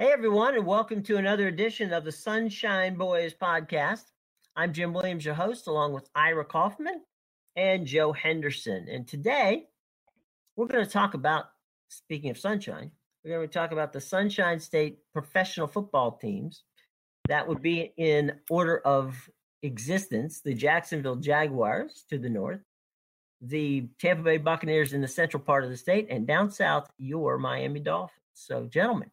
Hey, 0.00 0.12
everyone, 0.12 0.54
and 0.54 0.64
welcome 0.64 1.02
to 1.02 1.18
another 1.18 1.46
edition 1.46 1.92
of 1.92 2.04
the 2.06 2.10
Sunshine 2.10 2.94
Boys 2.94 3.34
podcast. 3.34 4.04
I'm 4.56 4.72
Jim 4.72 4.94
Williams, 4.94 5.26
your 5.26 5.34
host, 5.34 5.66
along 5.66 5.92
with 5.92 6.08
Ira 6.14 6.46
Kaufman 6.46 7.02
and 7.54 7.86
Joe 7.86 8.10
Henderson. 8.10 8.88
And 8.88 9.06
today, 9.06 9.66
we're 10.56 10.68
going 10.68 10.86
to 10.86 10.90
talk 10.90 11.12
about, 11.12 11.50
speaking 11.90 12.30
of 12.30 12.38
sunshine, 12.38 12.92
we're 13.22 13.36
going 13.36 13.46
to 13.46 13.52
talk 13.52 13.72
about 13.72 13.92
the 13.92 14.00
Sunshine 14.00 14.58
State 14.58 15.00
professional 15.12 15.66
football 15.66 16.12
teams. 16.12 16.64
That 17.28 17.46
would 17.46 17.60
be 17.60 17.92
in 17.98 18.32
order 18.48 18.78
of 18.78 19.28
existence 19.62 20.40
the 20.40 20.54
Jacksonville 20.54 21.16
Jaguars 21.16 22.06
to 22.08 22.16
the 22.16 22.30
north, 22.30 22.62
the 23.42 23.86
Tampa 23.98 24.22
Bay 24.22 24.38
Buccaneers 24.38 24.94
in 24.94 25.02
the 25.02 25.08
central 25.08 25.42
part 25.42 25.62
of 25.62 25.68
the 25.68 25.76
state, 25.76 26.06
and 26.08 26.26
down 26.26 26.50
south, 26.50 26.88
your 26.96 27.36
Miami 27.36 27.80
Dolphins. 27.80 28.16
So, 28.32 28.64
gentlemen, 28.64 29.10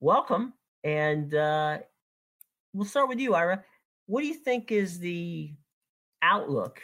welcome. 0.00 0.52
And 0.84 1.34
uh, 1.34 1.78
we'll 2.72 2.86
start 2.86 3.08
with 3.08 3.18
you, 3.18 3.34
Ira. 3.34 3.64
What 4.06 4.20
do 4.20 4.26
you 4.26 4.34
think 4.34 4.70
is 4.70 4.98
the 4.98 5.52
outlook? 6.22 6.80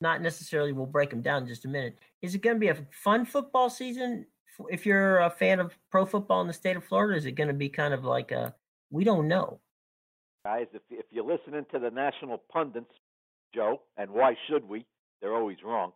Not 0.00 0.22
necessarily, 0.22 0.72
we'll 0.72 0.86
break 0.86 1.10
them 1.10 1.22
down 1.22 1.42
in 1.42 1.48
just 1.48 1.64
a 1.64 1.68
minute. 1.68 1.98
Is 2.22 2.34
it 2.34 2.42
going 2.42 2.56
to 2.56 2.60
be 2.60 2.68
a 2.68 2.86
fun 2.90 3.24
football 3.24 3.70
season? 3.70 4.26
If 4.70 4.86
you're 4.86 5.18
a 5.18 5.30
fan 5.30 5.60
of 5.60 5.76
pro 5.90 6.06
football 6.06 6.40
in 6.40 6.46
the 6.46 6.52
state 6.52 6.76
of 6.76 6.84
Florida, 6.84 7.16
is 7.16 7.26
it 7.26 7.32
going 7.32 7.48
to 7.48 7.54
be 7.54 7.68
kind 7.68 7.92
of 7.92 8.04
like 8.04 8.30
a 8.32 8.54
we 8.90 9.02
don't 9.02 9.26
know? 9.26 9.60
Guys, 10.44 10.66
if, 10.72 10.82
if 10.90 11.06
you're 11.10 11.24
listening 11.24 11.64
to 11.72 11.78
the 11.78 11.90
national 11.90 12.42
pundits, 12.52 12.92
Joe, 13.54 13.80
and 13.96 14.10
why 14.10 14.36
should 14.48 14.68
we? 14.68 14.86
They're 15.20 15.34
always 15.34 15.56
wrong. 15.64 15.92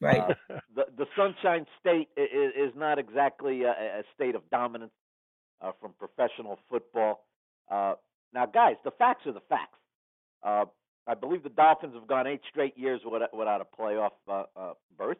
Right. 0.00 0.20
Uh, 0.20 0.34
the 0.74 0.84
the 0.96 1.06
Sunshine 1.16 1.66
State 1.80 2.08
is, 2.16 2.52
is 2.56 2.72
not 2.76 2.98
exactly 2.98 3.62
a, 3.62 3.70
a 3.70 4.02
state 4.14 4.34
of 4.34 4.42
dominance 4.50 4.92
uh, 5.60 5.72
from 5.80 5.92
professional 5.98 6.58
football. 6.68 7.24
Uh, 7.70 7.94
now, 8.32 8.46
guys, 8.46 8.76
the 8.84 8.90
facts 8.90 9.26
are 9.26 9.32
the 9.32 9.40
facts. 9.48 9.78
Uh, 10.42 10.64
I 11.06 11.14
believe 11.14 11.42
the 11.42 11.48
Dolphins 11.48 11.94
have 11.94 12.06
gone 12.06 12.26
eight 12.26 12.40
straight 12.50 12.76
years 12.76 13.00
without, 13.10 13.36
without 13.36 13.60
a 13.60 13.82
playoff 13.82 14.10
uh, 14.28 14.44
uh, 14.56 14.72
berth. 14.98 15.18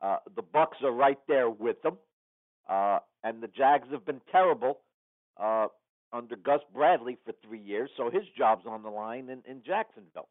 Uh, 0.00 0.16
the 0.36 0.42
Bucks 0.42 0.78
are 0.82 0.92
right 0.92 1.18
there 1.26 1.50
with 1.50 1.80
them, 1.82 1.98
uh, 2.68 2.98
and 3.24 3.42
the 3.42 3.48
Jags 3.48 3.88
have 3.90 4.06
been 4.06 4.20
terrible 4.30 4.78
uh, 5.42 5.66
under 6.12 6.36
Gus 6.36 6.60
Bradley 6.72 7.18
for 7.24 7.32
three 7.46 7.60
years, 7.60 7.90
so 7.96 8.10
his 8.10 8.22
job's 8.36 8.64
on 8.66 8.82
the 8.82 8.90
line 8.90 9.28
in, 9.28 9.42
in 9.50 9.62
Jacksonville. 9.66 10.28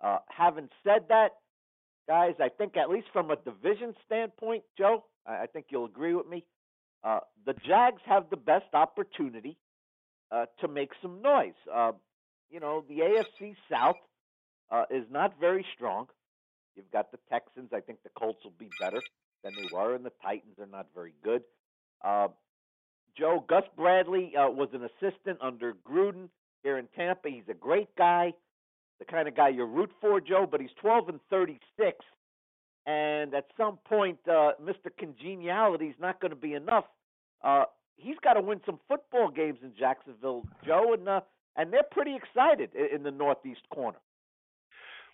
Uh, 0.00 0.18
having 0.28 0.68
said 0.82 1.02
that, 1.08 1.32
guys, 2.08 2.34
I 2.40 2.48
think 2.48 2.76
at 2.76 2.88
least 2.88 3.08
from 3.12 3.30
a 3.30 3.36
division 3.36 3.94
standpoint, 4.06 4.64
Joe, 4.76 5.04
I, 5.26 5.42
I 5.42 5.46
think 5.46 5.66
you'll 5.68 5.84
agree 5.84 6.14
with 6.14 6.26
me. 6.26 6.44
Uh, 7.02 7.20
the 7.46 7.54
Jags 7.66 8.02
have 8.04 8.30
the 8.30 8.36
best 8.36 8.74
opportunity 8.74 9.56
uh, 10.30 10.46
to 10.60 10.68
make 10.68 10.90
some 11.00 11.22
noise. 11.22 11.54
Uh, 11.72 11.92
you 12.50 12.60
know, 12.60 12.84
the 12.88 12.98
AFC 12.98 13.54
South 13.70 13.96
uh, 14.70 14.84
is 14.90 15.04
not 15.10 15.34
very 15.40 15.64
strong. 15.74 16.06
You've 16.76 16.90
got 16.92 17.10
the 17.10 17.18
Texans. 17.30 17.70
I 17.72 17.80
think 17.80 18.02
the 18.02 18.10
Colts 18.10 18.44
will 18.44 18.52
be 18.58 18.68
better 18.80 19.00
than 19.42 19.52
they 19.54 19.68
were, 19.72 19.94
and 19.94 20.04
the 20.04 20.12
Titans 20.22 20.58
are 20.60 20.66
not 20.66 20.86
very 20.94 21.14
good. 21.22 21.42
Uh, 22.02 22.28
Joe 23.16 23.44
Gus 23.48 23.64
Bradley 23.76 24.32
uh, 24.36 24.48
was 24.48 24.68
an 24.72 24.82
assistant 24.84 25.38
under 25.40 25.74
Gruden 25.88 26.28
here 26.62 26.78
in 26.78 26.86
Tampa. 26.96 27.28
He's 27.28 27.48
a 27.48 27.54
great 27.54 27.94
guy, 27.96 28.32
the 28.98 29.04
kind 29.04 29.26
of 29.26 29.34
guy 29.34 29.48
you 29.48 29.64
root 29.64 29.90
for, 30.00 30.20
Joe. 30.20 30.46
But 30.50 30.60
he's 30.60 30.70
12 30.80 31.08
and 31.08 31.20
36, 31.28 32.04
and 32.86 33.34
at 33.34 33.46
some 33.56 33.78
point, 33.84 34.18
uh, 34.26 34.52
Mr. 34.62 34.90
Congeniality 34.98 35.86
is 35.86 35.96
not 36.00 36.20
going 36.20 36.30
to 36.30 36.36
be 36.36 36.54
enough. 36.54 36.84
Uh, 37.44 37.64
he's 37.96 38.16
got 38.22 38.34
to 38.34 38.40
win 38.40 38.60
some 38.64 38.78
football 38.88 39.30
games 39.30 39.58
in 39.62 39.72
Jacksonville, 39.78 40.44
Joe, 40.66 40.94
and 40.94 41.08
uh, 41.08 41.20
and 41.56 41.72
they're 41.72 41.82
pretty 41.90 42.16
excited 42.16 42.70
in, 42.74 42.96
in 42.96 43.02
the 43.02 43.10
northeast 43.10 43.62
corner. 43.72 43.98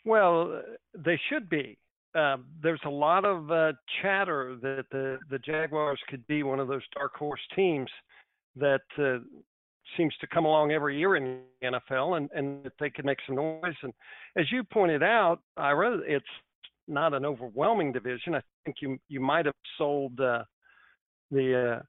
Well, 0.05 0.63
they 0.97 1.19
should 1.29 1.49
be. 1.51 1.77
Um, 2.15 2.47
there's 2.63 2.81
a 2.87 2.91
lot 2.91 3.25
of 3.25 3.51
uh, 3.51 3.73
chatter 4.01 4.57
that 4.63 4.87
the 4.91 5.19
the 5.31 5.39
Jaguars 5.39 6.01
could 6.09 6.27
be 6.27 6.43
one 6.43 6.61
of 6.61 6.69
those 6.69 6.85
dark 6.95 7.15
horse 7.17 7.41
teams 7.55 7.91
that 8.55 8.81
uh, 8.99 9.19
seems 9.97 10.15
to 10.21 10.27
come 10.27 10.45
along 10.45 10.73
every 10.73 10.99
year 10.99 11.17
in 11.17 11.41
the 11.61 11.67
NFL, 11.67 12.17
and 12.17 12.31
and 12.35 12.65
that 12.65 12.73
they 12.79 12.91
could 12.91 13.05
make 13.05 13.19
some 13.27 13.37
noise. 13.37 13.75
And 13.83 13.93
as 14.37 14.51
you 14.51 14.63
pointed 14.65 15.03
out, 15.03 15.41
Ira, 15.57 15.99
it's 16.07 16.25
not 16.89 17.15
an 17.15 17.25
overwhelming 17.25 17.93
division. 17.93 18.35
I 18.35 18.43
think 18.65 18.77
you 18.81 18.99
you 19.09 19.21
might 19.21 19.47
have 19.47 19.55
sold 19.79 20.19
uh, 20.21 20.45
the 21.31 21.79
uh, 21.79 21.83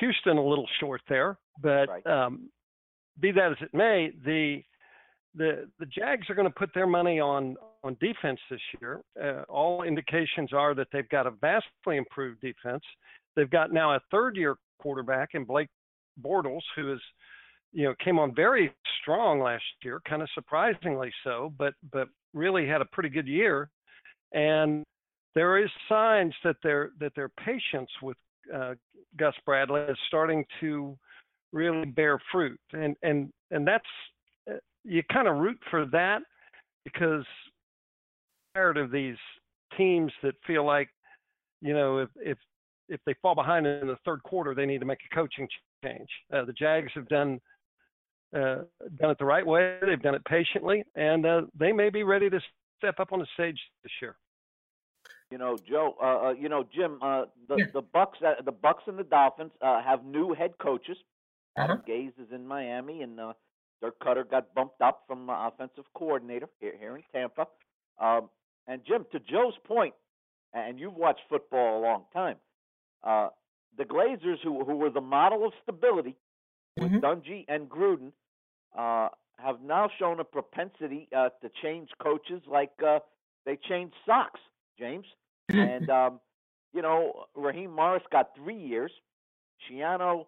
Houston 0.00 0.36
a 0.38 0.44
little 0.44 0.68
short 0.80 1.00
there, 1.08 1.38
but 1.60 1.88
Right. 1.88 2.06
um, 2.06 2.50
be 3.20 3.30
that 3.32 3.52
as 3.52 3.58
it 3.60 3.74
may, 3.74 4.12
the 4.24 4.62
the 5.34 5.68
the 5.78 5.86
Jags 5.86 6.28
are 6.30 6.34
going 6.34 6.48
to 6.48 6.54
put 6.54 6.72
their 6.74 6.86
money 6.86 7.20
on 7.20 7.56
on 7.82 7.96
defense 8.00 8.40
this 8.50 8.60
year. 8.80 9.00
Uh, 9.22 9.42
all 9.48 9.82
indications 9.82 10.52
are 10.52 10.74
that 10.74 10.88
they've 10.92 11.08
got 11.08 11.26
a 11.26 11.30
vastly 11.30 11.96
improved 11.96 12.40
defense. 12.40 12.82
They've 13.36 13.50
got 13.50 13.72
now 13.72 13.94
a 13.94 14.00
third 14.10 14.36
year 14.36 14.56
quarterback 14.78 15.30
in 15.34 15.44
Blake 15.44 15.68
Bortles, 16.20 16.62
who 16.76 16.92
is 16.92 17.00
you 17.72 17.84
know 17.84 17.94
came 18.02 18.18
on 18.18 18.34
very 18.34 18.72
strong 19.02 19.40
last 19.40 19.64
year, 19.82 20.00
kind 20.08 20.22
of 20.22 20.28
surprisingly 20.34 21.12
so, 21.24 21.52
but 21.58 21.74
but 21.92 22.08
really 22.32 22.66
had 22.66 22.80
a 22.80 22.86
pretty 22.86 23.08
good 23.08 23.28
year. 23.28 23.70
And 24.34 24.84
there 25.34 25.58
is 25.58 25.70
signs 25.88 26.34
that 26.44 26.56
their 26.62 26.90
that 27.00 27.12
their 27.14 27.28
patience 27.28 27.90
with 28.02 28.16
uh, 28.54 28.74
Gus 29.16 29.34
Bradley 29.46 29.80
is 29.82 29.96
starting 30.08 30.44
to 30.60 30.96
really 31.52 31.86
bear 31.86 32.20
fruit, 32.30 32.60
and 32.72 32.96
and 33.02 33.30
and 33.50 33.66
that's 33.66 33.84
uh, 34.50 34.54
you 34.84 35.02
kind 35.12 35.28
of 35.28 35.38
root 35.38 35.58
for 35.70 35.86
that 35.86 36.20
because 36.84 37.24
tired 38.54 38.76
of 38.76 38.90
these 38.90 39.16
teams 39.76 40.12
that 40.22 40.34
feel 40.46 40.64
like 40.64 40.88
you 41.60 41.74
know 41.74 41.98
if 41.98 42.08
if 42.16 42.38
if 42.88 43.00
they 43.06 43.14
fall 43.22 43.34
behind 43.34 43.66
in 43.66 43.86
the 43.86 43.96
third 44.04 44.22
quarter 44.22 44.54
they 44.54 44.66
need 44.66 44.78
to 44.78 44.86
make 44.86 44.98
a 45.10 45.14
coaching 45.14 45.48
change. 45.84 46.08
Uh, 46.32 46.44
the 46.44 46.52
Jags 46.52 46.90
have 46.94 47.08
done 47.08 47.40
uh, 48.34 48.62
done 48.98 49.10
it 49.10 49.18
the 49.18 49.24
right 49.24 49.46
way. 49.46 49.76
They've 49.80 50.02
done 50.02 50.14
it 50.14 50.24
patiently, 50.24 50.84
and 50.96 51.24
uh, 51.24 51.42
they 51.58 51.72
may 51.72 51.88
be 51.88 52.02
ready 52.02 52.28
to 52.30 52.40
step 52.78 52.98
up 52.98 53.12
on 53.12 53.20
the 53.20 53.26
stage 53.34 53.58
this 53.82 53.92
year. 54.02 54.16
You 55.30 55.38
know, 55.38 55.56
Joe. 55.68 55.94
Uh, 56.00 56.28
uh, 56.28 56.32
you 56.32 56.48
know, 56.48 56.64
Jim. 56.64 56.98
Uh, 57.02 57.24
the 57.48 57.56
Yeah. 57.58 57.66
the 57.72 57.82
Bucks, 57.82 58.18
uh, 58.22 58.34
the 58.44 58.52
Bucks 58.52 58.84
and 58.86 58.98
the 58.98 59.04
Dolphins 59.04 59.52
uh, 59.60 59.82
have 59.82 60.04
new 60.04 60.32
head 60.34 60.58
coaches. 60.58 60.96
Adam 61.56 61.78
Uh-huh. 61.78 61.92
Gase 61.92 62.18
is 62.18 62.30
in 62.32 62.46
Miami, 62.46 63.02
and 63.02 63.18
uh, 63.20 63.32
Dirk 63.80 63.98
Koetter 64.00 64.28
got 64.28 64.54
bumped 64.54 64.80
up 64.80 65.04
from 65.06 65.30
uh, 65.30 65.48
offensive 65.48 65.84
coordinator 65.94 66.48
here, 66.60 66.74
here 66.78 66.96
in 66.96 67.02
Tampa. 67.12 67.46
Um, 67.98 68.28
and 68.66 68.84
Jim, 68.84 69.06
to 69.12 69.20
Joe's 69.20 69.56
point, 69.64 69.94
and 70.52 70.78
you've 70.80 70.94
watched 70.96 71.22
football 71.28 71.78
a 71.78 71.80
long 71.80 72.04
time. 72.12 72.36
Uh, 73.02 73.28
the 73.76 73.84
Glazers, 73.84 74.38
who 74.42 74.64
who 74.64 74.76
were 74.76 74.90
the 74.90 75.00
model 75.00 75.44
of 75.46 75.52
stability 75.62 76.16
with 76.76 76.92
Mhm. 76.92 77.00
Dungy 77.00 77.44
and 77.48 77.68
Gruden, 77.68 78.12
uh, 78.76 79.08
have 79.38 79.60
now 79.62 79.88
shown 79.98 80.20
a 80.20 80.24
propensity 80.24 81.08
uh, 81.14 81.30
to 81.40 81.48
change 81.62 81.90
coaches 81.98 82.42
like 82.46 82.72
uh, 82.82 83.00
they 83.44 83.56
changed 83.56 83.94
socks, 84.06 84.40
James. 84.78 85.06
and 85.48 85.88
um, 85.90 86.20
you 86.72 86.82
know, 86.82 87.24
Raheem 87.34 87.72
Morris 87.74 88.02
got 88.10 88.30
three 88.36 88.56
years, 88.56 88.90
Schiano 89.70 90.26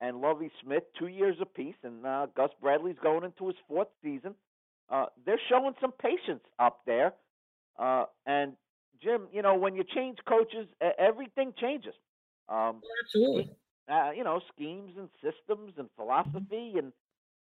and 0.00 0.20
Lovie 0.20 0.50
Smith 0.62 0.82
two 0.98 1.06
years 1.06 1.36
apiece, 1.40 1.76
and 1.82 2.04
uh, 2.04 2.26
Gus 2.36 2.50
Bradley's 2.60 2.96
going 3.02 3.24
into 3.24 3.46
his 3.46 3.56
fourth 3.68 3.88
season. 4.02 4.34
Uh, 4.90 5.06
they're 5.24 5.40
showing 5.48 5.74
some 5.80 5.92
patience 5.92 6.42
up 6.58 6.80
there, 6.86 7.14
uh, 7.78 8.04
and 8.26 8.52
Jim, 9.02 9.26
you 9.32 9.42
know, 9.42 9.54
when 9.54 9.74
you 9.74 9.84
change 9.84 10.18
coaches, 10.28 10.66
everything 10.98 11.52
changes. 11.60 11.94
Um, 12.48 12.82
Absolutely. 13.02 13.50
uh, 13.90 14.10
you 14.16 14.24
know, 14.24 14.40
schemes 14.54 14.92
and 14.96 15.08
systems 15.22 15.72
and 15.78 15.88
philosophy, 15.96 16.74
and 16.76 16.92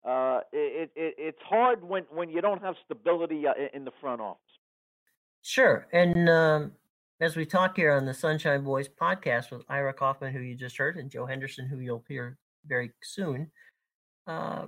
uh, 0.04 0.40
it, 0.52 0.90
it 0.94 1.14
it's 1.18 1.42
hard 1.44 1.82
when 1.82 2.04
when 2.12 2.30
you 2.30 2.40
don't 2.40 2.62
have 2.62 2.74
stability 2.84 3.46
uh, 3.46 3.52
in 3.74 3.84
the 3.84 3.92
front 4.00 4.20
office. 4.20 4.40
Sure. 5.42 5.88
And 5.92 6.28
um, 6.28 6.72
as 7.20 7.36
we 7.36 7.44
talk 7.44 7.76
here 7.76 7.92
on 7.92 8.06
the 8.06 8.14
Sunshine 8.14 8.62
Boys 8.62 8.88
podcast 8.88 9.50
with 9.50 9.62
Ira 9.68 9.92
Kaufman, 9.92 10.32
who 10.32 10.40
you 10.40 10.54
just 10.54 10.76
heard, 10.76 10.96
and 10.96 11.10
Joe 11.10 11.26
Henderson, 11.26 11.66
who 11.66 11.80
you'll 11.80 12.04
hear 12.08 12.38
very 12.66 12.92
soon, 13.02 13.50
uh, 14.26 14.66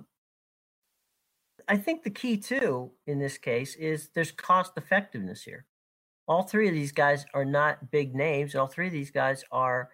I 1.68 1.76
think 1.76 2.02
the 2.02 2.10
key 2.10 2.36
too 2.36 2.90
in 3.06 3.18
this 3.18 3.38
case 3.38 3.76
is 3.76 4.10
there's 4.14 4.32
cost 4.32 4.72
effectiveness 4.76 5.42
here. 5.42 5.64
All 6.26 6.42
three 6.42 6.68
of 6.68 6.74
these 6.74 6.92
guys 6.92 7.24
are 7.34 7.44
not 7.44 7.90
big 7.90 8.14
names. 8.14 8.54
All 8.54 8.66
three 8.66 8.88
of 8.88 8.92
these 8.92 9.10
guys 9.10 9.44
are 9.50 9.90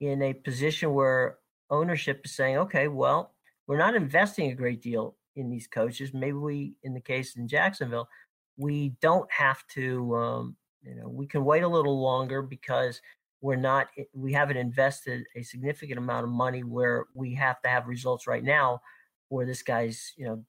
in 0.00 0.22
a 0.22 0.32
position 0.32 0.94
where 0.94 1.38
ownership 1.70 2.22
is 2.24 2.32
saying, 2.32 2.56
okay, 2.56 2.88
well, 2.88 3.34
we're 3.66 3.78
not 3.78 3.94
investing 3.94 4.50
a 4.50 4.54
great 4.54 4.82
deal 4.82 5.16
in 5.36 5.50
these 5.50 5.66
coaches. 5.66 6.12
Maybe 6.12 6.32
we, 6.32 6.76
in 6.82 6.94
the 6.94 7.00
case 7.00 7.36
in 7.36 7.48
Jacksonville, 7.48 8.08
we 8.56 8.90
don't 9.00 9.30
have 9.30 9.66
to, 9.74 10.14
um, 10.16 10.56
you 10.82 10.94
know, 10.94 11.08
we 11.08 11.26
can 11.26 11.44
wait 11.44 11.62
a 11.62 11.68
little 11.68 12.00
longer 12.00 12.42
because 12.42 13.00
we're 13.42 13.56
not 13.56 13.88
we 14.14 14.32
haven't 14.32 14.56
invested 14.56 15.24
a 15.36 15.42
significant 15.42 15.98
amount 15.98 16.24
of 16.24 16.30
money 16.30 16.62
where 16.62 17.06
we 17.14 17.34
have 17.34 17.60
to 17.60 17.68
have 17.68 17.88
results 17.88 18.26
right 18.26 18.44
now 18.44 18.80
where 19.28 19.44
this 19.44 19.62
guy's 19.62 20.12
you 20.16 20.24
know 20.24 20.44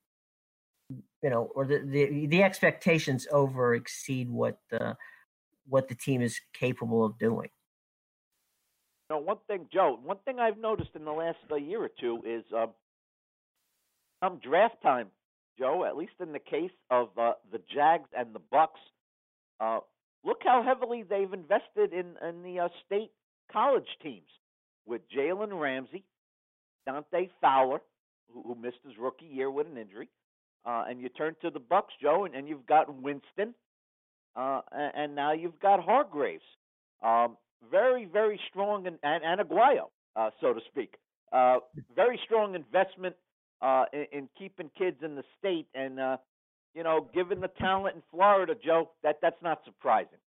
you 1.22 1.30
know 1.30 1.50
or 1.56 1.66
the 1.66 1.80
the, 1.80 2.28
the 2.28 2.44
expectations 2.44 3.28
over 3.32 3.74
exceed 3.74 4.30
what 4.30 4.60
the 4.70 4.96
what 5.68 5.88
the 5.88 5.96
team 5.96 6.22
is 6.22 6.40
capable 6.54 7.04
of 7.04 7.18
doing. 7.18 7.50
You 9.10 9.16
know 9.16 9.22
one 9.22 9.38
thing 9.48 9.68
joe 9.74 10.00
one 10.02 10.18
thing 10.24 10.40
i've 10.40 10.58
noticed 10.58 10.92
in 10.96 11.04
the 11.04 11.12
last 11.12 11.40
uh, 11.52 11.56
year 11.56 11.84
or 11.84 11.90
two 12.00 12.22
is 12.26 12.44
uh, 12.56 12.68
come 14.22 14.40
draft 14.44 14.82
time 14.84 15.08
joe 15.58 15.86
at 15.86 15.96
least 15.96 16.14
in 16.20 16.32
the 16.32 16.40
case 16.40 16.72
of 16.90 17.10
uh, 17.18 17.34
the 17.52 17.60
jags 17.74 18.10
and 18.18 18.34
the 18.34 18.42
bucks 18.52 18.80
uh, 19.60 19.80
look 20.24 20.40
how 20.44 20.64
heavily 20.64 21.04
they've 21.04 21.34
invested 21.34 21.94
in 21.94 22.16
in 22.28 22.44
the 22.44 22.60
uh, 22.60 22.70
state 22.86 23.12
college 23.52 23.88
teams 24.02 24.28
with 24.86 25.02
Jalen 25.16 25.60
Ramsey, 25.60 26.04
Dante 26.86 27.30
Fowler, 27.42 27.82
who, 28.34 28.44
who, 28.44 28.56
missed 28.56 28.80
his 28.86 28.98
rookie 29.00 29.26
year 29.26 29.50
with 29.50 29.68
an 29.68 29.78
injury, 29.78 30.10
uh, 30.66 30.86
and 30.90 31.00
you 31.00 31.10
turn 31.10 31.36
to 31.42 31.50
the 31.50 31.60
Bucks, 31.60 31.94
Joe, 32.02 32.26
and, 32.26 32.36
and 32.36 32.48
you've 32.48 32.66
got 32.66 32.94
Winston, 32.94 33.54
uh, 34.36 34.62
and, 34.72 34.92
and, 34.96 35.16
now 35.16 35.32
you've 35.32 35.60
got 35.60 35.84
Hargreaves. 35.84 36.44
Um, 37.04 37.38
very, 37.72 38.06
very 38.06 38.40
strong, 38.50 38.88
and, 38.88 38.98
and, 39.04 39.24
and 39.24 39.40
Aguayo, 39.40 39.90
uh, 40.16 40.32
so 40.42 40.54
to 40.54 40.60
speak. 40.70 40.96
Very 41.96 42.20
strong 42.26 42.56
investment 42.56 43.16
uh, 43.62 43.86
in, 43.94 44.06
in, 44.12 44.30
keeping 44.38 44.70
kids 44.78 44.98
in 45.04 45.16
the 45.16 45.24
state, 45.40 45.68
and 45.74 46.00
you 46.74 46.84
know, 46.84 47.08
given 47.14 47.40
the 47.40 47.50
talent 47.60 47.96
in 47.96 48.04
Florida, 48.12 48.56
Joe, 48.64 48.90
that 49.04 49.18
that's 49.22 49.42
not 49.42 49.60
surprising. 49.66 50.20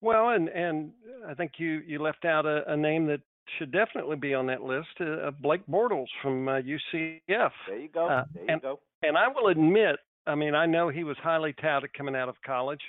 Well, 0.00 0.30
and 0.30 0.48
and 0.48 0.92
I 1.26 1.34
think 1.34 1.52
you 1.58 1.82
you 1.86 2.00
left 2.00 2.24
out 2.24 2.46
a, 2.46 2.62
a 2.72 2.76
name 2.76 3.06
that 3.06 3.20
should 3.58 3.72
definitely 3.72 4.16
be 4.16 4.34
on 4.34 4.46
that 4.46 4.62
list, 4.62 4.88
uh, 5.00 5.30
Blake 5.40 5.66
Bortles 5.66 6.08
from 6.22 6.48
uh, 6.48 6.60
UCF. 6.60 7.50
There 7.68 7.78
you 7.78 7.88
go. 7.88 8.06
Uh, 8.08 8.24
there 8.34 8.44
and, 8.48 8.50
you 8.50 8.60
go. 8.60 8.80
And 9.02 9.16
I 9.16 9.28
will 9.28 9.48
admit, 9.48 9.96
I 10.26 10.34
mean, 10.34 10.54
I 10.54 10.66
know 10.66 10.88
he 10.88 11.04
was 11.04 11.16
highly 11.22 11.54
touted 11.60 11.94
coming 11.94 12.16
out 12.16 12.28
of 12.28 12.34
college, 12.44 12.80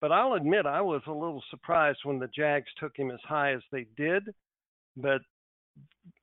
but 0.00 0.10
I'll 0.10 0.34
admit 0.34 0.66
I 0.66 0.80
was 0.80 1.02
a 1.06 1.12
little 1.12 1.42
surprised 1.50 2.00
when 2.02 2.18
the 2.18 2.28
Jags 2.28 2.66
took 2.78 2.96
him 2.96 3.10
as 3.10 3.20
high 3.26 3.52
as 3.52 3.62
they 3.70 3.86
did. 3.96 4.24
But 4.96 5.22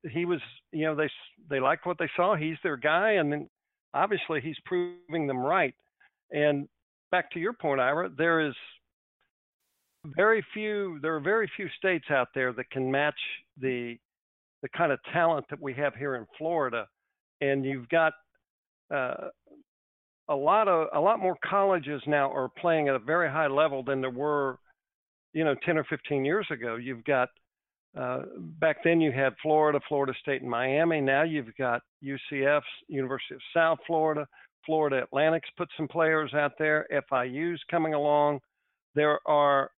he 0.09 0.25
was, 0.25 0.39
you 0.71 0.86
know, 0.86 0.95
they 0.95 1.09
they 1.50 1.59
liked 1.59 1.86
what 1.86 1.98
they 1.98 2.09
saw. 2.15 2.36
He's 2.36 2.57
their 2.63 2.77
guy, 2.77 3.12
and 3.13 3.31
then 3.31 3.50
obviously 3.94 4.42
he's 4.42 4.57
proving 4.65 5.27
them 5.27 5.39
right. 5.39 5.75
And 6.31 6.68
back 7.12 7.31
to 7.31 7.39
your 7.39 7.53
point, 7.53 7.80
Ira, 7.80 8.09
there 8.18 8.42
is 8.42 8.56
very 10.15 10.44
few 10.53 11.00
there 11.01 11.15
are 11.15 11.19
very 11.19 11.50
few 11.56 11.68
states 11.77 12.06
out 12.09 12.30
there 12.33 12.53
that 12.53 12.69
can 12.71 12.89
match 12.89 13.19
the 13.59 13.98
the 14.62 14.69
kind 14.69 14.92
of 14.92 15.00
talent 15.13 15.45
that 15.50 15.62
we 15.62 15.74
have 15.74 15.95
here 15.95 16.15
in 16.15 16.25
Florida. 16.38 16.88
And 17.42 17.65
you've 17.65 17.89
got 17.89 18.13
uh, 18.94 19.30
a 20.30 20.36
lot 20.36 20.68
of 20.68 20.88
a 20.94 21.00
lot 21.00 21.19
more 21.19 21.38
colleges 21.48 22.01
now 22.07 22.31
are 22.31 22.50
playing 22.50 22.88
at 22.88 22.95
a 22.95 23.00
very 23.00 23.30
high 23.30 23.48
level 23.48 23.83
than 23.83 24.01
there 24.01 24.09
were, 24.09 24.57
you 25.33 25.44
know, 25.44 25.56
10 25.65 25.77
or 25.77 25.83
15 25.86 26.24
years 26.24 26.48
ago. 26.51 26.75
You've 26.75 27.03
got 27.03 27.30
uh, 27.97 28.21
back 28.59 28.77
then 28.83 29.01
you 29.01 29.11
had 29.11 29.33
Florida, 29.41 29.79
Florida 29.88 30.13
State, 30.21 30.41
and 30.41 30.49
Miami. 30.49 31.01
Now 31.01 31.23
you've 31.23 31.53
got 31.57 31.81
UCF's, 32.03 32.63
University 32.88 33.35
of 33.35 33.41
South 33.53 33.79
Florida, 33.85 34.25
Florida 34.65 35.03
Atlantic's 35.03 35.49
put 35.57 35.69
some 35.75 35.88
players 35.88 36.33
out 36.33 36.53
there. 36.57 36.88
FIU's 37.11 37.61
coming 37.69 37.93
along. 37.93 38.39
There 38.95 39.19
are 39.25 39.71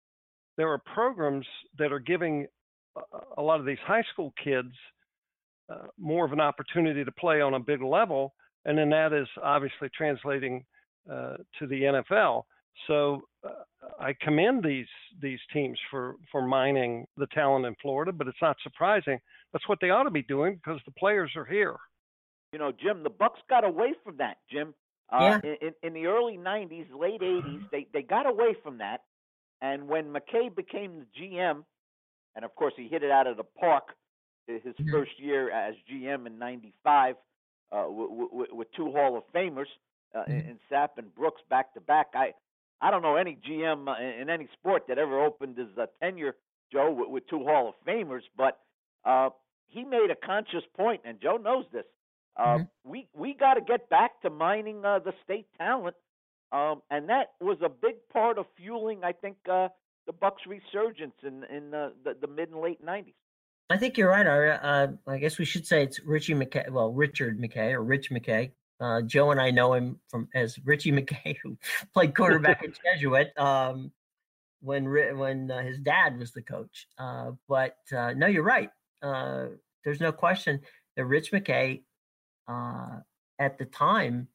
there 0.57 0.71
are 0.71 0.83
programs 0.95 1.47
that 1.79 1.93
are 1.93 1.99
giving 1.99 2.47
a 3.39 3.43
lot 3.43 3.59
of 3.59 3.65
these 3.65 3.79
high 3.87 4.05
school 4.13 4.35
kids 4.43 4.73
uh, 5.71 5.87
more 5.99 6.27
of 6.27 6.33
an 6.33 6.41
opportunity 6.41 7.05
to 7.05 7.13
play 7.13 7.41
on 7.41 7.55
a 7.55 7.61
big 7.61 7.81
level, 7.83 8.35
and 8.67 8.77
then 8.77 8.91
that 8.91 9.13
is 9.13 9.27
obviously 9.43 9.89
translating 9.97 10.65
uh, 11.11 11.37
to 11.59 11.67
the 11.67 11.83
NFL. 11.83 12.43
So 12.87 13.23
uh, 13.45 13.51
I 14.01 14.15
commend 14.21 14.65
these 14.65 14.87
these 15.21 15.39
teams 15.53 15.79
for 15.91 16.17
for 16.31 16.43
mining 16.43 17.07
the 17.17 17.27
talent 17.29 17.67
in 17.67 17.75
Florida, 17.81 18.13
but 18.13 18.27
it's 18.27 18.43
not 18.43 18.57
surprising. 18.63 19.19
That's 19.53 19.69
what 19.69 19.79
they 19.81 19.91
ought 19.91 20.05
to 20.05 20.11
be 20.11 20.23
doing 20.23 20.57
because 20.57 20.81
the 20.85 20.93
players 20.93 21.33
are 21.37 21.45
here. 21.45 21.77
You 22.53 22.59
know, 22.59 22.73
Jim, 22.73 23.03
the 23.03 23.11
Bucks 23.11 23.41
got 23.49 23.65
away 23.65 23.95
from 24.05 24.17
that. 24.19 24.39
Jim, 24.51 24.75
uh, 25.11 25.39
yeah. 25.43 25.53
in, 25.61 25.73
in 25.83 25.93
the 25.95 26.07
early 26.07 26.37
'90s, 26.37 26.87
late 26.99 27.21
'80s, 27.21 27.71
they 27.71 27.87
they 27.93 28.03
got 28.03 28.27
away 28.27 28.57
from 28.63 28.79
that. 28.79 29.03
And 29.61 29.87
when 29.87 30.13
McKay 30.13 30.55
became 30.55 31.01
the 31.01 31.23
GM, 31.23 31.65
and 32.35 32.45
of 32.45 32.55
course 32.55 32.75
he 32.77 32.89
hit 32.89 33.03
it 33.03 33.11
out 33.11 33.27
of 33.27 33.37
the 33.37 33.45
park 33.45 33.85
his 34.47 34.61
mm-hmm. 34.61 34.91
first 34.91 35.13
year 35.19 35.51
as 35.51 35.75
GM 35.91 36.27
in 36.27 36.39
'95 36.39 37.15
uh, 37.71 37.85
with, 37.89 38.29
with, 38.33 38.53
with 38.53 38.69
two 38.77 38.91
Hall 38.93 39.17
of 39.17 39.23
Famers 39.35 39.67
uh, 40.15 40.21
mm-hmm. 40.21 40.33
in 40.33 40.59
Sapp 40.71 40.89
and 40.99 41.15
Brooks 41.15 41.41
back 41.49 41.73
to 41.75 41.81
back. 41.81 42.09
I 42.15 42.33
I 42.83 42.91
don't 42.91 43.03
know 43.03 43.17
any 43.17 43.39
GM 43.49 43.89
uh, 43.89 44.21
in 44.21 44.29
any 44.29 44.49
sport 44.53 44.85
that 44.89 44.99
ever 44.99 45.25
opened 45.25 45.57
his 45.57 45.69
uh, 45.81 45.87
tenure, 46.03 46.35
Joe, 46.73 46.91
with, 46.91 47.09
with 47.09 47.27
two 47.29 47.45
Hall 47.45 47.69
of 47.69 47.75
Famers, 47.87 48.23
but 48.37 48.59
uh, 49.05 49.31
he 49.69 49.85
made 49.85 50.09
a 50.11 50.27
conscious 50.27 50.65
point, 50.77 51.01
and 51.05 51.19
Joe 51.23 51.37
knows 51.37 51.65
this. 51.73 51.85
Uh, 52.37 52.43
mm-hmm. 52.43 52.91
We 52.91 53.09
we 53.15 53.35
got 53.35 53.55
to 53.55 53.61
get 53.61 53.89
back 53.89 54.21
to 54.23 54.31
mining 54.31 54.85
uh, 54.85 54.99
the 54.99 55.13
state 55.25 55.47
talent, 55.59 55.97
um, 56.51 56.83
and 56.91 57.09
that 57.09 57.33
was 57.41 57.59
a 57.65 57.69
big 57.69 57.97
part 58.13 58.39
of 58.39 58.47
fueling, 58.57 59.05
I 59.05 59.13
think, 59.13 59.37
uh, 59.51 59.69
the 60.07 60.13
Bucks' 60.13 60.43
resurgence 60.47 61.15
in 61.23 61.45
in 61.55 61.75
uh, 61.75 61.91
the, 62.05 62.17
the 62.21 62.27
mid 62.27 62.51
and 62.51 62.61
late 62.61 62.85
'90s. 62.85 63.15
I 63.71 63.77
think 63.77 63.97
you're 63.97 64.11
right, 64.11 64.27
Ira. 64.27 64.61
Uh, 64.63 65.11
I 65.11 65.19
guess 65.19 65.39
we 65.39 65.45
should 65.45 65.67
say 65.67 65.83
it's 65.83 66.01
Richie 66.01 66.35
McKay. 66.35 66.71
Well, 66.71 66.93
Richard 66.93 67.39
McKay 67.39 67.73
or 67.73 67.83
Rich 67.83 68.11
McKay. 68.11 68.51
Uh, 68.83 69.01
Joe 69.03 69.31
and 69.31 69.41
I 69.41 69.53
know 69.53 69.75
him 69.75 70.01
from 70.09 70.29
as 70.35 70.59
Richie 70.65 70.91
McKay, 70.91 71.37
who 71.43 71.57
played 71.95 72.17
quarterback 72.17 72.65
at 72.65 72.71
Jesuit 72.95 73.33
um, 73.39 73.93
when 74.61 74.91
when 75.19 75.51
uh, 75.51 75.63
his 75.63 75.79
dad 75.79 76.19
was 76.19 76.33
the 76.33 76.43
coach. 76.43 76.89
Uh, 76.99 77.33
but 77.49 77.77
uh, 77.97 78.13
no, 78.17 78.27
you're 78.27 78.43
right. 78.43 78.71
Uh, 79.01 79.47
there's 79.85 80.01
no 80.01 80.11
question 80.11 80.61
that 80.97 81.05
Rich 81.05 81.33
McKay 81.33 81.83
uh, 82.49 82.99
at 83.39 83.59
the 83.59 83.67
time 83.67 84.27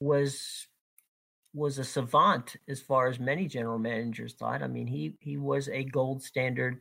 was 0.00 0.68
was 1.54 1.78
a 1.78 1.84
savant 1.84 2.54
as 2.68 2.80
far 2.80 3.08
as 3.08 3.18
many 3.18 3.48
general 3.48 3.80
managers 3.80 4.34
thought. 4.34 4.62
I 4.62 4.68
mean, 4.68 4.86
he 4.86 5.16
he 5.20 5.36
was 5.36 5.68
a 5.68 5.82
gold 5.82 6.22
standard 6.22 6.78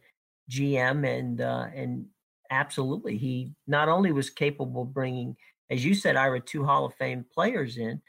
GM, 0.51 1.07
and 1.07 1.39
and 1.39 2.05
absolutely, 2.51 3.17
he 3.17 3.53
not 3.65 3.89
only 3.89 4.11
was 4.11 4.29
capable 4.29 4.83
of 4.83 4.93
bringing 4.93 5.35
as 5.69 5.83
you 5.83 5.93
said, 5.93 6.15
Ira, 6.15 6.39
two 6.39 6.63
Hall 6.63 6.85
of 6.85 6.93
Fame 6.95 7.25
players 7.33 7.77
in, 7.77 8.01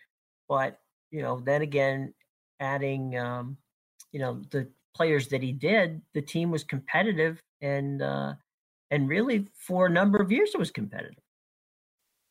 but 0.49 0.79
you 1.11 1.23
know, 1.23 1.41
then 1.41 1.63
again, 1.63 2.15
adding 2.61 3.19
um, 3.19 3.57
you 4.13 4.21
know 4.21 4.43
the 4.51 4.69
players 4.95 5.29
that 5.29 5.43
he 5.43 5.53
did, 5.53 6.01
the 6.15 6.23
team 6.23 6.51
was 6.51 6.65
competitive, 6.65 7.41
and 7.61 8.03
uh, 8.03 8.35
and 8.91 9.09
really 9.09 9.47
for 9.55 9.87
a 9.87 9.91
number 9.91 10.19
of 10.19 10.31
years 10.31 10.51
it 10.55 10.59
was 10.59 10.71
competitive. 10.71 11.23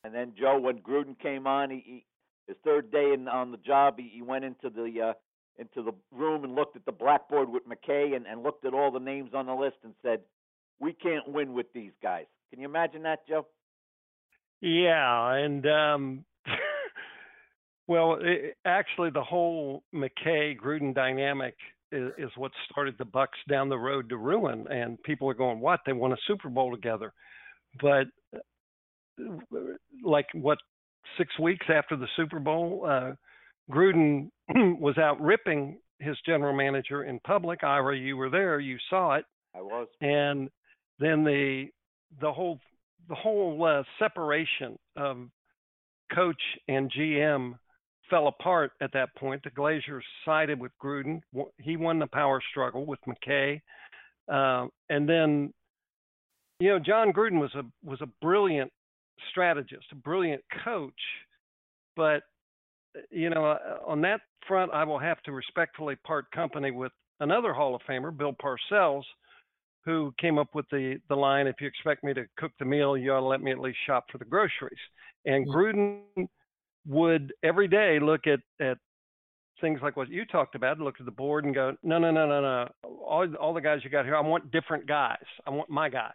And 0.04 0.14
then 0.14 0.34
Joe, 0.40 0.60
when 0.60 0.80
Gruden 0.80 1.20
came 1.20 1.48
on, 1.48 1.70
he, 1.70 1.84
he 1.86 2.06
his 2.48 2.56
third 2.64 2.92
day 2.92 3.12
in, 3.14 3.28
on 3.28 3.52
the 3.52 3.58
job, 3.58 3.96
he, 3.98 4.10
he 4.14 4.22
went 4.22 4.46
into 4.46 4.70
the 4.70 5.10
uh, 5.10 5.14
into 5.60 5.84
the 5.84 5.92
room 6.12 6.44
and 6.44 6.56
looked 6.56 6.76
at 6.76 6.86
the 6.86 6.92
blackboard 6.92 7.50
with 7.50 7.64
McKay 7.68 8.16
and, 8.16 8.26
and 8.28 8.44
looked 8.44 8.66
at 8.66 8.74
all 8.74 8.92
the 8.92 9.00
names 9.00 9.32
on 9.34 9.48
the 9.48 9.56
list 9.56 9.78
and 9.84 9.94
said, 10.02 10.22
"We 10.80 10.94
can't 10.94 11.28
win 11.28 11.54
with 11.54 11.68
these 11.74 11.92
guys." 12.02 12.26
Can 12.50 12.62
you 12.62 12.68
imagine 12.68 13.04
that, 13.04 13.28
Joe? 13.28 13.48
Yeah, 14.62 15.34
and 15.34 15.66
um, 15.68 16.26
well, 17.88 18.18
it, 18.20 18.56
actually, 18.66 19.12
the 19.12 19.24
whole 19.24 19.84
McKay 19.94 20.58
Gruden 20.58 20.96
dynamic 20.96 21.56
is, 21.92 22.12
is, 22.18 22.30
what 22.36 22.52
started 22.70 22.96
the 22.98 23.06
Bucks 23.06 23.38
down 23.48 23.70
the 23.70 23.78
road 23.78 24.10
to 24.10 24.18
ruin. 24.18 24.66
And 24.70 25.02
people 25.04 25.30
are 25.30 25.36
going, 25.36 25.60
"What? 25.60 25.82
They 25.86 25.94
won 25.94 26.12
a 26.12 26.18
Super 26.28 26.50
Bowl 26.50 26.72
together?" 26.72 27.14
But 27.82 28.08
uh, 28.36 29.20
like 30.04 30.28
what 30.34 30.58
six 31.18 31.38
weeks 31.40 31.66
after 31.74 31.96
the 31.96 32.08
Super 32.16 32.40
Bowl, 32.40 32.86
uh, 32.88 33.12
Gruden 33.72 34.30
was 34.80 34.98
out 34.98 35.22
ripping 35.22 35.78
his 36.00 36.18
general 36.26 36.56
manager 36.56 37.04
in 37.04 37.20
public. 37.22 37.64
Ira, 37.64 37.98
you 37.98 38.18
were 38.18 38.30
there, 38.30 38.60
you 38.60 38.78
saw 38.90 39.16
it. 39.16 39.26
I 39.56 39.62
was. 39.62 39.88
And 40.02 40.50
then 41.00 41.24
the 41.24 41.66
the 42.22 42.32
whole 42.32 42.60
the 43.10 43.16
whole 43.16 43.64
uh, 43.64 43.84
separation 44.00 44.78
of 44.96 45.18
coach 46.14 46.42
and 46.68 46.92
GM 46.92 47.56
fell 48.10 48.28
apart 48.28 48.72
at 48.82 48.94
that 48.94 49.14
point. 49.16 49.44
The 49.44 49.52
Glazers 49.52 50.02
sided 50.26 50.60
with 50.60 50.72
Gruden. 50.82 51.22
He 51.60 51.78
won 51.78 52.00
the 52.00 52.08
power 52.08 52.42
struggle 52.52 52.86
with 52.86 53.00
McKay, 53.08 53.62
uh, 54.32 54.68
and 54.90 55.08
then 55.08 55.54
you 56.60 56.70
know 56.70 56.80
Jon 56.80 57.12
Gruden 57.12 57.40
was 57.40 57.54
a 57.56 57.64
was 57.84 58.02
a 58.02 58.10
brilliant 58.22 58.72
strategist, 59.32 59.86
a 59.92 59.96
brilliant 59.96 60.44
coach, 60.64 61.00
but 61.96 62.24
you 63.10 63.30
know 63.30 63.46
uh, 63.46 63.80
on 63.86 64.02
that 64.02 64.22
front, 64.48 64.72
I 64.74 64.84
will 64.84 65.00
have 65.00 65.22
to 65.24 65.32
respectfully 65.32 65.96
part 66.06 66.32
company 66.32 66.72
with 66.72 66.92
another 67.20 67.54
Hall 67.54 67.76
of 67.76 67.82
Famer, 67.90 68.16
Bill 68.16 68.34
Parcells, 68.34 69.04
who 69.88 70.14
came 70.20 70.38
up 70.38 70.54
with 70.54 70.66
the 70.70 71.00
the 71.08 71.16
line, 71.16 71.48
"If 71.48 71.62
you 71.62 71.68
expect 71.68 72.04
me 72.04 72.14
to 72.14 72.28
cook 72.36 72.52
the 72.60 72.66
meal, 72.66 72.98
you 72.98 73.14
ought 73.14 73.22
to 73.22 73.26
let 73.26 73.42
me 73.42 73.52
at 73.52 73.60
least 73.60 73.80
shop 73.86 74.12
for 74.12 74.18
the 74.18 74.26
groceries." 74.26 74.78
And 75.26 75.48
Gruden 75.48 76.28
would 76.86 77.34
every 77.42 77.70
day 77.70 77.98
look 77.98 78.28
at 78.28 78.42
at 78.60 78.78
things 79.62 79.82
like 79.82 79.96
what 79.96 80.10
you 80.10 80.26
talked 80.26 80.56
about, 80.56 80.80
look 80.80 81.00
at 81.00 81.06
the 81.06 81.12
board 81.12 81.46
and 81.46 81.56
go, 81.56 81.78
"No, 81.84 81.98
no, 81.98 82.12
no, 82.12 82.28
no, 82.28 82.42
no. 82.42 82.68
All 82.84 83.34
all 83.36 83.54
the 83.54 83.62
guys 83.62 83.82
you 83.86 83.90
got 83.90 84.04
here, 84.04 84.18
I 84.18 84.20
want 84.20 84.52
different 84.52 84.88
guys. 84.88 85.26
I 85.46 85.52
want 85.52 85.70
my 85.70 85.88
guys." 85.88 86.12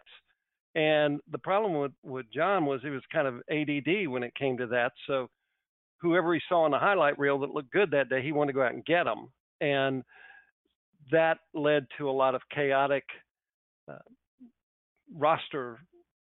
And 0.75 1.19
the 1.31 1.39
problem 1.39 1.73
with 1.73 1.93
with 2.03 2.29
Jon 2.31 2.67
was 2.67 2.79
he 2.83 2.91
was 2.91 3.03
kind 3.11 3.27
of 3.27 3.41
ADD 3.49 4.07
when 4.07 4.21
it 4.21 4.35
came 4.35 4.55
to 4.57 4.67
that. 4.67 4.93
So 5.07 5.31
whoever 5.97 6.35
he 6.35 6.41
saw 6.47 6.65
in 6.65 6.71
the 6.71 6.77
highlight 6.77 7.17
reel 7.17 7.39
that 7.39 7.49
looked 7.49 7.71
good 7.71 7.89
that 7.91 8.09
day, 8.09 8.21
he 8.21 8.31
wanted 8.31 8.53
to 8.53 8.57
go 8.57 8.63
out 8.63 8.73
and 8.73 8.85
get 8.85 9.05
them. 9.05 9.31
And 9.61 10.03
that 11.11 11.39
led 11.55 11.87
to 11.97 12.07
a 12.09 12.11
lot 12.11 12.35
of 12.35 12.41
chaotic 12.49 13.03
uh, 13.89 13.97
roster. 15.15 15.79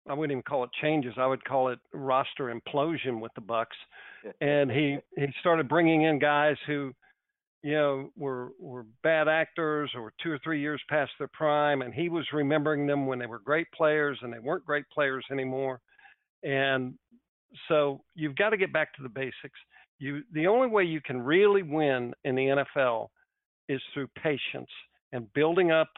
I 0.09 0.15
wouldn't 0.15 0.33
even 0.33 0.43
call 0.43 0.65
it 0.65 0.71
changes. 0.81 1.15
I 1.17 1.27
would 1.27 1.45
call 1.45 1.69
it 1.69 1.79
roster 1.93 2.53
implosion 2.53 3.21
with 3.21 3.33
the 3.35 3.41
Bucks. 3.41 3.77
And 4.43 4.71
he 4.71 4.99
he 5.17 5.27
started 5.41 5.67
bringing 5.67 6.03
in 6.03 6.19
guys 6.19 6.57
who, 6.67 6.93
you 7.63 7.73
know, 7.73 8.11
were 8.19 8.51
were 8.61 8.85
bad 9.03 9.29
actors 9.29 9.91
or 9.97 10.13
two 10.23 10.31
or 10.31 10.39
three 10.45 10.61
years 10.61 10.83
past 10.91 11.11
their 11.19 11.31
prime, 11.33 11.81
and 11.81 11.95
he 11.95 12.11
was 12.11 12.27
remembering 12.35 12.87
them 12.87 13.07
when 13.07 13.19
they 13.19 13.25
were 13.25 13.39
great 13.39 13.67
players 13.73 14.19
and 14.21 14.31
they 14.31 14.39
weren't 14.39 14.67
great 14.67 14.85
players 14.93 15.25
anymore. 15.33 15.81
And 16.43 16.97
so 17.69 18.03
you've 18.15 18.37
got 18.37 18.51
to 18.51 18.59
get 18.59 18.75
back 18.75 18.93
to 18.97 19.03
the 19.03 19.09
basics. 19.09 19.59
You 19.99 20.23
the 20.35 20.47
only 20.47 20.69
way 20.69 20.85
you 20.85 21.01
can 21.01 21.23
really 21.23 21.63
win 21.63 22.13
in 22.25 22.35
the 22.35 22.65
NFL 22.83 23.09
is 23.71 23.81
through 23.95 24.09
patience 24.23 24.69
and 25.13 25.33
building 25.33 25.71
up 25.71 25.89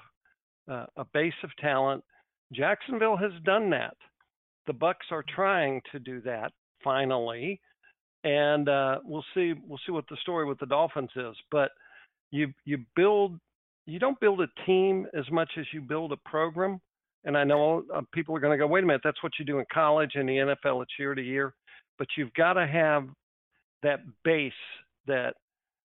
uh, 0.70 0.86
a 0.96 1.04
base 1.12 1.32
of 1.42 1.50
talent. 1.60 2.02
Jacksonville 2.52 3.16
has 3.16 3.32
done 3.44 3.70
that. 3.70 3.96
The 4.66 4.72
Bucks 4.72 5.06
are 5.10 5.24
trying 5.34 5.80
to 5.90 5.98
do 5.98 6.20
that 6.22 6.52
finally, 6.84 7.60
and 8.24 8.68
uh, 8.68 8.98
we'll 9.04 9.24
see. 9.34 9.54
We'll 9.66 9.80
see 9.86 9.92
what 9.92 10.04
the 10.08 10.16
story 10.22 10.46
with 10.46 10.58
the 10.58 10.66
Dolphins 10.66 11.10
is. 11.16 11.34
But 11.50 11.70
you 12.30 12.52
you 12.64 12.78
build 12.94 13.38
you 13.86 13.98
don't 13.98 14.18
build 14.20 14.40
a 14.40 14.46
team 14.66 15.06
as 15.14 15.28
much 15.30 15.50
as 15.58 15.66
you 15.72 15.80
build 15.80 16.12
a 16.12 16.16
program. 16.28 16.80
And 17.24 17.36
I 17.36 17.44
know 17.44 17.84
uh, 17.94 18.02
people 18.12 18.36
are 18.36 18.40
going 18.40 18.56
to 18.56 18.62
go, 18.62 18.66
wait 18.66 18.84
a 18.84 18.86
minute, 18.86 19.02
that's 19.04 19.22
what 19.22 19.32
you 19.38 19.44
do 19.44 19.58
in 19.58 19.64
college 19.72 20.12
and 20.14 20.28
the 20.28 20.54
NFL. 20.64 20.82
It's 20.82 20.92
year 20.98 21.14
to 21.14 21.22
year, 21.22 21.54
but 21.98 22.08
you've 22.16 22.34
got 22.34 22.54
to 22.54 22.66
have 22.66 23.06
that 23.82 24.00
base 24.24 24.52
that 25.06 25.34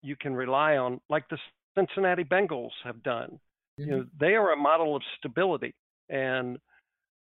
you 0.02 0.16
can 0.16 0.36
rely 0.36 0.78
on, 0.78 1.00
like 1.10 1.28
the 1.30 1.38
Cincinnati 1.76 2.24
Bengals 2.24 2.72
have 2.84 3.02
done. 3.04 3.40
Mm-hmm. 3.80 3.90
You 3.90 3.98
know, 3.98 4.06
they 4.20 4.36
are 4.36 4.54
a 4.54 4.58
model 4.58 4.96
of 4.96 5.02
stability, 5.18 5.74
and 6.10 6.58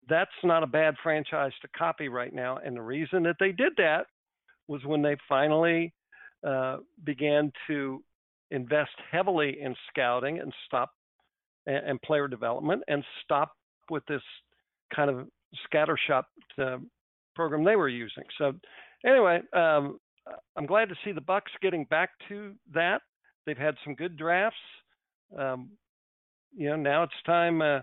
that's 0.08 0.30
not 0.42 0.62
a 0.62 0.66
bad 0.66 0.94
franchise 1.02 1.52
to 1.62 1.68
copy 1.76 2.08
right 2.08 2.32
now. 2.32 2.58
And 2.64 2.76
the 2.76 2.82
reason 2.82 3.22
that 3.24 3.36
they 3.38 3.52
did 3.52 3.72
that 3.76 4.06
was 4.68 4.84
when 4.84 5.02
they 5.02 5.16
finally 5.28 5.92
uh, 6.46 6.78
began 7.04 7.52
to 7.68 8.02
invest 8.50 8.90
heavily 9.10 9.58
in 9.60 9.74
scouting 9.90 10.40
and 10.40 10.52
stop 10.66 10.90
and, 11.66 11.86
and 11.86 12.02
player 12.02 12.28
development 12.28 12.82
and 12.88 13.04
stop 13.24 13.52
with 13.90 14.04
this 14.06 14.22
kind 14.94 15.10
of 15.10 15.28
scattershot 15.72 16.24
uh, 16.58 16.78
program 17.34 17.64
they 17.64 17.76
were 17.76 17.88
using. 17.88 18.24
So 18.38 18.52
anyway, 19.06 19.40
um, 19.52 19.98
I'm 20.56 20.66
glad 20.66 20.88
to 20.88 20.94
see 21.04 21.12
the 21.12 21.20
Bucks 21.20 21.50
getting 21.60 21.84
back 21.84 22.10
to 22.28 22.54
that. 22.74 23.02
They've 23.46 23.56
had 23.56 23.74
some 23.84 23.94
good 23.94 24.16
drafts. 24.16 24.56
Um, 25.36 25.70
you 26.54 26.70
know, 26.70 26.76
now 26.76 27.02
it's 27.02 27.12
time 27.24 27.62
uh, 27.62 27.80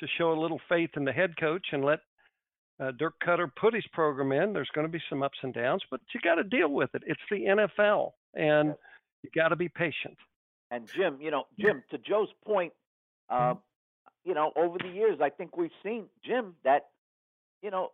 to 0.00 0.06
show 0.16 0.32
a 0.32 0.40
little 0.40 0.60
faith 0.68 0.90
in 0.96 1.04
the 1.04 1.12
head 1.12 1.34
coach 1.38 1.66
and 1.72 1.84
let 1.84 2.00
uh, 2.80 2.92
Dirk 2.98 3.14
Koetter 3.26 3.48
put 3.60 3.74
his 3.74 3.86
program 3.92 4.32
in. 4.32 4.52
There's 4.52 4.70
going 4.74 4.86
to 4.86 4.92
be 4.92 5.02
some 5.10 5.22
ups 5.22 5.38
and 5.42 5.52
downs, 5.52 5.82
but 5.90 6.00
you 6.14 6.20
got 6.22 6.36
to 6.36 6.44
deal 6.44 6.68
with 6.68 6.90
it. 6.94 7.02
It's 7.06 7.20
the 7.30 7.36
NFL, 7.36 8.12
and 8.34 8.74
you 9.22 9.30
got 9.34 9.48
to 9.48 9.56
be 9.56 9.68
patient. 9.68 10.16
And 10.70 10.88
Jim, 10.94 11.18
you 11.20 11.30
know, 11.30 11.44
Jim, 11.58 11.82
to 11.90 11.98
Joe's 11.98 12.28
point, 12.46 12.72
uh, 13.30 13.54
you 14.24 14.34
know, 14.34 14.52
over 14.56 14.76
the 14.78 14.88
years, 14.88 15.18
I 15.22 15.30
think 15.30 15.56
we've 15.56 15.70
seen 15.82 16.04
Jim 16.24 16.54
that, 16.64 16.88
you 17.62 17.70
know, 17.70 17.92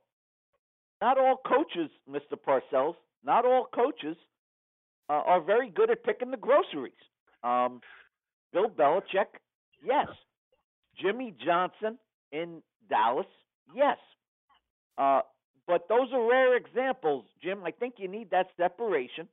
not 1.00 1.18
all 1.18 1.36
coaches, 1.46 1.90
Mr. 2.10 2.36
Parcells, 2.36 2.96
not 3.24 3.44
all 3.46 3.66
coaches 3.72 4.16
uh, 5.08 5.12
are 5.12 5.40
very 5.40 5.70
good 5.70 5.90
at 5.90 6.02
picking 6.02 6.30
the 6.30 6.36
groceries. 6.36 6.92
Um, 7.42 7.80
Bill 8.52 8.68
Belichick, 8.68 9.26
yes. 9.84 10.08
Jimmy 11.00 11.34
Johnson 11.44 11.98
in 12.32 12.62
Dallas, 12.88 13.26
yes. 13.74 13.98
Uh, 14.96 15.20
but 15.66 15.88
those 15.88 16.08
are 16.12 16.28
rare 16.28 16.56
examples, 16.56 17.24
Jim. 17.42 17.64
I 17.64 17.70
think 17.70 17.94
you 17.98 18.08
need 18.08 18.30
that 18.30 18.46
separation 18.56 19.28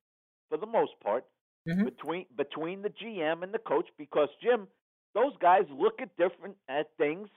for 0.49 0.57
the 0.57 0.65
most 0.65 0.93
part 1.03 1.25
mm-hmm. 1.67 1.85
between 1.85 2.25
between 2.35 2.81
the 2.81 2.89
GM 2.89 3.43
and 3.43 3.53
the 3.53 3.59
coach 3.59 3.87
because 3.97 4.29
Jim, 4.41 4.67
those 5.13 5.33
guys 5.41 5.63
look 5.71 6.01
at 6.01 6.15
different 6.17 6.55
at 6.69 6.87
things 6.97 7.27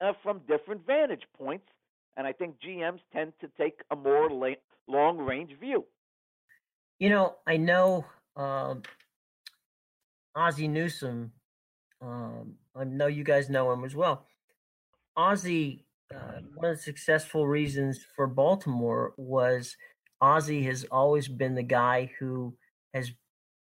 uh, 0.00 0.12
from 0.22 0.40
different 0.48 0.86
vantage 0.86 1.24
points, 1.36 1.66
and 2.16 2.26
I 2.26 2.32
think 2.32 2.56
GMs 2.66 3.00
tend 3.12 3.32
to 3.40 3.48
take 3.58 3.80
a 3.90 3.96
more 3.96 4.30
la- 4.30 4.60
long 4.86 5.18
range 5.18 5.52
view. 5.60 5.84
You 6.98 7.10
know, 7.10 7.36
I 7.46 7.56
know 7.56 8.04
um, 8.36 8.82
Ozzie 10.36 10.68
Newsome. 10.68 11.32
Um, 12.02 12.54
I 12.74 12.84
know 12.84 13.06
you 13.06 13.24
guys 13.24 13.48
know 13.48 13.72
him 13.72 13.84
as 13.84 13.94
well. 13.94 14.26
Ozzie, 15.16 15.84
uh, 16.12 16.40
one 16.54 16.70
of 16.70 16.76
the 16.76 16.82
successful 16.82 17.46
reasons 17.46 18.00
for 18.16 18.26
Baltimore 18.26 19.14
was 19.16 19.76
Ozzie 20.20 20.64
has 20.64 20.84
always 20.84 21.28
been 21.28 21.54
the 21.54 21.62
guy 21.62 22.10
who 22.18 22.54
has, 22.92 23.10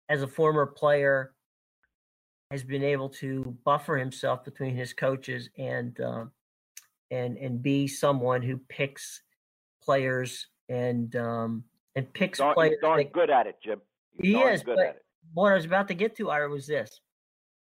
as 0.08 0.22
a 0.22 0.26
former 0.26 0.66
player, 0.66 1.32
has 2.50 2.62
been 2.62 2.82
able 2.82 3.08
to 3.08 3.56
buffer 3.64 3.96
himself 3.96 4.44
between 4.44 4.74
his 4.74 4.92
coaches 4.92 5.50
and 5.58 6.00
uh, 6.00 6.24
and 7.10 7.36
and 7.36 7.62
be 7.62 7.86
someone 7.86 8.42
who 8.42 8.58
picks 8.68 9.22
players 9.82 10.46
and 10.68 11.14
um, 11.16 11.64
and 11.96 12.12
picks 12.12 12.38
darn, 12.38 12.54
players. 12.54 12.76
Darn 12.80 12.98
that, 12.98 13.12
good 13.12 13.30
at 13.30 13.46
it, 13.46 13.56
Jim. 13.62 13.80
He's 14.20 14.34
he 14.34 14.40
is. 14.42 14.62
But 14.62 15.02
what 15.34 15.52
I 15.52 15.56
was 15.56 15.64
about 15.64 15.88
to 15.88 15.94
get 15.94 16.16
to, 16.16 16.30
Ira, 16.30 16.48
was 16.48 16.66
this: 16.66 17.00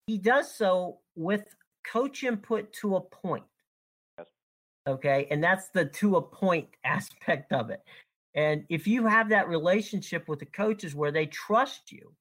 he 0.07 0.17
does 0.17 0.53
so 0.53 1.00
with 1.15 1.55
coach 1.86 2.24
input 2.24 2.74
to 2.74 2.95
a 2.95 3.01
point. 3.01 3.45
Yes. 4.17 4.27
Okay, 4.88 5.27
and 5.31 5.43
that's 5.43 5.69
the 5.69 5.86
to 5.86 6.17
a 6.17 6.22
point 6.22 6.69
aspect 6.86 7.51
of 7.51 7.69
it. 7.69 7.81
And 8.36 8.65
if 8.69 8.88
you 8.88 9.05
have 9.05 9.29
that 9.29 9.48
relationship 9.48 10.27
with 10.27 10.39
the 10.39 10.45
coaches 10.45 10.95
where 10.95 11.12
they 11.12 11.27
trust 11.27 11.91
you, 11.91 12.13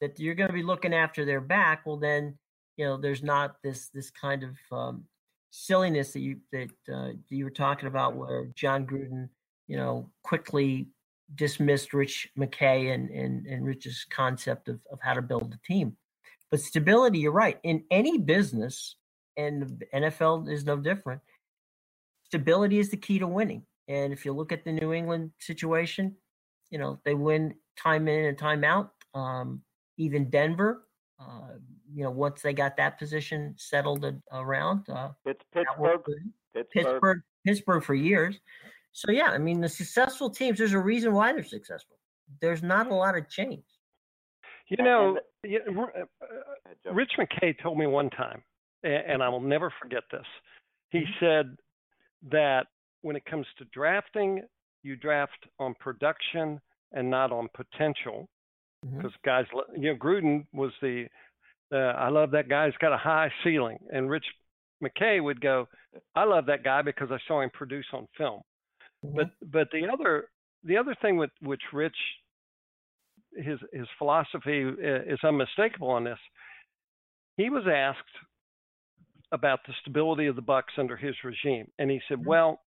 that 0.00 0.18
you're 0.18 0.34
going 0.34 0.48
to 0.48 0.54
be 0.54 0.64
looking 0.64 0.92
after 0.92 1.24
their 1.24 1.40
back, 1.40 1.86
well, 1.86 1.96
then 1.96 2.36
you 2.76 2.84
know 2.84 2.96
there's 2.96 3.22
not 3.22 3.56
this 3.62 3.88
this 3.88 4.10
kind 4.10 4.42
of 4.42 4.56
um, 4.76 5.04
silliness 5.50 6.12
that 6.12 6.20
you 6.20 6.38
that 6.52 6.70
uh, 6.92 7.12
you 7.28 7.44
were 7.44 7.50
talking 7.50 7.88
about, 7.88 8.16
where 8.16 8.48
Jon 8.54 8.86
Gruden, 8.86 9.28
you 9.68 9.76
know, 9.76 10.10
quickly 10.24 10.88
dismissed 11.36 11.94
Rich 11.94 12.28
McKay 12.36 12.92
and 12.92 13.10
and, 13.10 13.46
and 13.46 13.64
Rich's 13.64 14.04
concept 14.10 14.68
of, 14.68 14.80
of 14.90 14.98
how 15.00 15.14
to 15.14 15.22
build 15.22 15.54
a 15.54 15.66
team. 15.66 15.96
But 16.52 16.60
stability, 16.60 17.18
you're 17.18 17.32
right. 17.32 17.58
In 17.62 17.82
any 17.90 18.18
business, 18.18 18.96
and 19.38 19.82
NFL 19.94 20.52
is 20.52 20.66
no 20.66 20.76
different, 20.76 21.22
stability 22.24 22.78
is 22.78 22.90
the 22.90 22.98
key 22.98 23.18
to 23.18 23.26
winning. 23.26 23.62
And 23.88 24.12
if 24.12 24.26
you 24.26 24.34
look 24.34 24.52
at 24.52 24.62
the 24.62 24.72
New 24.72 24.92
England 24.92 25.32
situation, 25.38 26.14
you 26.70 26.78
know, 26.78 27.00
they 27.06 27.14
win 27.14 27.54
time 27.82 28.06
in 28.06 28.26
and 28.26 28.36
time 28.36 28.64
out. 28.64 28.92
Um, 29.14 29.62
even 29.96 30.28
Denver, 30.28 30.86
uh, 31.18 31.54
you 31.90 32.04
know, 32.04 32.10
once 32.10 32.42
they 32.42 32.52
got 32.52 32.76
that 32.76 32.98
position 32.98 33.54
settled 33.56 34.04
around, 34.30 34.90
uh, 34.90 35.08
Pittsburgh, 35.24 36.02
Pittsburgh, 36.52 36.70
Pittsburgh, 36.70 37.22
Pittsburgh 37.46 37.82
for 37.82 37.94
years. 37.94 38.38
So 38.92 39.10
yeah, 39.10 39.30
I 39.30 39.38
mean, 39.38 39.62
the 39.62 39.70
successful 39.70 40.28
teams. 40.28 40.58
There's 40.58 40.74
a 40.74 40.78
reason 40.78 41.14
why 41.14 41.32
they're 41.32 41.44
successful. 41.44 41.96
There's 42.42 42.62
not 42.62 42.90
a 42.90 42.94
lot 42.94 43.16
of 43.16 43.30
change. 43.30 43.64
You 44.68 44.84
know, 44.84 45.18
uh, 45.44 46.00
uh, 46.00 46.92
Rich 46.92 47.12
McKay 47.18 47.54
told 47.62 47.78
me 47.78 47.86
one 47.86 48.10
time, 48.10 48.42
and 48.82 49.22
I 49.22 49.28
will 49.28 49.40
never 49.40 49.72
forget 49.80 50.02
this. 50.10 50.26
He 50.90 50.98
mm-hmm. 50.98 51.24
said 51.24 51.56
that 52.30 52.66
when 53.02 53.16
it 53.16 53.24
comes 53.24 53.46
to 53.58 53.64
drafting, 53.66 54.42
you 54.82 54.96
draft 54.96 55.46
on 55.58 55.74
production 55.78 56.60
and 56.92 57.10
not 57.10 57.32
on 57.32 57.48
potential 57.54 58.28
because 58.82 59.12
mm-hmm. 59.12 59.28
guys, 59.28 59.44
you 59.76 59.92
know, 59.92 59.98
Gruden 59.98 60.44
was 60.52 60.72
the, 60.80 61.06
uh, 61.72 61.76
I 61.76 62.08
love 62.08 62.32
that 62.32 62.48
guy. 62.48 62.66
He's 62.66 62.74
got 62.80 62.92
a 62.92 62.98
high 62.98 63.30
ceiling, 63.44 63.78
and 63.92 64.10
Rich 64.10 64.24
McKay 64.82 65.22
would 65.22 65.40
go, 65.40 65.68
I 66.14 66.24
love 66.24 66.46
that 66.46 66.64
guy 66.64 66.82
because 66.82 67.10
I 67.10 67.18
saw 67.28 67.40
him 67.40 67.50
produce 67.50 67.86
on 67.92 68.08
film. 68.18 68.40
Mm-hmm. 69.04 69.16
But 69.16 69.30
but 69.50 69.68
the 69.72 69.88
other 69.92 70.28
the 70.64 70.76
other 70.76 70.96
thing 71.02 71.16
with 71.16 71.30
which 71.40 71.62
Rich 71.72 71.96
his 73.36 73.58
his 73.72 73.86
philosophy 73.98 74.64
uh, 74.64 75.02
is 75.12 75.20
unmistakable 75.24 75.90
on 75.90 76.04
this. 76.04 76.18
He 77.36 77.50
was 77.50 77.66
asked 77.66 78.16
about 79.32 79.60
the 79.66 79.72
stability 79.80 80.26
of 80.26 80.36
the 80.36 80.42
Bucks 80.42 80.74
under 80.76 80.96
his 80.96 81.14
regime, 81.24 81.70
and 81.78 81.90
he 81.90 82.00
said, 82.08 82.24
Mhm. 82.24 82.24
"Well, 82.24 82.62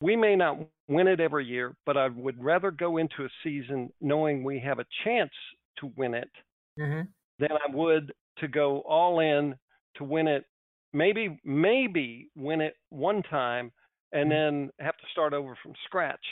we 0.00 0.16
may 0.16 0.36
not 0.36 0.58
win 0.88 1.08
it 1.08 1.20
every 1.20 1.46
year, 1.46 1.76
but 1.86 1.96
I 1.96 2.08
would 2.08 2.42
rather 2.42 2.70
go 2.70 2.98
into 2.98 3.24
a 3.24 3.30
season 3.44 3.92
knowing 4.00 4.44
we 4.44 4.60
have 4.60 4.80
a 4.80 4.86
chance 5.04 5.32
to 5.78 5.86
win 5.96 6.14
it 6.14 6.30
hmm 6.76 7.12
than 7.38 7.52
I 7.52 7.74
would 7.74 8.12
to 8.38 8.48
go 8.48 8.80
all 8.82 9.20
in 9.20 9.58
to 9.96 10.04
win 10.04 10.28
it. 10.28 10.44
Maybe, 10.92 11.40
maybe 11.44 12.30
win 12.34 12.60
it 12.60 12.76
one 12.90 13.22
time 13.22 13.72
and 14.12 14.30
Mhm. 14.30 14.30
then 14.30 14.70
have 14.78 14.96
to 14.96 15.06
start 15.12 15.32
over 15.34 15.56
from 15.62 15.74
scratch. 15.84 16.24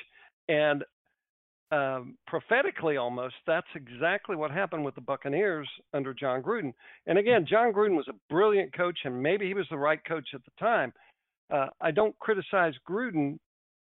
And 0.48 0.84
um, 1.72 2.16
prophetically, 2.26 2.96
almost, 2.96 3.34
that's 3.46 3.66
exactly 3.74 4.36
what 4.36 4.50
happened 4.50 4.84
with 4.84 4.94
the 4.94 5.00
Buccaneers 5.00 5.68
under 5.92 6.14
Jon 6.14 6.42
Gruden. 6.42 6.72
And 7.06 7.18
again, 7.18 7.46
Jon 7.48 7.72
Gruden 7.72 7.96
was 7.96 8.08
a 8.08 8.32
brilliant 8.32 8.72
coach, 8.76 8.98
and 9.04 9.20
maybe 9.20 9.46
he 9.46 9.54
was 9.54 9.66
the 9.70 9.78
right 9.78 10.00
coach 10.06 10.28
at 10.34 10.42
the 10.44 10.52
time. 10.64 10.92
Uh, 11.52 11.66
I 11.80 11.90
don't 11.90 12.16
criticize 12.18 12.74
Gruden 12.88 13.38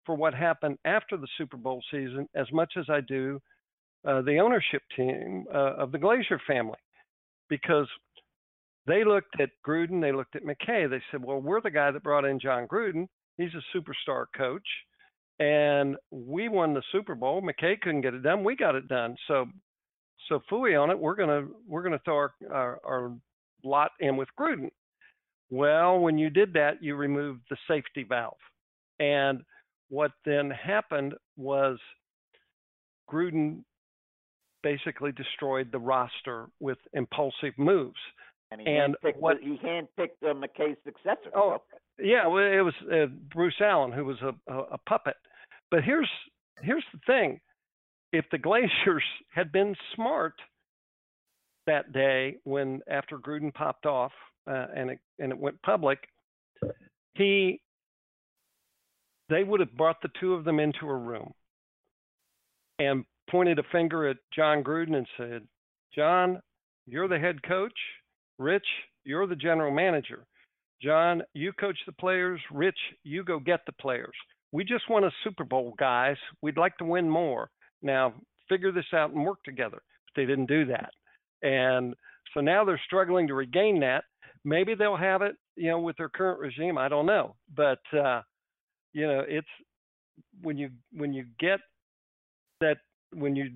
for 0.06 0.14
what 0.14 0.34
happened 0.34 0.78
after 0.84 1.16
the 1.16 1.28
Super 1.36 1.56
Bowl 1.56 1.82
season 1.90 2.28
as 2.34 2.46
much 2.52 2.74
as 2.78 2.86
I 2.88 3.00
do 3.00 3.40
uh, 4.06 4.22
the 4.22 4.38
ownership 4.38 4.82
team 4.94 5.44
uh, 5.52 5.74
of 5.74 5.92
the 5.92 5.98
Glazer 5.98 6.38
family 6.46 6.78
because 7.48 7.88
they 8.86 9.04
looked 9.04 9.40
at 9.40 9.50
Gruden, 9.66 10.00
they 10.00 10.12
looked 10.12 10.36
at 10.36 10.44
McKay. 10.44 10.88
They 10.88 11.02
said, 11.10 11.24
"Well, 11.24 11.40
we're 11.40 11.60
the 11.60 11.70
guy 11.70 11.90
that 11.90 12.04
brought 12.04 12.24
in 12.24 12.38
John 12.38 12.68
Gruden. 12.68 13.08
He's 13.36 13.50
a 13.54 13.76
superstar 13.76 14.26
coach, 14.36 14.66
and 15.38 15.96
we 16.10 16.48
won 16.48 16.74
the 16.74 16.82
Super 16.92 17.14
Bowl. 17.14 17.42
McKay 17.42 17.80
couldn't 17.80 18.00
get 18.00 18.14
it 18.14 18.22
done. 18.22 18.44
We 18.44 18.56
got 18.56 18.74
it 18.74 18.88
done. 18.88 19.16
So, 19.28 19.46
so 20.28 20.40
fooey 20.50 20.80
on 20.80 20.90
it. 20.90 20.98
We're 20.98 21.14
gonna 21.14 21.46
we're 21.68 21.82
gonna 21.82 22.00
throw 22.04 22.16
our, 22.16 22.32
our, 22.50 22.80
our 22.84 23.12
lot 23.62 23.92
in 24.00 24.16
with 24.16 24.28
Gruden. 24.38 24.70
Well, 25.50 26.00
when 26.00 26.18
you 26.18 26.30
did 26.30 26.52
that, 26.54 26.82
you 26.82 26.96
removed 26.96 27.42
the 27.50 27.56
safety 27.68 28.04
valve, 28.08 28.34
and 28.98 29.42
what 29.88 30.12
then 30.24 30.50
happened 30.50 31.14
was 31.36 31.78
Gruden 33.10 33.62
basically 34.62 35.12
destroyed 35.12 35.70
the 35.70 35.78
roster 35.78 36.46
with 36.58 36.78
impulsive 36.92 37.56
moves. 37.56 37.98
And 38.50 38.60
he 38.60 38.66
And 38.66 38.96
handpicked, 39.02 39.16
what- 39.18 39.40
he 39.40 39.58
handpicked 39.58 40.22
uh, 40.22 40.34
McKay's 40.34 40.76
successor. 40.84 41.30
Oh, 41.34 41.62
yeah, 41.98 42.26
well, 42.26 42.44
it 42.44 42.60
was 42.60 42.74
uh, 42.92 43.06
Bruce 43.32 43.60
Allen 43.60 43.92
who 43.92 44.04
was 44.04 44.18
a, 44.22 44.34
a, 44.52 44.58
a 44.72 44.78
puppet. 44.88 45.16
But 45.70 45.82
here's 45.82 46.10
here's 46.62 46.84
the 46.92 47.00
thing: 47.06 47.40
if 48.12 48.24
the 48.30 48.38
Glaciers 48.38 49.02
had 49.34 49.50
been 49.50 49.74
smart 49.94 50.34
that 51.66 51.92
day 51.92 52.36
when 52.44 52.80
after 52.88 53.18
Gruden 53.18 53.52
popped 53.52 53.86
off 53.86 54.12
uh, 54.48 54.66
and 54.74 54.90
it 54.90 54.98
and 55.18 55.32
it 55.32 55.38
went 55.38 55.60
public, 55.62 55.98
he 57.14 57.60
they 59.28 59.42
would 59.42 59.60
have 59.60 59.76
brought 59.76 60.00
the 60.02 60.10
two 60.20 60.34
of 60.34 60.44
them 60.44 60.60
into 60.60 60.86
a 60.88 60.96
room 60.96 61.32
and 62.78 63.04
pointed 63.28 63.58
a 63.58 63.64
finger 63.72 64.06
at 64.06 64.18
Jon 64.34 64.62
Gruden 64.62 64.94
and 64.94 65.06
said, 65.16 65.48
"Jon, 65.94 66.40
you're 66.86 67.08
the 67.08 67.18
head 67.18 67.42
coach. 67.42 67.76
Rich, 68.38 68.66
you're 69.04 69.26
the 69.26 69.36
general 69.36 69.72
manager. 69.72 70.24
Jon, 70.82 71.22
you 71.32 71.52
coach 71.52 71.78
the 71.86 71.92
players. 71.92 72.40
Rich, 72.50 72.78
you 73.02 73.24
go 73.24 73.38
get 73.38 73.60
the 73.66 73.72
players. 73.72 74.14
We 74.52 74.64
just 74.64 74.88
won 74.90 75.04
a 75.04 75.10
Super 75.24 75.44
Bowl, 75.44 75.74
guys. 75.78 76.16
We'd 76.42 76.58
like 76.58 76.76
to 76.78 76.84
win 76.84 77.08
more. 77.08 77.50
Now, 77.82 78.14
figure 78.48 78.72
this 78.72 78.84
out 78.94 79.10
and 79.10 79.24
work 79.24 79.42
together. 79.44 79.82
But 80.04 80.20
they 80.20 80.26
didn't 80.26 80.46
do 80.46 80.66
that. 80.66 80.90
And 81.42 81.94
so 82.34 82.40
now 82.40 82.64
they're 82.64 82.80
struggling 82.86 83.26
to 83.28 83.34
regain 83.34 83.80
that. 83.80 84.04
Maybe 84.44 84.74
they'll 84.74 84.96
have 84.96 85.22
it, 85.22 85.36
you 85.56 85.70
know, 85.70 85.80
with 85.80 85.96
their 85.96 86.08
current 86.08 86.38
regime. 86.38 86.78
I 86.78 86.88
don't 86.88 87.06
know. 87.06 87.34
But, 87.54 87.80
uh, 87.92 88.22
you 88.92 89.06
know, 89.06 89.24
it's 89.26 89.48
when 90.42 90.56
you 90.56 90.70
when 90.92 91.12
you 91.12 91.26
get 91.38 91.60
that 92.60 92.78
when 93.12 93.36
you 93.36 93.50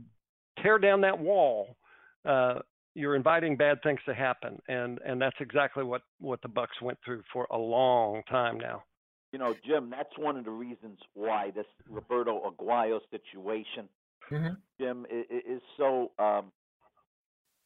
tear 0.62 0.78
down 0.78 1.00
that 1.02 1.18
wall, 1.18 1.76
uh, 2.24 2.60
you're 3.00 3.16
inviting 3.16 3.56
bad 3.56 3.82
things 3.82 4.00
to 4.06 4.14
happen, 4.14 4.60
and 4.68 4.98
and 5.04 5.20
that's 5.20 5.36
exactly 5.40 5.82
what 5.82 6.02
what 6.20 6.40
the 6.42 6.48
Bucks 6.48 6.80
went 6.80 6.98
through 7.04 7.22
for 7.32 7.46
a 7.50 7.58
long 7.58 8.22
time 8.30 8.58
now. 8.58 8.84
You 9.32 9.38
know, 9.38 9.54
Jim, 9.64 9.90
that's 9.90 10.16
one 10.18 10.36
of 10.36 10.44
the 10.44 10.50
reasons 10.50 10.98
why 11.14 11.50
this 11.54 11.66
Roberto 11.88 12.50
Aguayo 12.50 13.00
situation, 13.10 13.88
Mhm. 14.30 14.56
Jim, 14.80 15.06
is, 15.10 15.26
is 15.30 15.62
so 15.76 16.10
um, 16.18 16.52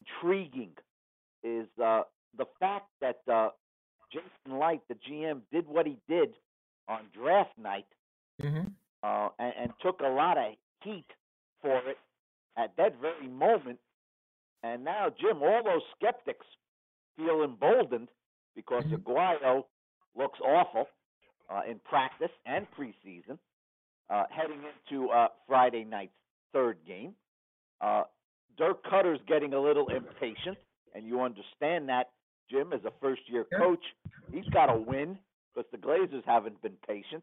intriguing. 0.00 0.72
Is 1.42 1.66
uh, 1.82 2.02
the 2.36 2.46
fact 2.60 2.88
that 3.00 3.20
uh, 3.30 3.50
Jason 4.12 4.58
Licht, 4.58 4.86
the 4.88 4.94
GM, 4.94 5.40
did 5.52 5.66
what 5.68 5.86
he 5.86 5.98
did 6.08 6.34
on 6.88 7.00
draft 7.12 7.56
night 7.58 7.86
hmm 8.40 8.60
uh, 9.02 9.28
and, 9.38 9.52
and 9.60 9.72
took 9.82 10.00
a 10.00 10.08
lot 10.08 10.38
of 10.38 10.54
heat 10.82 11.06
for 11.60 11.76
it 11.88 11.98
at 12.56 12.74
that 12.76 13.00
very 13.00 13.28
moment. 13.28 13.78
And 14.64 14.82
now, 14.82 15.10
Jim, 15.20 15.42
all 15.42 15.62
those 15.62 15.82
skeptics 15.94 16.46
feel 17.16 17.42
emboldened 17.44 18.08
because 18.54 18.82
Mhm. 18.84 18.96
Aguayo 19.02 19.66
looks 20.14 20.40
awful 20.40 20.88
uh, 21.50 21.62
in 21.66 21.78
practice 21.80 22.30
and 22.46 22.66
preseason, 22.70 23.38
uh, 24.08 24.26
heading 24.30 24.64
into 24.64 25.10
uh, 25.10 25.28
Friday 25.46 25.84
night's 25.84 26.16
third 26.52 26.82
game. 26.86 27.14
Uh, 27.82 28.04
Dirk 28.56 28.82
Koetter's 28.84 29.20
getting 29.26 29.52
a 29.52 29.60
little 29.60 29.90
impatient, 29.90 30.56
and 30.94 31.06
you 31.06 31.20
understand 31.20 31.90
that, 31.90 32.12
Jim, 32.48 32.72
as 32.72 32.82
a 32.86 32.90
first-year 32.92 33.44
coach. 33.44 33.84
He's 34.32 34.48
got 34.48 34.66
to 34.66 34.78
win 34.78 35.18
because 35.52 35.70
the 35.70 35.76
Glazers 35.76 36.24
haven't 36.24 36.60
been 36.62 36.76
patient. 36.78 37.22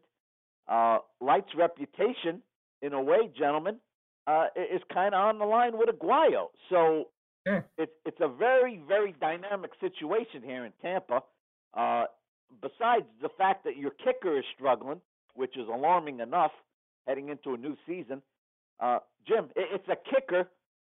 Uh, 0.68 1.00
Licht's 1.20 1.54
reputation, 1.56 2.40
in 2.82 2.92
a 2.92 3.02
way, 3.02 3.26
gentlemen, 3.26 3.80
uh, 4.28 4.46
is 4.54 4.82
kind 4.84 5.14
of 5.16 5.20
on 5.20 5.38
the 5.40 5.44
line 5.46 5.76
with 5.76 5.88
Aguayo. 5.88 6.50
So 6.68 7.10
Sure. 7.46 7.66
it's 7.76 7.92
it's 8.04 8.20
a 8.20 8.28
very 8.28 8.80
very 8.86 9.14
dynamic 9.20 9.72
situation 9.80 10.42
here 10.44 10.64
in 10.64 10.72
Tampa. 10.80 11.22
Uh, 11.74 12.04
besides 12.60 13.06
the 13.20 13.30
fact 13.36 13.64
that 13.64 13.76
your 13.76 13.90
kicker 13.90 14.38
is 14.38 14.44
struggling, 14.54 15.00
which 15.34 15.56
is 15.56 15.66
alarming 15.68 16.20
enough 16.20 16.52
heading 17.06 17.30
into 17.30 17.54
a 17.54 17.56
new 17.56 17.76
season, 17.86 18.22
uh, 18.80 18.98
Jim, 19.26 19.48
it's 19.56 19.88
a 19.88 19.96
kicker 20.10 20.48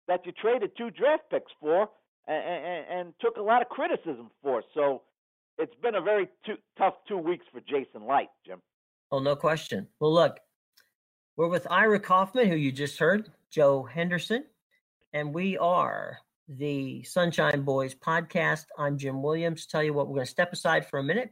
that 0.08 0.26
you 0.26 0.32
traded 0.32 0.72
two 0.76 0.90
draft 0.90 1.24
picks 1.30 1.52
for 1.60 1.88
and, 2.26 2.44
and, 2.44 2.98
and 2.98 3.14
took 3.20 3.36
a 3.36 3.42
lot 3.42 3.62
of 3.62 3.68
criticism 3.68 4.30
for. 4.42 4.62
So 4.74 5.02
it's 5.58 5.74
been 5.82 5.94
a 5.94 6.00
very 6.00 6.28
two, 6.44 6.54
tough 6.76 6.94
two 7.06 7.18
weeks 7.18 7.44
for 7.52 7.60
Jason 7.60 8.06
Licht, 8.06 8.30
Jim. 8.46 8.60
Oh, 9.10 9.18
no 9.18 9.36
question. 9.36 9.88
Well, 10.00 10.12
look, 10.12 10.38
we're 11.36 11.48
with 11.48 11.66
Ira 11.70 12.00
Kaufman, 12.00 12.48
who 12.48 12.56
you 12.56 12.72
just 12.72 12.98
heard, 12.98 13.30
Joe 13.50 13.82
Henderson, 13.82 14.44
and 15.12 15.34
we 15.34 15.58
are 15.58 16.18
the 16.58 17.02
Sunshine 17.04 17.62
Boys 17.62 17.94
podcast. 17.94 18.64
I'm 18.78 18.98
Jim 18.98 19.22
Williams. 19.22 19.66
Tell 19.66 19.82
you 19.82 19.92
what, 19.92 20.08
we're 20.08 20.16
going 20.16 20.26
to 20.26 20.30
step 20.30 20.52
aside 20.52 20.86
for 20.86 20.98
a 20.98 21.04
minute. 21.04 21.30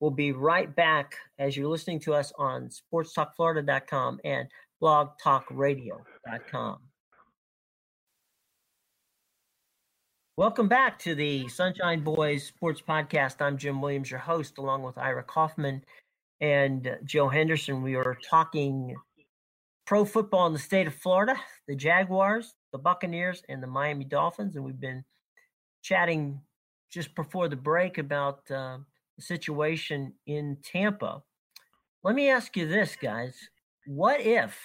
We'll 0.00 0.10
be 0.10 0.32
right 0.32 0.74
back 0.74 1.16
as 1.38 1.56
you're 1.56 1.68
listening 1.68 2.00
to 2.00 2.14
us 2.14 2.32
on 2.38 2.68
sportstalkflorida.com 2.68 4.20
and 4.24 4.48
blogtalkradio.com. 4.82 6.78
Welcome 10.36 10.68
back 10.68 10.98
to 11.00 11.14
the 11.14 11.48
Sunshine 11.48 12.02
Boys 12.02 12.44
Sports 12.44 12.82
Podcast. 12.86 13.42
I'm 13.42 13.58
Jim 13.58 13.82
Williams, 13.82 14.10
your 14.10 14.20
host, 14.20 14.56
along 14.58 14.82
with 14.82 14.96
Ira 14.96 15.22
Kaufman 15.22 15.84
and 16.40 16.96
Joe 17.04 17.28
Henderson. 17.28 17.82
We 17.82 17.94
are 17.96 18.16
talking 18.28 18.96
pro 19.86 20.06
football 20.06 20.46
in 20.46 20.54
the 20.54 20.58
state 20.58 20.86
of 20.86 20.94
Florida, 20.94 21.34
the 21.68 21.76
Jaguars, 21.76 22.54
the 22.72 22.78
Buccaneers, 22.78 23.42
and 23.48 23.62
the 23.62 23.66
Miami 23.66 24.04
Dolphins. 24.04 24.56
And 24.56 24.64
we've 24.64 24.80
been 24.80 25.04
chatting 25.82 26.40
just 26.90 27.14
before 27.14 27.48
the 27.48 27.56
break 27.56 27.98
about 27.98 28.50
uh, 28.50 28.78
the 29.16 29.22
situation 29.22 30.12
in 30.26 30.56
Tampa. 30.62 31.22
Let 32.02 32.14
me 32.14 32.30
ask 32.30 32.56
you 32.56 32.66
this, 32.66 32.96
guys. 32.96 33.34
What 33.86 34.20
if, 34.20 34.58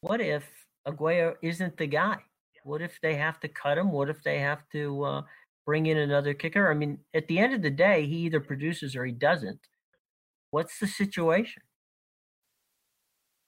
what 0.00 0.20
if 0.20 0.44
Aguayo 0.86 1.34
isn't 1.42 1.76
the 1.76 1.86
guy? 1.86 2.18
What 2.64 2.82
if 2.82 2.98
they 3.00 3.14
have 3.14 3.40
to 3.40 3.48
cut 3.48 3.78
him? 3.78 3.92
What 3.92 4.08
if 4.10 4.22
they 4.22 4.38
have 4.40 4.68
to 4.72 5.04
uh, 5.04 5.22
bring 5.64 5.86
in 5.86 5.98
another 5.98 6.34
kicker? 6.34 6.70
I 6.70 6.74
mean, 6.74 6.98
at 7.14 7.28
the 7.28 7.38
end 7.38 7.54
of 7.54 7.62
the 7.62 7.70
day, 7.70 8.06
he 8.06 8.16
either 8.16 8.40
produces 8.40 8.94
or 8.96 9.04
he 9.04 9.12
doesn't. 9.12 9.60
What's 10.50 10.78
the 10.78 10.86
situation? 10.86 11.62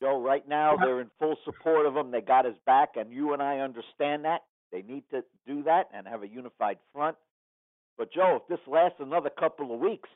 Joe, 0.00 0.20
right 0.20 0.46
now 0.48 0.76
they're 0.76 1.00
in 1.00 1.10
full 1.18 1.36
support 1.44 1.86
of 1.86 1.94
him. 1.96 2.10
They 2.10 2.22
got 2.22 2.46
his 2.46 2.54
back, 2.64 2.90
and 2.96 3.12
you 3.12 3.32
and 3.32 3.42
I 3.42 3.58
understand 3.58 4.24
that. 4.24 4.42
They 4.72 4.82
need 4.82 5.04
to 5.10 5.22
do 5.46 5.62
that 5.64 5.88
and 5.92 6.06
have 6.06 6.22
a 6.22 6.28
unified 6.28 6.78
front. 6.92 7.16
But 7.98 8.12
Joe, 8.12 8.40
if 8.40 8.48
this 8.48 8.66
lasts 8.66 8.98
another 9.00 9.30
couple 9.30 9.74
of 9.74 9.80
weeks, 9.80 10.08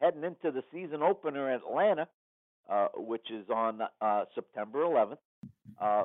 heading 0.00 0.22
into 0.22 0.50
the 0.50 0.62
season 0.72 1.02
opener 1.02 1.50
in 1.50 1.60
Atlanta, 1.60 2.06
uh, 2.68 2.88
which 2.94 3.30
is 3.30 3.48
on 3.50 3.80
uh, 4.00 4.24
September 4.34 4.84
11th, 4.84 5.18
uh, 5.80 6.04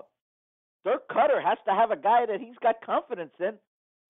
Dirk 0.83 1.07
Koetter 1.09 1.43
has 1.43 1.57
to 1.67 1.73
have 1.73 1.91
a 1.91 1.95
guy 1.95 2.25
that 2.25 2.39
he's 2.39 2.55
got 2.61 2.75
confidence 2.83 3.33
in, 3.39 3.53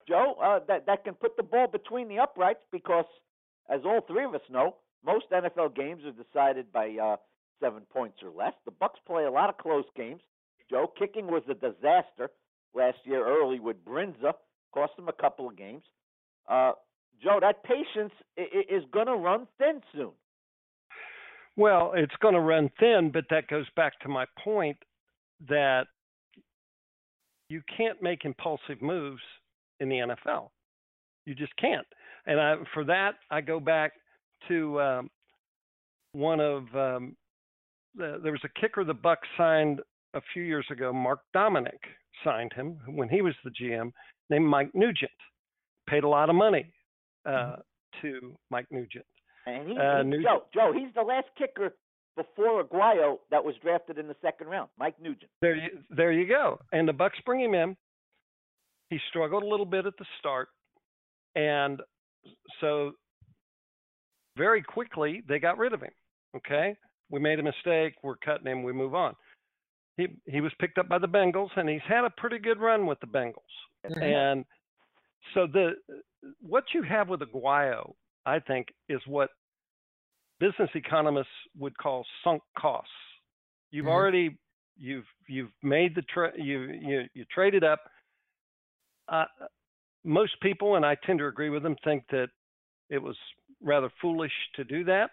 Joe, 0.07 0.35
uh, 0.41 0.59
that 0.67 0.85
that 0.85 1.03
can 1.03 1.15
put 1.15 1.35
the 1.35 1.43
ball 1.43 1.67
between 1.67 2.07
the 2.07 2.19
uprights 2.19 2.59
because 2.71 3.05
as 3.69 3.81
all 3.85 4.01
three 4.07 4.23
of 4.23 4.35
us 4.35 4.41
know, 4.49 4.75
most 5.03 5.25
NFL 5.31 5.75
games 5.75 6.03
are 6.05 6.11
decided 6.11 6.71
by 6.71 6.95
uh, 7.01 7.15
seven 7.59 7.83
points 7.91 8.17
or 8.23 8.29
less. 8.29 8.53
The 8.65 8.71
Bucks 8.71 8.99
play 9.05 9.25
a 9.25 9.31
lot 9.31 9.49
of 9.49 9.57
close 9.57 9.85
games. 9.95 10.21
Joe, 10.69 10.91
kicking 10.97 11.27
was 11.27 11.43
a 11.49 11.53
disaster 11.53 12.29
last 12.73 12.97
year 13.03 13.25
early 13.25 13.59
with 13.59 13.83
Brindza, 13.85 14.33
cost 14.73 14.95
them 14.97 15.07
a 15.07 15.13
couple 15.13 15.47
of 15.47 15.55
games. 15.55 15.83
Uh, 16.49 16.73
Joe, 17.23 17.39
that 17.41 17.63
patience 17.63 18.13
is 18.37 18.83
going 18.91 19.07
to 19.07 19.15
run 19.15 19.47
thin 19.57 19.81
soon. 19.93 20.11
Well, 21.57 21.93
it's 21.95 22.15
going 22.21 22.33
to 22.33 22.41
run 22.41 22.69
thin, 22.79 23.11
but 23.13 23.25
that 23.29 23.47
goes 23.47 23.65
back 23.75 23.97
to 24.01 24.09
my 24.09 24.25
point 24.43 24.77
that 25.47 25.85
you 27.49 27.61
can't 27.77 28.01
make 28.01 28.25
impulsive 28.25 28.81
moves 28.81 29.21
in 29.79 29.87
the 29.87 29.95
NFL. 29.95 30.49
You 31.25 31.35
just 31.35 31.55
can't. 31.57 31.87
And 32.25 32.39
I, 32.39 32.55
for 32.73 32.83
that, 32.85 33.13
I 33.31 33.41
go 33.41 33.59
back 33.59 33.93
to 34.47 34.81
um, 34.81 35.09
one 36.11 36.39
of 36.39 36.63
um, 36.75 37.15
the, 37.97 38.19
there 38.21 38.31
was 38.31 38.41
a 38.43 38.59
kicker 38.59 38.83
the 38.83 38.93
Bucks 38.93 39.27
signed 39.37 39.81
a 40.13 40.21
few 40.33 40.43
years 40.43 40.65
ago. 40.71 40.93
Mark 40.93 41.19
Dominik 41.35 41.83
signed 42.23 42.53
him 42.53 42.77
when 42.87 43.09
he 43.09 43.21
was 43.21 43.33
the 43.43 43.51
GM, 43.51 43.91
named 44.29 44.45
Mike 44.45 44.71
Nugent. 44.73 45.11
Paid 45.87 46.03
a 46.03 46.07
lot 46.07 46.29
of 46.29 46.35
money 46.35 46.71
uh, 47.25 47.29
mm-hmm. 47.29 47.61
to 48.01 48.35
Mike 48.49 48.67
Nugent. 48.71 49.05
And 49.45 49.69
he, 49.69 49.77
uh, 49.77 50.03
Nugent. 50.03 50.23
Joe, 50.23 50.43
Joe, 50.53 50.73
he's 50.73 50.93
the 50.95 51.01
last 51.01 51.27
kicker 51.37 51.73
before 52.15 52.63
Aguayo 52.63 53.17
that 53.29 53.43
was 53.43 53.55
drafted 53.61 53.97
in 53.97 54.07
the 54.07 54.15
second 54.21 54.47
round, 54.47 54.69
Mike 54.79 54.95
Nugent. 55.01 55.29
There 55.41 55.55
you, 55.55 55.69
there 55.89 56.11
you 56.11 56.27
go. 56.27 56.59
And 56.71 56.87
the 56.87 56.93
Bucks 56.93 57.17
bring 57.25 57.41
him 57.41 57.53
in. 57.53 57.75
He 58.89 58.99
struggled 59.09 59.43
a 59.43 59.47
little 59.47 59.65
bit 59.65 59.85
at 59.85 59.93
the 59.97 60.05
start, 60.19 60.47
and 61.35 61.81
so 62.61 62.91
very 64.37 64.61
quickly 64.61 65.23
they 65.27 65.39
got 65.39 65.57
rid 65.57 65.73
of 65.73 65.81
him. 65.81 65.91
Okay, 66.35 66.75
we 67.09 67.19
made 67.19 67.39
a 67.39 67.43
mistake. 67.43 67.95
We're 68.03 68.17
cutting 68.17 68.47
him. 68.47 68.63
We 68.63 68.73
move 68.73 68.95
on. 68.95 69.15
He 69.97 70.07
he 70.25 70.41
was 70.41 70.51
picked 70.59 70.77
up 70.77 70.89
by 70.89 70.97
the 70.99 71.07
Bengals, 71.07 71.49
and 71.55 71.69
he's 71.69 71.81
had 71.87 72.03
a 72.05 72.09
pretty 72.17 72.39
good 72.39 72.59
run 72.59 72.85
with 72.85 72.99
the 72.99 73.07
Bengals. 73.07 73.33
Mm-hmm. 73.85 74.03
And 74.03 74.45
so 75.33 75.47
the 75.47 75.71
what 76.41 76.65
you 76.73 76.83
have 76.83 77.09
with 77.09 77.21
Aguayo, 77.21 77.93
I 78.25 78.39
think, 78.39 78.67
is 78.89 78.99
what 79.07 79.29
business 80.39 80.69
economists 80.75 81.27
would 81.57 81.77
call 81.77 82.05
sunk 82.23 82.41
costs. 82.57 82.89
You've 83.71 83.85
mm-hmm. 83.85 83.93
already 83.93 84.37
you've 84.77 85.05
you've 85.27 85.51
made 85.63 85.95
the 85.95 86.03
tra- 86.03 86.33
you 86.37 86.63
you 86.81 87.03
you 87.13 87.25
traded 87.33 87.63
up. 87.63 87.79
Uh, 89.07 89.25
most 90.03 90.39
people, 90.41 90.75
and 90.75 90.85
I 90.85 90.95
tend 91.05 91.19
to 91.19 91.27
agree 91.27 91.49
with 91.49 91.63
them, 91.63 91.75
think 91.83 92.03
that 92.11 92.27
it 92.89 93.01
was 93.01 93.15
rather 93.61 93.89
foolish 94.01 94.31
to 94.55 94.63
do 94.63 94.83
that. 94.85 95.11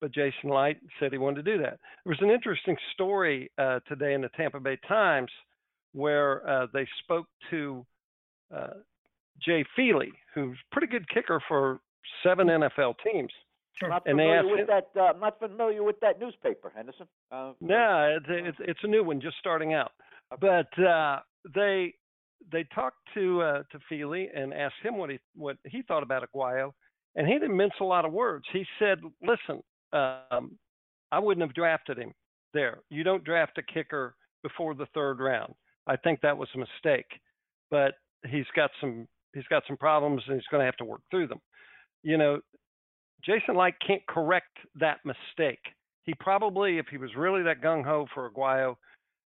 But 0.00 0.12
Jason 0.12 0.50
Licht 0.50 0.80
said 0.98 1.12
he 1.12 1.18
wanted 1.18 1.44
to 1.44 1.56
do 1.56 1.62
that. 1.62 1.78
There 2.04 2.10
was 2.10 2.18
an 2.20 2.30
interesting 2.30 2.76
story 2.92 3.50
uh, 3.58 3.80
today 3.88 4.14
in 4.14 4.20
the 4.20 4.28
Tampa 4.36 4.60
Bay 4.60 4.78
Times 4.86 5.30
where 5.92 6.48
uh, 6.48 6.66
they 6.72 6.86
spoke 7.02 7.26
to 7.50 7.84
uh, 8.54 8.74
Jay 9.44 9.64
Feely, 9.74 10.12
who's 10.34 10.56
a 10.56 10.74
pretty 10.74 10.86
good 10.86 11.08
kicker 11.08 11.42
for 11.48 11.80
seven 12.22 12.46
NFL 12.48 12.94
teams. 13.04 13.32
Sure. 13.74 13.88
Not 13.88 14.02
and 14.06 14.18
familiar 14.18 14.46
with 14.46 14.60
him, 14.60 14.66
that. 14.68 14.88
Uh, 14.96 15.04
I'm 15.04 15.20
not 15.20 15.38
familiar 15.38 15.82
with 15.82 16.00
that 16.00 16.18
newspaper, 16.20 16.72
Henderson. 16.74 17.06
Uh, 17.30 17.52
no, 17.60 18.16
it's, 18.16 18.26
it's, 18.28 18.58
it's 18.60 18.80
a 18.82 18.88
new 18.88 19.04
one, 19.04 19.20
just 19.20 19.36
starting 19.38 19.72
out. 19.72 19.92
Okay. 20.32 20.64
But 20.76 20.82
uh, 20.82 21.20
they 21.54 21.94
they 22.50 22.64
talked 22.74 22.98
to 23.14 23.42
uh, 23.42 23.62
to 23.70 23.78
Feely 23.88 24.28
and 24.34 24.52
asked 24.52 24.82
him 24.82 24.96
what 24.96 25.10
he 25.10 25.18
what 25.34 25.56
he 25.64 25.82
thought 25.82 26.02
about 26.02 26.28
Aguayo, 26.28 26.72
and 27.14 27.26
he 27.26 27.34
didn't 27.34 27.56
mince 27.56 27.74
a 27.80 27.84
lot 27.84 28.04
of 28.04 28.12
words. 28.12 28.44
He 28.52 28.64
said, 28.78 28.98
"Listen, 29.22 29.62
um, 29.92 30.58
I 31.10 31.18
wouldn't 31.18 31.46
have 31.46 31.54
drafted 31.54 31.98
him 31.98 32.12
there. 32.54 32.80
You 32.90 33.04
don't 33.04 33.24
draft 33.24 33.58
a 33.58 33.62
kicker 33.62 34.14
before 34.42 34.74
the 34.74 34.86
third 34.94 35.20
round. 35.20 35.54
I 35.86 35.96
think 35.96 36.20
that 36.20 36.36
was 36.36 36.48
a 36.54 36.58
mistake, 36.58 37.06
but 37.70 37.94
he's 38.26 38.46
got 38.54 38.70
some 38.80 39.08
he's 39.34 39.46
got 39.50 39.62
some 39.66 39.76
problems 39.76 40.22
and 40.26 40.36
he's 40.36 40.46
going 40.50 40.60
to 40.60 40.66
have 40.66 40.76
to 40.76 40.84
work 40.84 41.00
through 41.10 41.28
them. 41.28 41.40
You 42.02 42.18
know, 42.18 42.40
Jason 43.24 43.56
Licht 43.56 43.82
can't 43.86 44.06
correct 44.06 44.56
that 44.78 44.98
mistake. 45.04 45.60
He 46.04 46.14
probably, 46.14 46.78
if 46.78 46.86
he 46.90 46.96
was 46.96 47.10
really 47.16 47.42
that 47.42 47.60
gung 47.60 47.84
ho 47.84 48.06
for 48.14 48.30
Aguayo, 48.30 48.76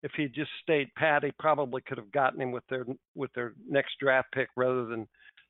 if 0.03 0.13
he 0.17 0.27
just 0.27 0.51
stayed 0.63 0.89
pat, 0.97 1.25
he 1.25 1.33
probably 1.39 1.81
could 1.83 1.99
have 1.99 2.13
gotten 2.13 2.41
him 2.41 2.53
with 2.53 2.65
their 2.69 2.85
with 3.15 3.33
their 3.35 3.55
next 3.69 3.95
draft 4.01 4.29
pick 4.33 4.49
rather 4.57 4.85
than 4.85 5.07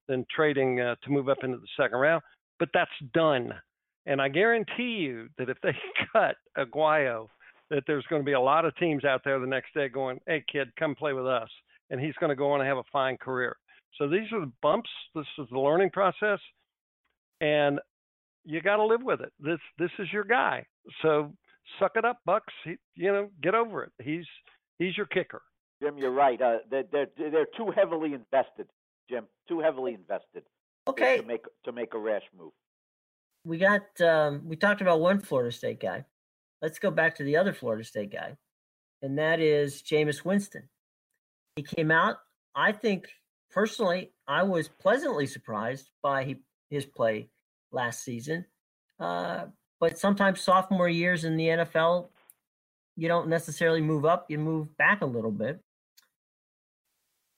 than 0.07 0.27
trading 0.35 0.81
uh, 0.81 0.95
to 1.03 1.11
move 1.11 1.29
up 1.29 1.39
into 1.43 1.57
the 1.57 1.67
second 1.77 1.99
round. 1.99 2.23
But 2.59 2.69
that's 2.73 2.91
done, 3.15 3.53
and 4.07 4.21
I 4.21 4.29
guarantee 4.29 4.99
you 5.01 5.29
that 5.39 5.49
if 5.49 5.59
they 5.63 5.73
cut 6.13 6.37
Aguayo, 6.57 7.29
that 7.71 7.85
there's 7.87 8.05
going 8.11 8.23
to 8.23 8.27
be 8.27 8.33
a 8.33 8.41
lot 8.41 8.65
of 8.65 8.77
teams 8.77 9.05
out 9.05 9.23
there 9.25 9.39
the 9.39 9.47
next 9.47 9.75
day 9.75 9.89
going, 9.89 10.21
"Hey, 10.27 10.45
kid, 10.51 10.69
come 10.79 10.95
play 10.95 11.13
with 11.13 11.27
us," 11.27 11.49
and 11.91 12.01
he's 12.01 12.15
going 12.15 12.31
to 12.31 12.37
go 12.37 12.53
on 12.53 12.61
and 12.61 12.69
have 12.69 12.79
a 12.79 12.85
fine 12.93 13.17
career. 13.17 13.57
So 13.99 14.09
these 14.09 14.31
are 14.33 14.41
the 14.41 14.53
bumps. 14.63 14.91
This 15.15 15.27
is 15.39 15.47
the 15.51 15.59
learning 15.59 15.91
process, 15.91 16.41
and 17.41 17.81
you 18.45 18.61
got 18.61 18.77
to 18.77 18.85
live 18.85 19.03
with 19.03 19.21
it. 19.21 19.33
This 19.41 19.61
this 19.79 19.91
is 19.99 20.09
your 20.13 20.25
guy. 20.25 20.67
So 21.03 21.33
suck 21.79 21.93
it 21.97 22.05
up, 22.05 22.19
Bucks. 22.27 22.53
He, 22.65 22.77
you 22.95 23.13
know, 23.13 23.31
get 23.43 23.55
over 23.55 23.85
it. 23.85 23.93
He's 24.03 24.27
he's 24.79 24.97
your 24.97 25.07
kicker. 25.07 25.43
Jim, 25.83 25.99
you're 25.99 26.11
right. 26.11 26.41
Uh, 26.41 26.59
they're, 26.71 26.85
they're 26.91 27.09
they're 27.17 27.47
too 27.57 27.71
heavily 27.75 28.15
invested. 28.15 28.69
Jim, 29.09 29.25
too 29.49 29.61
heavily 29.61 29.95
invested. 29.95 30.45
Okay. 30.87 31.19
To 31.19 31.27
make 31.27 31.45
to 31.65 31.73
make 31.73 31.95
a 31.95 31.99
rash 31.99 32.23
move. 32.37 32.53
We 33.45 33.59
got 33.59 34.01
um, 34.01 34.43
we 34.45 34.57
talked 34.57 34.81
about 34.81 35.01
one 35.01 35.21
Florida 35.21 35.53
State 35.53 35.81
guy. 35.81 36.05
Let's 36.63 36.79
go 36.79 36.91
back 36.91 37.15
to 37.17 37.25
the 37.25 37.37
other 37.37 37.53
Florida 37.53 37.85
State 37.85 38.11
guy, 38.11 38.37
and 39.03 39.19
that 39.19 39.41
is 39.41 39.83
Jameis 39.83 40.25
Winston. 40.25 40.69
He 41.57 41.63
came 41.63 41.91
out. 41.91 42.17
I 42.55 42.73
think 42.73 43.09
personally, 43.51 44.13
I 44.27 44.43
was 44.43 44.69
pleasantly 44.69 45.27
surprised 45.27 45.91
by 46.03 46.37
his 46.71 46.87
play 46.87 47.29
last 47.71 48.03
season. 48.03 48.47
Uh, 48.99 49.47
but 49.81 49.99
sometimes 49.99 50.41
sophomore 50.41 50.89
years 50.89 51.25
in 51.25 51.37
the 51.37 51.49
NFL, 51.49 52.09
you 52.97 53.09
don't 53.09 53.29
necessarily 53.29 53.81
move 53.81 54.05
up, 54.05 54.27
you 54.31 54.39
move 54.39 54.77
back 54.77 55.03
a 55.03 55.07
little 55.07 55.33
bit. 55.33 55.61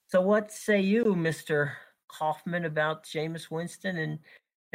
So, 0.08 0.20
what 0.20 0.52
say 0.52 0.80
you, 0.80 1.04
Mr. 1.04 1.72
Kaufman, 2.08 2.64
about 2.64 3.04
Jameis 3.04 3.50
Winston 3.50 3.96
and, 3.96 4.18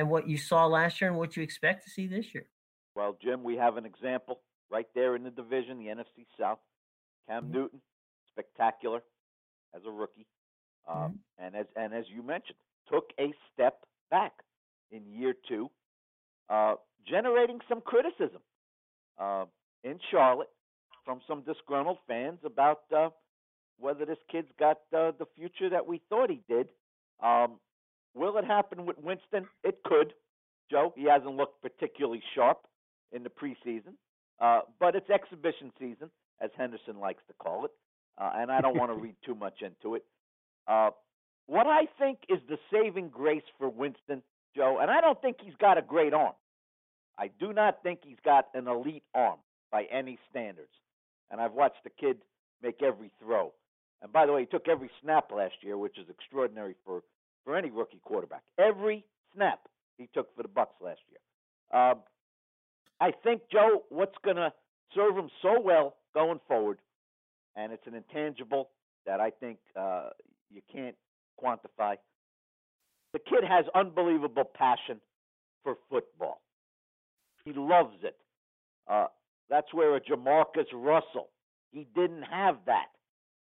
and 0.02 0.10
what 0.10 0.28
you 0.28 0.38
saw 0.38 0.66
last 0.66 1.00
year 1.00 1.10
and 1.12 1.18
what 1.20 1.38
you 1.38 1.44
expect 1.44 1.84
to 1.84 1.90
see 1.90 2.08
this 2.08 2.34
year? 2.34 2.48
Well, 2.96 3.16
Jim, 3.24 3.44
we 3.44 3.56
have 3.56 3.78
an 3.78 3.86
example 3.86 4.42
right 4.70 4.88
there 4.96 5.16
in 5.16 5.24
the 5.24 5.30
division, 5.30 5.78
the 5.78 5.86
NFC 5.86 6.26
South. 6.40 6.58
Cam 7.30 7.44
mm-hmm. 7.44 7.54
Newton, 7.54 7.82
spectacular 8.34 9.04
as 9.76 9.82
a 9.88 9.92
rookie, 9.92 10.26
um, 10.90 10.98
mm-hmm. 10.98 11.46
and 11.46 11.56
as 11.56 11.66
and 11.76 11.94
as 11.94 12.06
you 12.14 12.24
mentioned, 12.24 12.58
took 12.92 13.12
a 13.20 13.32
step 13.54 13.86
back 14.10 14.34
in 14.92 15.04
year 15.08 15.36
two, 15.48 15.70
uh, 16.50 16.74
generating 17.08 17.60
some 17.70 17.80
criticism 17.80 18.42
uh, 19.20 19.46
in 19.84 20.00
Charlotte 20.10 20.50
from 21.06 21.22
some 21.28 21.44
disgruntled 21.44 22.00
fans 22.08 22.40
about 22.44 22.82
uh, 22.96 23.10
whether 23.80 24.04
this 24.06 24.18
kid's 24.32 24.52
got 24.60 24.78
uh, 24.98 25.12
the 25.20 25.28
future 25.38 25.70
that 25.70 25.86
we 25.86 26.02
thought 26.10 26.30
he 26.32 26.42
did. 26.50 26.68
Um, 27.24 27.60
will 28.14 28.38
it 28.38 28.46
happen 28.46 28.86
with 28.86 28.98
Winston? 29.00 29.48
It 29.64 29.80
could. 29.84 30.14
Joe, 30.70 30.94
he 30.96 31.06
hasn't 31.06 31.36
looked 31.36 31.62
particularly 31.62 32.22
sharp 32.36 32.60
in 33.12 33.24
the 33.24 33.30
preseason, 33.30 33.94
uh, 34.40 34.62
but 34.80 34.96
it's 34.96 35.10
exhibition 35.10 35.72
season, 35.78 36.10
as 36.42 36.50
Henderson 36.58 37.00
likes 37.00 37.24
to 37.28 37.34
call 37.34 37.66
it, 37.66 37.72
uh, 38.18 38.32
and 38.36 38.52
I 38.52 38.62
don't 38.62 38.78
want 38.78 38.92
to 38.92 38.96
read 39.02 39.16
too 39.26 39.36
much 39.36 39.62
into 39.62 39.96
it. 39.96 40.06
Uh, 40.68 40.92
what 41.48 41.68
I 41.68 41.88
think 42.00 42.20
is 42.30 42.40
the 42.48 42.58
saving 42.72 43.10
grace 43.10 43.44
for 43.58 43.68
Winston 43.68 44.24
Joe, 44.56 44.80
and 44.82 44.90
I 44.90 45.02
don't 45.02 45.22
think 45.22 45.38
he's 45.44 45.56
got 45.60 45.78
a 45.78 45.82
great 45.82 46.14
arm. 46.14 46.34
I 47.18 47.30
do 47.40 47.54
not 47.54 47.84
think 47.84 48.00
he's 48.04 48.18
got 48.24 48.48
an 48.54 48.68
elite 48.68 49.04
arm 49.14 49.40
by 49.72 49.84
any 49.92 50.18
standards. 50.30 50.72
And 51.30 51.40
I've 51.40 51.54
watched 51.54 51.84
the 51.84 51.90
kid 51.90 52.18
make 52.62 52.82
every 52.82 53.12
throw. 53.22 53.54
And 54.02 54.12
by 54.12 54.26
the 54.26 54.34
way, 54.34 54.42
he 54.42 54.46
took 54.48 54.68
every 54.68 54.90
snap 55.02 55.32
last 55.32 55.56
year, 55.62 55.78
which 55.78 55.98
is 55.98 56.10
extraordinary 56.10 56.76
for, 56.86 57.04
for 57.46 57.56
any 57.56 57.70
rookie 57.70 58.02
quarterback. 58.04 58.42
Every 58.58 59.06
snap 59.36 59.60
he 59.98 60.10
took 60.14 60.36
for 60.36 60.44
the 60.44 60.50
Bucks 60.50 60.76
last 60.82 61.00
year. 61.10 61.80
Um, 61.82 62.00
I 63.00 63.12
think 63.24 63.42
Joe, 63.52 63.84
what's 63.90 64.16
going 64.24 64.36
to 64.36 64.54
serve 64.94 65.18
him 65.18 65.30
so 65.42 65.60
well 65.60 65.96
going 66.14 66.40
forward, 66.48 66.80
and 67.56 67.72
it's 67.72 67.88
an 67.88 67.96
intangible 67.96 68.70
that 69.06 69.20
I 69.20 69.32
think 69.32 69.58
uh, 69.76 70.10
you 70.52 70.62
can't 70.72 70.96
quantify 71.42 71.96
the 73.14 73.20
kid 73.20 73.44
has 73.48 73.66
unbelievable 73.76 74.46
passion 74.46 75.02
for 75.64 75.76
football. 75.90 76.42
He 77.44 77.54
loves 77.54 77.96
it. 78.04 78.16
Uh, 78.90 79.08
that's 79.50 79.74
where 79.74 79.96
a 79.96 80.02
JaMarcus 80.02 80.68
Russell, 80.74 81.30
he 81.72 81.88
didn't 81.96 82.24
have 82.24 82.58
that. 82.66 82.88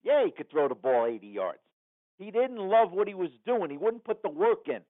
Yeah, 0.03 0.25
he 0.25 0.33
could 0.33 0.51
throw 0.51 0.69
the 0.69 0.75
ball 0.75 1.07
80 1.07 1.27
yards. 1.27 1.59
He 2.23 2.31
didn't 2.31 2.59
love 2.59 2.93
what 2.93 3.09
he 3.09 3.15
was 3.15 3.31
doing. 3.47 3.71
He 3.71 3.77
wouldn't 3.77 4.05
put 4.05 4.23
the 4.23 4.31
work 4.31 4.69
in. 4.69 4.81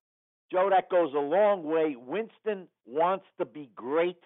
Joe, 0.51 0.69
that 0.71 0.91
goes 0.91 1.13
a 1.15 1.19
long 1.19 1.65
way. 1.65 1.97
Winston 1.99 2.69
wants 2.87 3.25
to 3.39 3.47
be 3.47 3.71
great. 3.75 4.19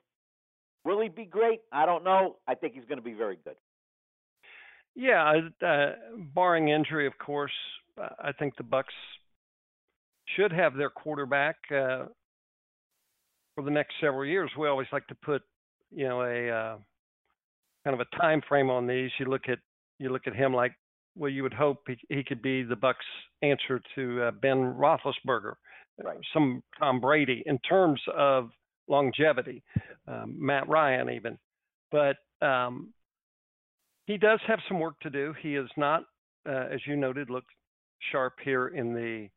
Will 0.84 1.00
he 1.00 1.08
be 1.08 1.24
great? 1.24 1.60
I 1.72 1.86
don't 1.86 2.04
know. 2.04 2.36
I 2.48 2.54
think 2.54 2.74
he's 2.74 2.84
going 2.84 2.98
to 2.98 3.04
be 3.04 3.12
very 3.12 3.38
good. 3.44 3.54
Yeah, 4.96 5.40
uh, 5.64 5.92
barring 6.34 6.68
injury, 6.68 7.06
of 7.06 7.16
course, 7.18 7.52
I 7.98 8.32
think 8.32 8.56
the 8.56 8.62
Bucks 8.62 8.94
should 10.34 10.52
have 10.52 10.74
their 10.74 10.90
quarterback 10.90 11.56
uh, 11.70 12.06
for 13.54 13.62
the 13.62 13.70
next 13.70 13.94
several 14.00 14.24
years. 14.24 14.50
We 14.58 14.68
always 14.68 14.88
like 14.92 15.06
to 15.08 15.14
put, 15.14 15.42
you 15.94 16.08
know, 16.08 16.22
a 16.22 16.48
uh, 16.48 16.76
kind 17.84 17.94
of 17.94 18.00
a 18.00 18.16
time 18.16 18.42
frame 18.48 18.70
on 18.70 18.86
these. 18.86 19.10
You 19.18 19.26
look 19.26 19.48
at 19.48 19.58
you 19.98 20.10
look 20.10 20.26
at 20.26 20.34
him 20.34 20.52
like 20.52 20.72
well, 21.16 21.30
you 21.30 21.42
would 21.42 21.54
hope 21.54 21.78
he, 21.86 21.96
he 22.08 22.22
could 22.22 22.42
be 22.42 22.62
the 22.62 22.76
Bucks' 22.76 23.04
answer 23.42 23.80
to 23.94 24.22
uh, 24.22 24.30
Ben 24.30 24.74
Roethlisberger, 24.74 25.54
right. 26.02 26.18
some 26.32 26.62
Tom 26.78 27.00
Brady 27.00 27.42
in 27.46 27.58
terms 27.60 28.00
of 28.16 28.50
longevity, 28.88 29.62
um, 30.06 30.36
Matt 30.38 30.68
Ryan 30.68 31.10
even, 31.10 31.38
but 31.90 32.16
um, 32.46 32.92
he 34.06 34.16
does 34.16 34.40
have 34.46 34.60
some 34.68 34.78
work 34.78 34.98
to 35.00 35.10
do. 35.10 35.34
He 35.42 35.56
is 35.56 35.68
not, 35.76 36.04
uh, 36.48 36.66
as 36.72 36.80
you 36.86 36.96
noted, 36.96 37.30
looked 37.30 37.50
sharp 38.12 38.34
here 38.44 38.68
in 38.68 38.94
the 38.94 39.28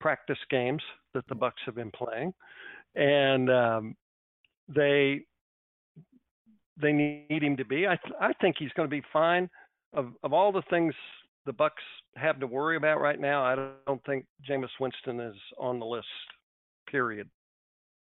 practice 0.00 0.38
games 0.50 0.82
that 1.14 1.26
the 1.28 1.34
Bucks 1.34 1.60
have 1.66 1.74
been 1.74 1.90
playing, 1.90 2.32
and 2.94 3.50
um, 3.50 3.96
they 4.68 5.22
they 6.80 6.92
need 6.92 7.42
him 7.42 7.56
to 7.56 7.64
be. 7.64 7.86
I 7.86 7.96
th- 7.96 8.14
I 8.20 8.32
think 8.34 8.56
he's 8.58 8.72
going 8.76 8.88
to 8.88 8.94
be 8.94 9.02
fine. 9.12 9.50
Of 9.94 10.12
of 10.22 10.32
all 10.32 10.52
the 10.52 10.62
things 10.70 10.94
the 11.46 11.52
Bucks 11.52 11.82
have 12.16 12.40
to 12.40 12.46
worry 12.46 12.76
about 12.76 13.00
right 13.00 13.18
now, 13.18 13.42
I 13.42 13.54
don't 13.86 14.04
think 14.04 14.26
Jameis 14.48 14.68
Winston 14.78 15.20
is 15.20 15.36
on 15.58 15.78
the 15.78 15.86
list. 15.86 16.06
Period. 16.90 17.28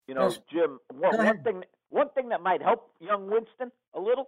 You 0.08 0.16
know, 0.16 0.30
Jim. 0.52 0.80
One, 0.94 1.18
one 1.18 1.44
thing 1.44 1.64
one 1.90 2.10
thing 2.10 2.30
that 2.30 2.42
might 2.42 2.62
help 2.62 2.92
young 3.00 3.30
Winston 3.30 3.72
a 3.94 4.00
little, 4.00 4.28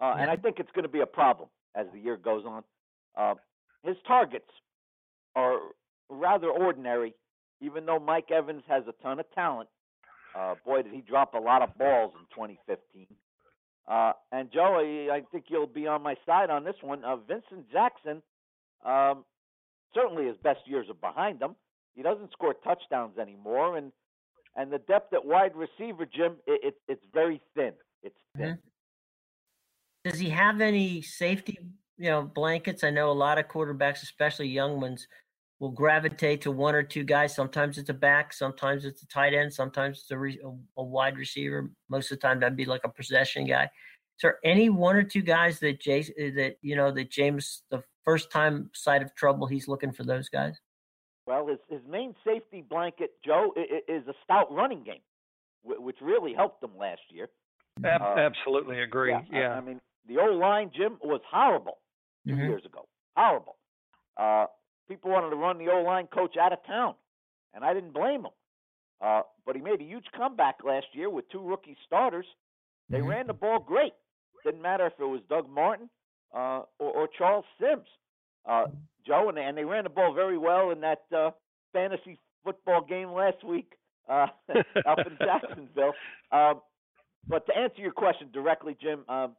uh, 0.00 0.14
and 0.18 0.30
I 0.30 0.36
think 0.36 0.58
it's 0.58 0.70
going 0.72 0.84
to 0.84 0.90
be 0.90 1.00
a 1.00 1.06
problem 1.06 1.48
as 1.74 1.86
the 1.92 1.98
year 1.98 2.16
goes 2.16 2.44
on. 2.46 2.62
Uh, 3.16 3.34
his 3.82 3.96
targets 4.06 4.50
are 5.34 5.58
rather 6.08 6.48
ordinary, 6.48 7.14
even 7.60 7.86
though 7.86 7.98
Mike 7.98 8.30
Evans 8.30 8.62
has 8.68 8.84
a 8.88 9.02
ton 9.02 9.20
of 9.20 9.26
talent. 9.34 9.68
Uh, 10.36 10.54
boy, 10.64 10.82
did 10.82 10.92
he 10.92 11.00
drop 11.00 11.34
a 11.34 11.38
lot 11.38 11.62
of 11.62 11.76
balls 11.76 12.12
in 12.14 12.24
2015. 12.34 13.06
Uh, 13.90 14.12
and 14.30 14.52
Joey, 14.52 15.10
I 15.10 15.22
think 15.32 15.46
you'll 15.48 15.66
be 15.66 15.88
on 15.88 16.02
my 16.02 16.14
side 16.24 16.48
on 16.48 16.62
this 16.62 16.76
one. 16.80 17.02
Uh, 17.04 17.16
Vincent 17.16 17.68
Jackson, 17.72 18.22
um, 18.86 19.24
certainly 19.92 20.26
his 20.26 20.36
best 20.36 20.60
years 20.64 20.86
are 20.88 20.94
behind 20.94 21.42
him. 21.42 21.56
He 21.96 22.02
doesn't 22.02 22.30
score 22.30 22.54
touchdowns 22.54 23.18
anymore, 23.18 23.76
and 23.76 23.90
and 24.56 24.72
the 24.72 24.78
depth 24.78 25.12
at 25.12 25.24
wide 25.24 25.52
receiver, 25.56 26.06
Jim, 26.06 26.36
it, 26.46 26.60
it 26.62 26.74
it's 26.86 27.04
very 27.12 27.40
thin. 27.56 27.72
It's 28.04 28.16
thin. 28.36 28.46
Mm-hmm. 28.46 30.08
Does 30.08 30.20
he 30.20 30.30
have 30.30 30.60
any 30.60 31.02
safety, 31.02 31.58
you 31.98 32.10
know, 32.10 32.22
blankets? 32.22 32.84
I 32.84 32.90
know 32.90 33.10
a 33.10 33.12
lot 33.12 33.38
of 33.38 33.48
quarterbacks, 33.48 34.04
especially 34.04 34.48
young 34.48 34.80
ones, 34.80 35.08
will 35.60 35.70
gravitate 35.70 36.40
to 36.40 36.50
one 36.50 36.74
or 36.74 36.82
two 36.82 37.04
guys. 37.04 37.34
Sometimes 37.34 37.78
it's 37.78 37.90
a 37.90 37.94
back, 37.94 38.32
sometimes 38.32 38.84
it's 38.84 39.02
a 39.02 39.06
tight 39.06 39.34
end, 39.34 39.52
sometimes 39.52 40.00
it's 40.00 40.10
a, 40.10 40.18
re- 40.18 40.40
a, 40.76 40.82
wide 40.82 41.18
receiver. 41.18 41.70
Most 41.88 42.10
of 42.10 42.18
the 42.18 42.26
time, 42.26 42.40
that'd 42.40 42.56
be 42.56 42.64
like 42.64 42.80
a 42.84 42.88
possession 42.88 43.46
guy. 43.46 43.64
Is 43.64 44.22
there 44.22 44.38
any 44.42 44.70
one 44.70 44.96
or 44.96 45.02
two 45.02 45.22
guys 45.22 45.60
that 45.60 45.80
Jace 45.80 46.10
that 46.16 46.56
you 46.60 46.76
know 46.76 46.90
that 46.90 47.10
James 47.10 47.62
the 47.70 47.82
first 48.04 48.30
time 48.30 48.70
sight 48.74 49.02
of 49.02 49.14
trouble 49.14 49.46
he's 49.46 49.68
looking 49.68 49.92
for 49.92 50.04
those 50.04 50.28
guys? 50.28 50.58
Well, 51.26 51.46
his 51.46 51.58
his 51.68 51.80
main 51.88 52.14
safety 52.26 52.62
blanket, 52.68 53.12
Joe, 53.24 53.54
is 53.56 54.06
a 54.08 54.14
stout 54.24 54.52
running 54.52 54.82
game, 54.84 55.00
which 55.62 55.96
really 56.02 56.34
helped 56.34 56.62
him 56.62 56.76
last 56.78 57.00
year. 57.08 57.28
Uh, 57.82 57.88
absolutely 57.88 58.80
agree. 58.80 59.12
Yeah, 59.12 59.20
yeah. 59.32 59.54
I, 59.54 59.56
I 59.56 59.60
mean 59.60 59.80
the 60.06 60.18
old 60.18 60.38
line, 60.38 60.70
Jim, 60.76 60.98
was 61.02 61.20
horrible 61.30 61.78
2 62.26 62.34
mm-hmm. 62.34 62.42
years 62.42 62.64
ago. 62.66 62.86
Horrible. 63.16 63.56
Uh, 64.18 64.46
people 64.90 65.10
wanted 65.12 65.30
to 65.30 65.36
run 65.36 65.56
the 65.58 65.70
O 65.70 65.82
line 65.82 66.08
coach 66.08 66.36
out 66.36 66.52
of 66.52 66.58
town, 66.66 66.94
and 67.54 67.64
I 67.64 67.72
didn't 67.72 67.94
blame 67.94 68.22
him. 68.22 68.32
Uh, 69.00 69.22
but 69.46 69.56
he 69.56 69.62
made 69.62 69.80
a 69.80 69.84
huge 69.84 70.04
comeback 70.14 70.56
last 70.64 70.86
year 70.92 71.08
with 71.08 71.30
two 71.30 71.40
rookie 71.40 71.76
starters. 71.86 72.26
They 72.90 72.98
mm-hmm. 72.98 73.08
ran 73.08 73.26
the 73.28 73.32
ball 73.32 73.60
great. 73.60 73.94
Didn't 74.44 74.60
matter 74.60 74.86
if 74.86 74.94
it 74.98 75.04
was 75.04 75.20
Doug 75.28 75.48
Martin 75.48 75.88
uh, 76.34 76.62
or, 76.78 76.90
or 76.90 77.08
Charles 77.16 77.44
Sims, 77.60 77.86
uh, 78.46 78.66
Joe, 79.06 79.28
and 79.28 79.36
they, 79.38 79.44
and 79.44 79.56
they 79.56 79.64
ran 79.64 79.84
the 79.84 79.90
ball 79.90 80.12
very 80.12 80.36
well 80.36 80.70
in 80.70 80.80
that 80.80 81.02
uh, 81.16 81.30
fantasy 81.72 82.18
football 82.44 82.84
game 82.84 83.12
last 83.12 83.44
week 83.44 83.72
uh, 84.08 84.26
up 84.86 84.98
in 85.06 85.16
Jacksonville. 85.24 85.92
Um, 86.32 86.60
but 87.28 87.46
to 87.46 87.56
answer 87.56 87.80
your 87.80 87.92
question 87.92 88.28
directly, 88.32 88.76
Jim, 88.80 89.04
um, 89.08 89.36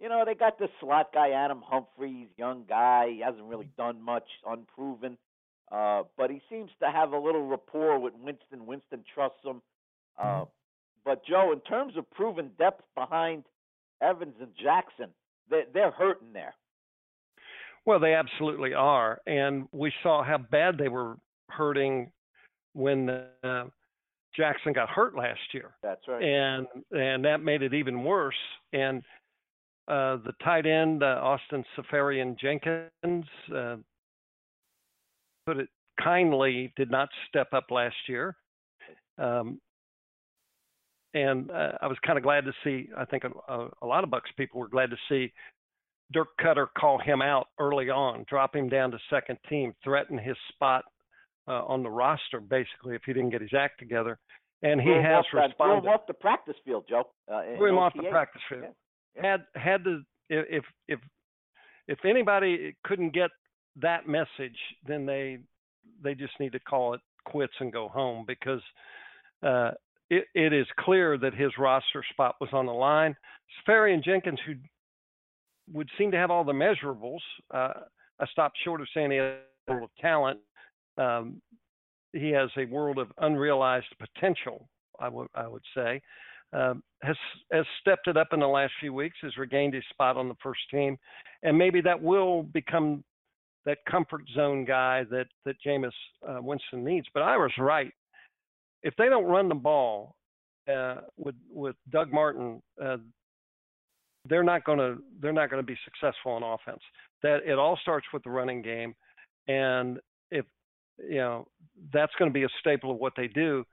you 0.00 0.08
know, 0.08 0.24
they 0.26 0.34
got 0.34 0.58
this 0.58 0.68
slot 0.80 1.12
guy, 1.12 1.30
Adam 1.30 1.62
Humphries, 1.64 2.28
young 2.36 2.64
guy. 2.68 3.08
He 3.10 3.20
hasn't 3.20 3.44
really 3.44 3.68
done 3.76 4.02
much, 4.02 4.28
unproven. 4.46 5.16
Uh, 5.72 6.02
but 6.16 6.30
he 6.30 6.40
seems 6.48 6.70
to 6.80 6.90
have 6.90 7.12
a 7.12 7.18
little 7.18 7.46
rapport 7.46 7.98
with 7.98 8.14
Winston. 8.14 8.66
Winston 8.66 9.04
trusts 9.14 9.44
him. 9.44 9.62
Uh, 10.18 10.24
mm-hmm. 10.24 10.44
but 11.04 11.24
Joe, 11.26 11.52
in 11.52 11.60
terms 11.60 11.94
of 11.96 12.08
proven 12.10 12.50
depth 12.58 12.84
behind 12.94 13.44
Evans 14.00 14.34
and 14.40 14.50
Jackson, 14.62 15.10
they, 15.50 15.62
they're 15.72 15.90
hurting 15.90 16.32
there. 16.32 16.54
Well, 17.84 18.00
they 18.00 18.14
absolutely 18.14 18.74
are, 18.74 19.20
and 19.26 19.68
we 19.72 19.92
saw 20.02 20.24
how 20.24 20.38
bad 20.38 20.76
they 20.76 20.88
were 20.88 21.16
hurting 21.50 22.10
when 22.72 23.08
uh, 23.44 23.64
Jackson 24.36 24.72
got 24.72 24.88
hurt 24.88 25.16
last 25.16 25.38
year. 25.52 25.74
That's 25.82 26.00
right. 26.08 26.22
And 26.22 26.66
and 26.90 27.24
that 27.24 27.42
made 27.42 27.62
it 27.62 27.74
even 27.74 28.02
worse. 28.02 28.34
And 28.72 29.02
uh, 29.88 30.16
the 30.16 30.32
tight 30.42 30.66
end, 30.66 31.02
uh, 31.02 31.20
Austin 31.22 31.64
Seferian-Jenkins, 31.76 33.24
uh, 33.54 33.76
put 35.46 35.58
it 35.58 35.68
kindly, 36.02 36.72
did 36.76 36.90
not 36.90 37.08
step 37.28 37.48
up 37.52 37.66
last 37.70 37.94
year. 38.08 38.36
Um, 39.18 39.60
and 41.14 41.50
uh, 41.50 41.72
I 41.80 41.86
was 41.86 41.96
kind 42.04 42.18
of 42.18 42.24
glad 42.24 42.44
to 42.44 42.52
see, 42.64 42.88
I 42.96 43.04
think 43.04 43.22
a, 43.24 43.68
a, 43.80 43.86
lot 43.86 44.04
of 44.04 44.10
Bucks 44.10 44.30
people 44.36 44.60
were 44.60 44.68
glad 44.68 44.90
to 44.90 44.96
see 45.08 45.32
Dirk 46.12 46.28
Koetter 46.40 46.66
call 46.76 46.98
him 46.98 47.22
out 47.22 47.46
early 47.58 47.88
on, 47.88 48.24
drop 48.28 48.54
him 48.54 48.68
down 48.68 48.90
to 48.90 48.98
second 49.08 49.38
team, 49.48 49.72
threaten 49.84 50.18
his 50.18 50.36
spot 50.52 50.84
uh, 51.48 51.64
on 51.64 51.84
the 51.84 51.90
roster, 51.90 52.40
basically, 52.40 52.96
if 52.96 53.02
he 53.06 53.12
didn't 53.12 53.30
get 53.30 53.40
his 53.40 53.54
act 53.56 53.78
together. 53.78 54.18
And 54.62 54.80
he 54.80 54.90
has 54.90 55.24
responded. 55.32 55.54
Threw 55.56 55.78
him 55.78 55.94
off 55.94 56.06
the 56.08 56.14
practice 56.14 56.56
field, 56.64 56.84
Joe. 56.88 57.04
Uh, 57.32 57.42
threw 57.56 57.70
him 57.70 57.78
off 57.78 57.92
the 57.94 58.08
practice 58.10 58.42
field. 58.48 58.62
Yeah 58.64 58.70
had 59.20 59.44
had 59.54 59.84
to 59.84 60.02
if 60.28 60.64
if 60.88 61.00
if 61.88 61.98
anybody 62.04 62.74
couldn't 62.84 63.14
get 63.14 63.30
that 63.80 64.08
message, 64.08 64.58
then 64.86 65.06
they 65.06 65.38
they 66.02 66.14
just 66.14 66.32
need 66.40 66.52
to 66.52 66.60
call 66.60 66.94
it 66.94 67.00
quits 67.24 67.54
and 67.60 67.72
go 67.72 67.88
home 67.88 68.24
because 68.26 68.62
uh, 69.42 69.70
it, 70.10 70.24
it 70.34 70.52
is 70.52 70.66
clear 70.80 71.18
that 71.18 71.34
his 71.34 71.50
roster 71.58 72.04
spot 72.10 72.36
was 72.40 72.50
on 72.52 72.66
the 72.66 72.72
line. 72.72 73.14
Seferian-Jenkins, 73.66 74.38
who 74.46 74.54
would 75.72 75.88
seem 75.98 76.10
to 76.12 76.16
have 76.16 76.30
all 76.30 76.44
the 76.44 76.52
measurables, 76.52 77.20
uh, 77.52 77.72
I 78.20 78.26
stopped 78.30 78.56
short 78.64 78.80
of 78.80 78.88
saying 78.94 79.10
he 79.10 79.16
has 79.18 79.34
a 79.68 79.72
world 79.72 79.84
of 79.84 79.90
talent. 80.00 80.40
Um, 80.98 81.42
he 82.12 82.30
has 82.30 82.50
a 82.56 82.64
world 82.66 82.98
of 82.98 83.08
unrealized 83.18 83.94
potential. 83.98 84.68
I 84.98 85.08
would 85.08 85.28
I 85.34 85.46
would 85.46 85.64
say, 85.74 86.00
um, 86.52 86.82
has 87.02 87.16
has 87.52 87.64
stepped 87.80 88.08
it 88.08 88.16
up 88.16 88.28
in 88.32 88.40
the 88.40 88.46
last 88.46 88.72
few 88.80 88.92
weeks, 88.92 89.16
has 89.22 89.36
regained 89.36 89.74
his 89.74 89.84
spot 89.90 90.16
on 90.16 90.28
the 90.28 90.36
first 90.42 90.60
team, 90.70 90.96
and 91.42 91.56
maybe 91.56 91.80
that 91.80 92.00
will 92.00 92.42
become 92.42 93.04
that 93.64 93.78
comfort 93.88 94.22
zone 94.34 94.64
guy 94.64 95.04
that 95.10 95.26
that 95.44 95.56
Jameis 95.64 95.90
uh, 96.28 96.40
Winston 96.40 96.84
needs. 96.84 97.06
But 97.12 97.22
I 97.22 97.36
was 97.36 97.52
right. 97.58 97.92
If 98.82 98.94
they 98.96 99.08
don't 99.08 99.24
run 99.24 99.48
the 99.48 99.54
ball 99.54 100.14
uh, 100.72 100.96
with 101.16 101.34
with 101.50 101.76
Doug 101.90 102.12
Martin, 102.12 102.62
uh, 102.82 102.98
they're 104.28 104.44
not 104.44 104.64
going 104.64 104.78
to 104.78 104.98
they're 105.20 105.32
not 105.32 105.50
going 105.50 105.62
to 105.62 105.66
be 105.66 105.78
successful 105.84 106.32
on 106.32 106.42
offense. 106.42 106.82
That 107.22 107.40
it 107.44 107.58
all 107.58 107.78
starts 107.82 108.06
with 108.12 108.22
the 108.22 108.30
running 108.30 108.62
game, 108.62 108.94
and 109.48 109.98
if 110.30 110.46
you 110.98 111.16
know 111.16 111.48
that's 111.92 112.12
going 112.18 112.30
to 112.30 112.34
be 112.34 112.44
a 112.44 112.48
staple 112.60 112.92
of 112.92 112.98
what 112.98 113.14
they 113.16 113.26
do 113.26 113.64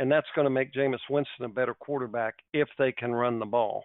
and 0.00 0.10
that's 0.10 0.26
going 0.34 0.46
to 0.46 0.50
make 0.50 0.72
Jameis 0.72 0.98
Winston 1.10 1.44
a 1.44 1.48
better 1.48 1.74
quarterback 1.74 2.34
if 2.54 2.68
they 2.78 2.90
can 2.90 3.12
run 3.12 3.38
the 3.38 3.44
ball. 3.44 3.84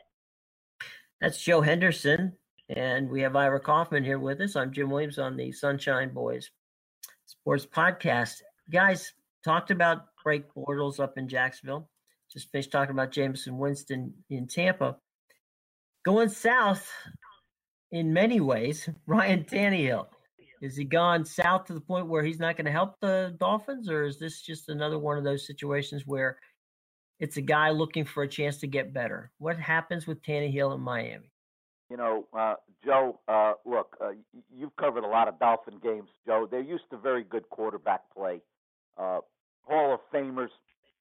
That's 1.19 1.43
Joe 1.43 1.59
Henderson, 1.59 2.31
and 2.69 3.09
we 3.09 3.21
have 3.21 3.35
Ira 3.35 3.59
Kaufman 3.59 4.05
here 4.05 4.17
with 4.17 4.39
us. 4.39 4.55
I'm 4.55 4.71
Jim 4.71 4.89
Williams 4.89 5.19
on 5.19 5.35
the 5.35 5.51
Sunshine 5.51 6.13
Boys 6.13 6.49
Sports 7.25 7.65
Podcast. 7.65 8.41
Guys, 8.71 9.11
talked 9.43 9.71
about 9.71 10.05
Blake 10.23 10.45
Bortles 10.55 11.01
up 11.01 11.17
in 11.17 11.27
Jacksonville. 11.27 11.89
Just 12.31 12.49
finished 12.49 12.71
talking 12.71 12.95
about 12.95 13.11
Jameis 13.11 13.45
Winston 13.51 14.13
in 14.29 14.47
Tampa. 14.47 14.95
Going 16.05 16.29
south 16.29 16.89
in 17.91 18.13
many 18.13 18.39
ways, 18.39 18.87
Ryan 19.05 19.43
Tannehill. 19.43 20.07
Is 20.61 20.75
he 20.75 20.83
gone 20.83 21.25
south 21.25 21.65
to 21.65 21.73
the 21.73 21.81
point 21.81 22.07
where 22.07 22.23
he's 22.23 22.39
not 22.39 22.55
going 22.55 22.65
to 22.65 22.71
help 22.71 22.99
the 22.99 23.35
Dolphins, 23.39 23.89
or 23.89 24.03
is 24.03 24.17
this 24.17 24.41
just 24.41 24.69
another 24.69 24.97
one 24.97 25.17
of 25.17 25.23
those 25.23 25.45
situations 25.45 26.03
where 26.05 26.37
it's 27.19 27.37
a 27.37 27.41
guy 27.41 27.69
looking 27.69 28.05
for 28.05 28.23
a 28.23 28.27
chance 28.27 28.57
to 28.59 28.67
get 28.67 28.93
better? 28.93 29.31
What 29.37 29.57
happens 29.57 30.07
with 30.07 30.21
Tannehill 30.21 30.73
in 30.75 30.81
Miami? 30.81 31.31
You 31.89 31.97
know, 31.97 32.27
uh, 32.37 32.55
Joe. 32.83 33.19
Uh, 33.27 33.53
look, 33.65 33.95
uh, 34.01 34.11
you've 34.53 34.75
covered 34.75 35.03
a 35.03 35.07
lot 35.07 35.27
of 35.27 35.39
Dolphin 35.39 35.75
games, 35.81 36.09
Joe. 36.25 36.47
They're 36.49 36.61
used 36.61 36.89
to 36.91 36.97
very 36.97 37.23
good 37.23 37.49
quarterback 37.49 38.01
play. 38.15 38.41
Uh, 38.97 39.19
Hall 39.63 39.93
of 39.93 39.99
Famers 40.13 40.49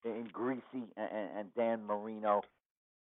in 0.05 0.29
Griese 0.33 0.61
and, 0.73 0.89
and 0.97 1.55
Dan 1.57 1.85
Marino, 1.87 2.43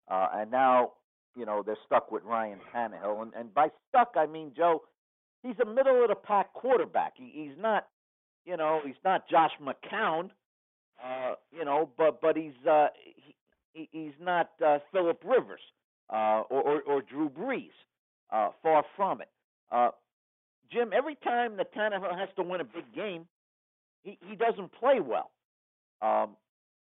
uh, 0.10 0.28
and 0.34 0.52
now 0.52 0.94
you 1.36 1.46
know 1.46 1.64
they're 1.66 1.78
stuck 1.86 2.12
with 2.12 2.24
Ryan 2.24 2.60
Tannehill. 2.74 3.22
And, 3.22 3.34
and 3.34 3.54
by 3.54 3.70
stuck, 3.90 4.14
I 4.16 4.28
mean 4.28 4.52
Joe. 4.56 4.84
He's 5.44 5.56
a 5.62 5.66
middle 5.66 6.02
of 6.02 6.10
the 6.10 6.16
pack 6.16 6.54
quarterback. 6.54 7.14
He, 7.16 7.32
he's 7.34 7.58
not, 7.62 7.88
you 8.46 8.58
know, 8.58 8.82
he's 8.86 8.96
not 9.04 9.30
Josh 9.30 9.52
McCown, 9.62 10.30
uh, 11.04 11.36
you 11.52 11.66
know, 11.66 11.90
but 11.98 12.22
but 12.22 12.36
he's 12.38 12.54
uh, 12.70 12.88
he, 13.74 13.90
he's 13.92 14.14
not 14.22 14.52
uh, 14.66 14.80
Philip 14.92 15.22
Rivers 15.24 15.60
uh, 16.10 16.44
or, 16.50 16.62
or, 16.62 16.82
or 16.82 17.02
Drew 17.02 17.30
Brees. 17.30 17.70
Uh, 18.32 18.50
far 18.64 18.84
from 18.96 19.22
it. 19.22 19.30
Uh, 19.72 19.90
Jim, 20.72 20.90
every 20.92 21.14
time 21.24 21.56
that 21.58 21.72
Tannehill 21.76 22.18
has 22.18 22.30
to 22.36 22.42
win 22.42 22.62
a 22.62 22.64
big 22.64 22.92
game, 22.96 23.28
he, 24.04 24.18
he 24.28 24.36
doesn't 24.36 24.72
play 24.74 25.00
well. 25.00 25.30
Um, 26.02 26.32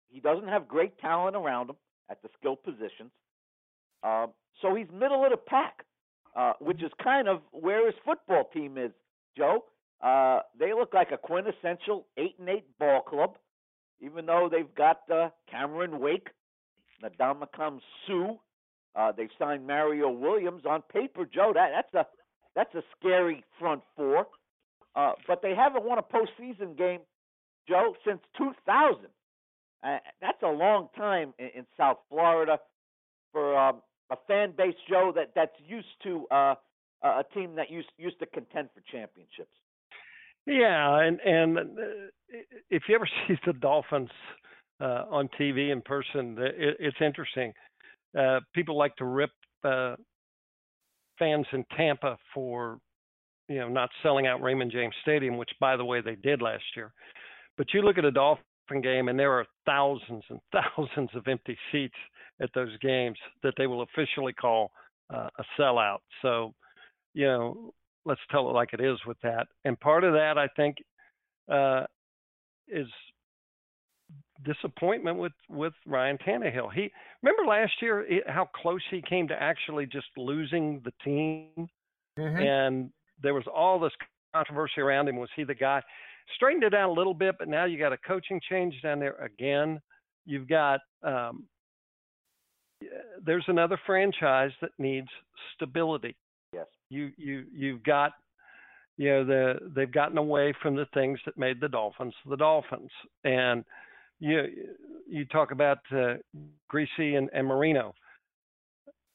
he 0.08 0.18
doesn't 0.18 0.48
have 0.48 0.66
great 0.66 0.98
talent 0.98 1.36
around 1.36 1.70
him 1.70 1.76
at 2.10 2.20
the 2.22 2.28
skill 2.36 2.56
positions. 2.56 3.12
Uh, 4.02 4.26
so 4.60 4.74
he's 4.74 4.88
middle 4.92 5.24
of 5.24 5.30
the 5.30 5.36
pack, 5.36 5.84
uh, 6.36 6.52
which 6.60 6.82
is 6.82 6.92
kind 7.02 7.26
of 7.26 7.40
where 7.50 7.86
his 7.86 7.94
football 8.04 8.44
team 8.52 8.76
is, 8.78 8.92
Joe. 9.36 9.64
Uh, 10.02 10.40
they 10.58 10.74
look 10.74 10.92
like 10.92 11.10
a 11.10 11.16
quintessential 11.16 12.06
eight 12.18 12.36
and 12.38 12.48
eight 12.48 12.66
ball 12.78 13.00
club, 13.00 13.36
even 14.00 14.26
though 14.26 14.48
they've 14.50 14.74
got 14.74 15.00
uh, 15.10 15.30
Cameron 15.50 15.98
Wake, 15.98 16.28
Ndamukong 17.02 17.80
Suh, 18.06 18.34
uh, 18.94 19.12
they've 19.12 19.30
signed 19.38 19.66
Mario 19.66 20.10
Williams 20.10 20.62
on 20.68 20.82
paper, 20.92 21.26
Joe. 21.26 21.52
That 21.54 21.70
that's 21.74 21.94
a 21.94 22.06
that's 22.54 22.74
a 22.74 22.82
scary 22.98 23.42
front 23.58 23.82
four. 23.96 24.26
Uh, 24.94 25.12
but 25.26 25.42
they 25.42 25.54
haven't 25.54 25.84
won 25.84 25.98
a 25.98 26.02
postseason 26.02 26.76
game, 26.76 27.00
Joe, 27.68 27.94
since 28.06 28.20
2000. 28.38 29.04
Uh, 29.84 29.98
that's 30.22 30.42
a 30.42 30.48
long 30.48 30.88
time 30.96 31.34
in, 31.38 31.50
in 31.54 31.66
South 31.76 31.98
Florida 32.08 32.58
for 33.30 33.54
um, 33.58 33.82
a 34.10 34.16
fan 34.26 34.52
base, 34.56 34.74
Joe, 34.88 35.12
that 35.14 35.32
that's 35.34 35.56
used 35.66 35.86
to 36.04 36.26
uh, 36.30 36.54
a 37.02 37.24
team 37.34 37.54
that 37.56 37.70
used 37.70 37.88
used 37.98 38.18
to 38.20 38.26
contend 38.26 38.68
for 38.74 38.82
championships. 38.90 39.56
Yeah, 40.46 41.00
and 41.00 41.20
and 41.20 41.58
uh, 41.58 41.62
if 42.70 42.84
you 42.88 42.94
ever 42.94 43.08
see 43.28 43.34
the 43.46 43.52
Dolphins 43.54 44.10
uh, 44.80 45.04
on 45.10 45.28
TV 45.40 45.72
in 45.72 45.82
person, 45.82 46.36
it, 46.38 46.76
it's 46.78 46.96
interesting 47.00 47.52
uh, 48.16 48.40
people 48.54 48.76
like 48.76 48.96
to 48.96 49.04
rip 49.04 49.30
uh, 49.64 49.96
fans 51.18 51.46
in 51.52 51.64
Tampa 51.76 52.16
for 52.32 52.78
you 53.48 53.58
know 53.58 53.68
not 53.68 53.90
selling 54.02 54.26
out 54.26 54.40
Raymond 54.42 54.72
James 54.72 54.94
Stadium, 55.02 55.36
which 55.36 55.50
by 55.60 55.76
the 55.76 55.84
way 55.84 56.00
they 56.00 56.14
did 56.16 56.42
last 56.42 56.64
year. 56.76 56.92
But 57.56 57.72
you 57.72 57.82
look 57.82 57.98
at 57.98 58.04
a 58.04 58.10
Dolphin 58.10 58.44
game, 58.68 59.08
and 59.08 59.18
there 59.18 59.32
are 59.32 59.46
thousands 59.64 60.24
and 60.28 60.40
thousands 60.52 61.10
of 61.14 61.26
empty 61.28 61.56
seats 61.72 61.94
at 62.40 62.50
those 62.54 62.76
games 62.78 63.16
that 63.42 63.54
they 63.56 63.66
will 63.66 63.82
officially 63.82 64.32
call 64.32 64.70
uh, 65.12 65.28
a 65.38 65.44
sellout. 65.60 65.98
So, 66.22 66.54
you 67.14 67.26
know, 67.26 67.72
let's 68.04 68.20
tell 68.30 68.48
it 68.48 68.52
like 68.52 68.72
it 68.72 68.80
is 68.80 68.98
with 69.06 69.16
that. 69.22 69.46
And 69.64 69.78
part 69.80 70.04
of 70.04 70.12
that, 70.12 70.36
I 70.36 70.48
think, 70.56 70.76
uh, 71.50 71.84
is 72.68 72.88
disappointment 74.44 75.18
with 75.18 75.32
with 75.48 75.72
Ryan 75.86 76.18
Tannehill. 76.18 76.72
He 76.72 76.90
remember 77.22 77.48
last 77.48 77.72
year 77.80 78.06
how 78.26 78.48
close 78.54 78.82
he 78.90 79.02
came 79.08 79.28
to 79.28 79.40
actually 79.40 79.86
just 79.86 80.06
losing 80.16 80.82
the 80.84 80.92
team, 81.04 81.68
mm-hmm. 82.18 82.42
and 82.42 82.90
there 83.22 83.34
was 83.34 83.44
all 83.52 83.78
this 83.78 83.92
controversy 84.34 84.80
around 84.80 85.08
him. 85.08 85.16
Was 85.16 85.30
he 85.36 85.44
the 85.44 85.54
guy? 85.54 85.82
Straightened 86.34 86.64
it 86.64 86.74
out 86.74 86.90
a 86.90 86.92
little 86.92 87.14
bit, 87.14 87.36
but 87.38 87.48
now 87.48 87.64
you 87.64 87.78
got 87.78 87.92
a 87.92 87.98
coaching 87.98 88.40
change 88.48 88.74
down 88.82 88.98
there 88.98 89.16
again. 89.16 89.80
You've 90.24 90.48
got 90.48 90.80
um, 91.02 91.44
there's 93.24 93.44
another 93.48 93.78
franchise 93.86 94.50
that 94.60 94.70
needs 94.78 95.08
stability. 95.54 96.16
Yes. 96.52 96.66
You 96.90 97.10
you 97.16 97.44
you've 97.52 97.82
got 97.84 98.12
you 98.96 99.10
know 99.10 99.24
the 99.24 99.54
they've 99.74 99.90
gotten 99.90 100.18
away 100.18 100.52
from 100.62 100.74
the 100.74 100.86
things 100.94 101.18
that 101.26 101.38
made 101.38 101.60
the 101.60 101.68
Dolphins 101.68 102.14
the 102.28 102.36
Dolphins 102.36 102.90
and 103.24 103.64
you 104.18 104.44
you 105.08 105.24
talk 105.26 105.52
about 105.52 105.78
uh, 105.92 106.14
Griese 106.72 107.16
and, 107.16 107.28
and 107.32 107.46
Marino. 107.46 107.94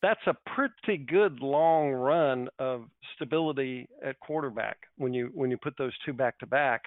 That's 0.01 0.21
a 0.25 0.35
pretty 0.55 1.03
good 1.03 1.39
long 1.41 1.91
run 1.91 2.49
of 2.57 2.85
stability 3.15 3.87
at 4.03 4.19
quarterback 4.19 4.77
when 4.97 5.13
you 5.13 5.31
when 5.33 5.51
you 5.51 5.57
put 5.57 5.77
those 5.77 5.93
two 6.05 6.13
back 6.13 6.39
to 6.39 6.47
back, 6.47 6.83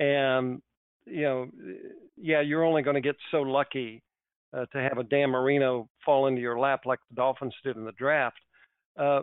and 0.00 0.60
you 1.06 1.22
know, 1.22 1.48
yeah, 2.16 2.40
you're 2.40 2.64
only 2.64 2.82
going 2.82 2.94
to 2.94 3.00
get 3.00 3.16
so 3.30 3.42
lucky 3.42 4.02
uh, 4.56 4.66
to 4.66 4.78
have 4.78 4.98
a 4.98 5.04
Dan 5.04 5.30
Marino 5.30 5.88
fall 6.04 6.26
into 6.26 6.40
your 6.40 6.58
lap 6.58 6.82
like 6.86 7.00
the 7.10 7.16
Dolphins 7.16 7.54
did 7.62 7.76
in 7.76 7.84
the 7.84 7.92
draft. 7.92 8.38
Uh, 8.98 9.22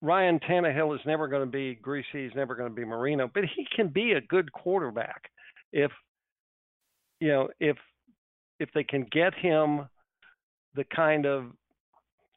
Ryan 0.00 0.40
Tannehill 0.40 0.94
is 0.94 1.00
never 1.06 1.28
going 1.28 1.44
to 1.44 1.50
be 1.50 1.78
Griese. 1.82 2.04
He's 2.12 2.34
never 2.34 2.54
going 2.54 2.68
to 2.68 2.74
be 2.74 2.84
Marino, 2.84 3.30
but 3.32 3.44
he 3.44 3.66
can 3.74 3.88
be 3.88 4.12
a 4.12 4.20
good 4.20 4.50
quarterback 4.52 5.30
if 5.72 5.90
you 7.20 7.28
know, 7.28 7.48
if 7.60 7.76
if 8.58 8.68
they 8.74 8.84
can 8.84 9.06
get 9.12 9.32
him 9.34 9.88
the 10.74 10.84
kind 10.94 11.24
of 11.24 11.46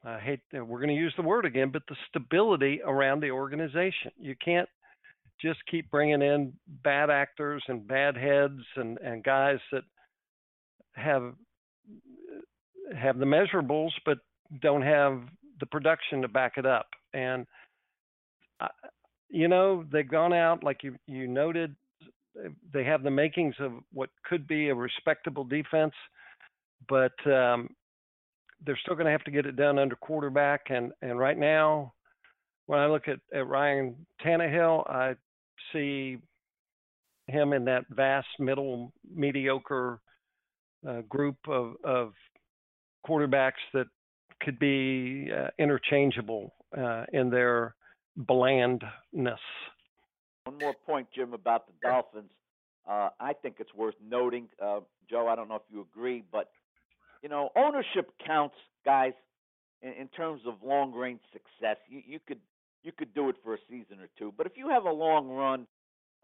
I 0.04 0.20
hate 0.20 0.42
we're 0.54 0.80
going 0.80 0.90
to 0.90 0.94
use 0.94 1.14
the 1.18 1.24
word 1.24 1.46
again, 1.46 1.72
but 1.72 1.82
the 1.90 1.96
stability 2.10 2.82
around 2.86 3.22
the 3.22 3.32
organization. 3.32 4.12
You 4.18 4.36
can't 4.44 4.70
just 5.42 5.60
keep 5.70 5.90
bringing 5.92 6.22
in 6.22 6.54
bad 6.84 7.10
actors 7.10 7.64
and 7.68 7.88
bad 7.88 8.16
heads 8.16 8.62
and 8.76 8.98
and 9.00 9.24
guys 9.24 9.60
that 9.72 9.84
have 10.94 11.34
have 12.98 13.18
the 13.18 13.26
measurables 13.26 13.92
but 14.06 14.20
don't 14.62 14.82
have 14.82 15.22
the 15.60 15.66
production 15.66 16.22
to 16.22 16.28
back 16.28 16.54
it 16.58 16.66
up. 16.66 16.88
And 17.14 17.46
you 19.30 19.48
know 19.48 19.86
they've 19.92 20.10
gone 20.10 20.34
out 20.34 20.64
like 20.64 20.84
you 20.84 20.96
you 21.08 21.28
noted 21.28 21.76
they 22.74 22.84
have 22.84 23.04
the 23.04 23.12
makings 23.12 23.56
of 23.60 23.74
what 23.94 24.10
could 24.26 24.48
be 24.48 24.70
a 24.70 24.76
respectable 24.76 25.44
defense, 25.44 25.94
but 26.90 27.14
um, 27.26 27.70
they're 28.66 28.78
still 28.82 28.96
going 28.96 29.06
to 29.06 29.12
have 29.12 29.24
to 29.24 29.32
get 29.32 29.46
it 29.46 29.56
done 29.56 29.80
under 29.80 29.96
quarterback. 29.96 30.66
And 30.70 30.92
and 31.02 31.18
right 31.18 31.38
now, 31.38 31.94
when 32.66 32.80
I 32.80 32.88
look 32.88 33.08
at, 33.08 33.20
at 33.34 33.48
Ryan 33.48 33.96
Tannehill, 34.24 34.90
I 34.90 35.16
see 35.74 36.18
him 37.28 37.54
in 37.54 37.66
that 37.66 37.86
vast 37.90 38.28
middle 38.40 38.94
mediocre 39.14 40.00
uh, 40.88 41.02
group 41.10 41.38
of, 41.48 41.76
of 41.84 42.14
quarterbacks 43.08 43.54
that 43.74 43.88
could 44.42 44.60
be 44.60 45.30
uh, 45.36 45.48
interchangeable 45.58 46.54
uh, 46.78 47.06
in 47.14 47.30
their 47.30 47.76
blandness. 48.16 49.40
One 50.44 50.58
more 50.60 50.76
point, 50.86 51.08
Jim, 51.16 51.34
about 51.34 51.68
the 51.68 51.74
Dolphins. 51.82 52.30
Uh, 52.88 53.10
I 53.20 53.34
think 53.34 53.56
it's 53.60 53.74
worth 53.74 53.96
noting, 54.08 54.48
uh, 54.62 54.82
Joe. 55.10 55.28
I 55.28 55.36
don't 55.36 55.50
know 55.50 55.56
if 55.56 55.64
you 55.72 55.82
agree, 55.92 56.24
but 56.32 56.52
you 57.24 57.30
know, 57.30 57.50
ownership 57.56 58.12
counts, 58.26 58.56
guys, 58.86 59.14
in, 59.82 59.94
in 59.94 60.08
terms 60.10 60.42
of 60.46 60.56
long 60.64 60.94
range 60.94 61.22
success. 61.34 61.78
You, 61.90 62.02
you 62.06 62.20
could 62.28 62.40
you 62.86 62.92
could 62.92 63.14
do 63.14 63.30
it 63.30 63.36
for 63.44 63.56
a 63.56 63.58
season 63.70 64.00
or 64.00 64.08
two, 64.18 64.34
but 64.38 64.46
if 64.46 64.54
you 64.56 64.70
have 64.70 64.86
a 64.86 64.92
long 64.92 65.28
run, 65.30 65.68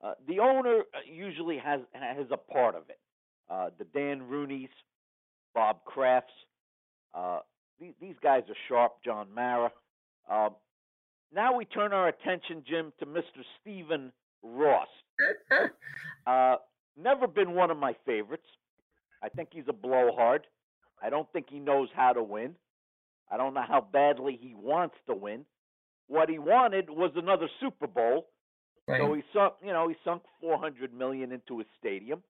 uh, 0.04 0.14
the 0.28 0.40
owner 0.40 0.82
uh, 0.94 1.00
usually 1.06 1.58
has 1.58 1.82
has 1.94 2.28
a 2.32 2.38
part 2.38 2.76
of 2.76 2.84
it. 2.90 3.00
Uh, 3.50 3.70
the 3.78 3.86
Dan 3.86 4.22
Rooneys, 4.30 4.70
Bob 5.54 5.80
Krafts, 5.86 6.22
uh, 7.14 7.40
these, 7.80 7.94
these 8.00 8.16
guys 8.24 8.44
are 8.48 8.56
sharp. 8.70 8.94
John 9.04 9.28
Mara. 9.34 9.72
Uh, 10.30 10.50
now 11.34 11.56
we 11.56 11.66
turn 11.66 11.94
our 11.94 12.08
attention, 12.08 12.64
Jim, 12.68 12.94
to 13.00 13.06
Mr. 13.06 13.44
Stephen 13.60 14.12
Ross. 14.44 14.88
uh, 16.28 16.56
never 16.98 17.28
been 17.28 17.54
one 17.54 17.72
of 17.72 17.78
my 17.78 17.96
favorites. 18.06 18.46
I 19.24 19.30
think 19.30 19.50
he's 19.52 19.68
a 19.68 19.74
blowhard. 19.74 20.48
I 21.02 21.10
don't 21.10 21.32
think 21.34 21.48
he 21.50 21.60
knows 21.60 21.90
how 21.96 22.14
to 22.14 22.24
win. 22.24 22.56
I 23.32 23.38
don't 23.38 23.54
know 23.54 23.64
how 23.68 23.82
badly 23.82 24.38
he 24.40 24.54
wants 24.54 24.96
to 25.08 25.16
win. 25.16 25.46
What 26.12 26.30
he 26.30 26.40
wanted 26.40 26.90
was 26.90 27.12
another 27.16 27.48
Super 27.62 27.88
Bowl. 27.88 28.28
Right. 28.86 29.00
So 29.00 29.14
he 29.14 29.22
sunk, 29.34 29.54
you 29.64 29.72
know, 29.72 29.88
he 29.88 29.96
sunk 30.04 30.24
400 30.42 30.94
million 30.94 31.32
into 31.32 31.60
his 31.60 31.68
stadium, 31.80 32.22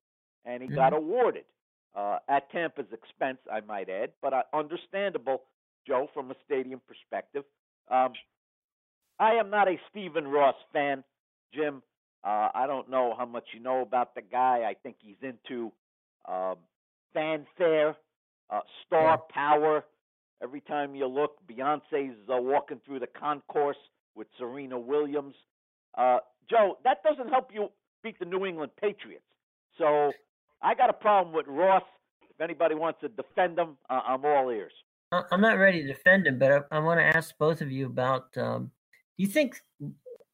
and 0.45 0.61
he 0.61 0.67
mm-hmm. 0.67 0.75
got 0.75 0.93
awarded 0.93 1.45
uh, 1.95 2.19
at 2.29 2.51
Tampa's 2.51 2.85
expense, 2.93 3.39
I 3.51 3.61
might 3.61 3.89
add, 3.89 4.11
but 4.21 4.33
uh, 4.33 4.43
understandable, 4.53 5.41
Joe, 5.87 6.11
from 6.13 6.29
a 6.29 6.35
stadium 6.45 6.79
perspective. 6.87 7.43
Um, 7.89 8.13
I 9.19 9.31
am 9.31 9.49
not 9.49 9.67
a 9.67 9.77
Stephen 9.89 10.27
Ross 10.27 10.55
fan, 10.71 11.03
Jim. 11.51 11.81
Uh, 12.23 12.49
I 12.53 12.65
don't 12.67 12.87
know 12.87 13.15
how 13.17 13.25
much 13.25 13.45
you 13.51 13.61
know 13.61 13.81
about 13.81 14.13
the 14.13 14.21
guy. 14.21 14.63
I 14.69 14.75
think 14.83 14.97
he's 14.99 15.15
into 15.23 15.71
uh, 16.29 16.53
fanfare, 17.15 17.95
uh, 18.51 18.59
star 18.85 19.23
power. 19.33 19.83
Every 20.41 20.61
time 20.61 20.95
you 20.95 21.07
look, 21.07 21.37
Beyonce's 21.47 22.17
uh, 22.27 22.41
walking 22.41 22.79
through 22.85 22.99
the 22.99 23.07
concourse 23.07 23.77
with 24.15 24.27
Serena 24.37 24.79
Williams. 24.79 25.35
Uh, 25.97 26.17
Joe, 26.49 26.77
that 26.83 27.03
doesn't 27.03 27.29
help 27.29 27.49
you 27.53 27.69
beat 28.03 28.17
the 28.19 28.25
New 28.25 28.45
England 28.45 28.71
Patriots. 28.81 29.23
So 29.77 30.11
I 30.61 30.73
got 30.73 30.89
a 30.89 30.93
problem 30.93 31.33
with 31.35 31.45
Ross. 31.47 31.83
If 32.29 32.41
anybody 32.41 32.75
wants 32.75 33.01
to 33.01 33.09
defend 33.09 33.59
him, 33.59 33.77
uh, 33.89 34.01
I'm 34.07 34.25
all 34.25 34.49
ears. 34.49 34.73
I'm 35.11 35.41
not 35.41 35.57
ready 35.57 35.81
to 35.81 35.87
defend 35.87 36.25
him, 36.25 36.39
but 36.39 36.51
I, 36.51 36.77
I 36.77 36.79
want 36.79 36.99
to 36.99 37.03
ask 37.05 37.37
both 37.37 37.61
of 37.61 37.71
you 37.71 37.85
about. 37.85 38.35
Um, 38.37 38.71
do 39.17 39.23
you 39.23 39.27
think 39.27 39.57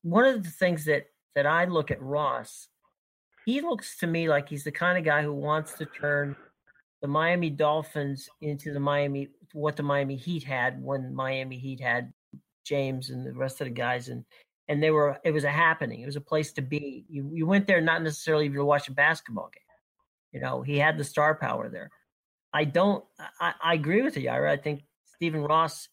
one 0.04 0.24
of 0.24 0.44
the 0.44 0.50
things 0.50 0.86
that 0.86 1.08
that 1.36 1.46
I 1.46 1.66
look 1.66 1.92
at 1.92 2.02
Ross, 2.02 2.68
he 3.46 3.62
looks 3.62 3.98
to 3.98 4.08
me 4.08 4.30
like 4.30 4.50
he's 4.50 4.64
the 4.64 4.72
kind 4.72 4.98
of 4.98 5.04
guy 5.04 5.22
who 5.22 5.34
wants 5.34 5.74
to 5.74 5.86
turn 5.86 6.36
the 7.02 7.08
Miami 7.08 7.50
Dolphins 7.50 8.30
into 8.42 8.74
the 8.74 8.80
Miami 8.80 9.30
what 9.54 9.76
the 9.76 9.84
Miami 9.84 10.16
Heat 10.16 10.44
had 10.44 10.82
when 10.82 11.14
Miami 11.14 11.58
Heat 11.58 11.80
had 11.80 12.12
James 12.66 13.10
and 13.10 13.26
the 13.26 13.34
rest 13.34 13.62
of 13.62 13.66
the 13.66 13.74
guys 13.74 14.10
and 14.10 14.26
and 14.68 14.84
they 14.84 14.92
were 14.92 15.18
it 15.24 15.32
was 15.32 15.44
a 15.44 15.50
happening. 15.50 16.02
It 16.02 16.06
was 16.06 16.16
a 16.16 16.22
place 16.22 16.52
to 16.54 16.62
be. 16.62 17.06
You 17.10 17.30
you 17.34 17.46
went 17.46 17.68
there 17.68 17.82
not 17.82 18.04
necessarily 18.04 18.48
if 18.48 18.54
you're 18.54 18.66
watching 18.66 18.94
a 18.94 18.96
basketball 18.96 19.50
game. 19.54 19.64
You 20.34 20.42
know, 20.42 20.62
he 20.62 20.78
had 20.78 20.98
the 20.98 21.04
star 21.04 21.36
power 21.36 21.70
there. 21.70 21.90
I 22.54 22.66
don't 22.66 23.04
I, 23.40 23.54
I 23.62 23.74
agree 23.74 24.02
with 24.02 24.18
you, 24.18 24.30
Ira. 24.30 24.52
I 24.52 24.58
think 24.58 24.84
Stephen 25.16 25.42
Ross 25.42 25.88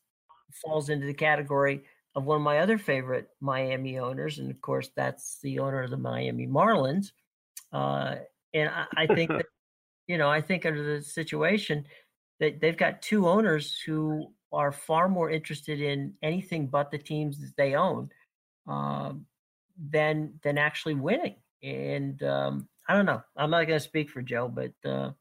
falls 0.64 0.88
into 0.88 1.06
the 1.06 1.14
category 1.14 1.84
of 2.14 2.24
one 2.24 2.36
of 2.36 2.42
my 2.42 2.58
other 2.58 2.78
favorite 2.78 3.28
Miami 3.40 3.98
owners, 3.98 4.38
and 4.38 4.50
of 4.50 4.60
course 4.60 4.90
that's 4.96 5.38
the 5.42 5.58
owner 5.58 5.82
of 5.82 5.90
the 5.90 5.96
Miami 5.96 6.46
Marlins. 6.46 7.12
Uh, 7.72 8.16
and 8.52 8.68
I, 8.68 8.86
I 8.96 9.06
think 9.06 9.30
that 9.30 9.46
you 10.06 10.18
know, 10.18 10.30
I 10.30 10.40
think 10.40 10.66
under 10.66 10.82
the 10.82 11.02
situation 11.02 11.84
that 12.40 12.60
they've 12.60 12.76
got 12.76 13.02
two 13.02 13.28
owners 13.28 13.78
who 13.84 14.32
are 14.52 14.72
far 14.72 15.08
more 15.08 15.30
interested 15.30 15.80
in 15.80 16.14
anything 16.22 16.66
but 16.66 16.90
the 16.90 16.98
teams 16.98 17.40
that 17.40 17.52
they 17.56 17.74
own 17.74 18.08
uh, 18.68 19.12
than 19.90 20.34
than 20.42 20.58
actually 20.58 20.94
winning. 20.94 21.36
And 21.62 22.22
um, 22.22 22.68
I 22.88 22.94
don't 22.94 23.06
know. 23.06 23.22
I'm 23.36 23.50
not 23.50 23.66
going 23.66 23.78
to 23.78 23.84
speak 23.84 24.10
for 24.10 24.22
Joe, 24.22 24.48
but 24.48 24.72
uh, 24.88 25.12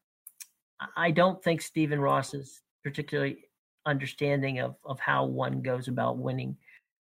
I 0.98 1.12
don't 1.12 1.44
think 1.44 1.62
Stephen 1.62 2.00
Ross 2.00 2.34
is 2.34 2.62
particularly 2.84 3.38
understanding 3.86 4.60
of 4.60 4.76
of 4.86 5.00
how 5.00 5.26
one 5.26 5.62
goes 5.62 5.88
about 5.88 6.18
winning 6.18 6.58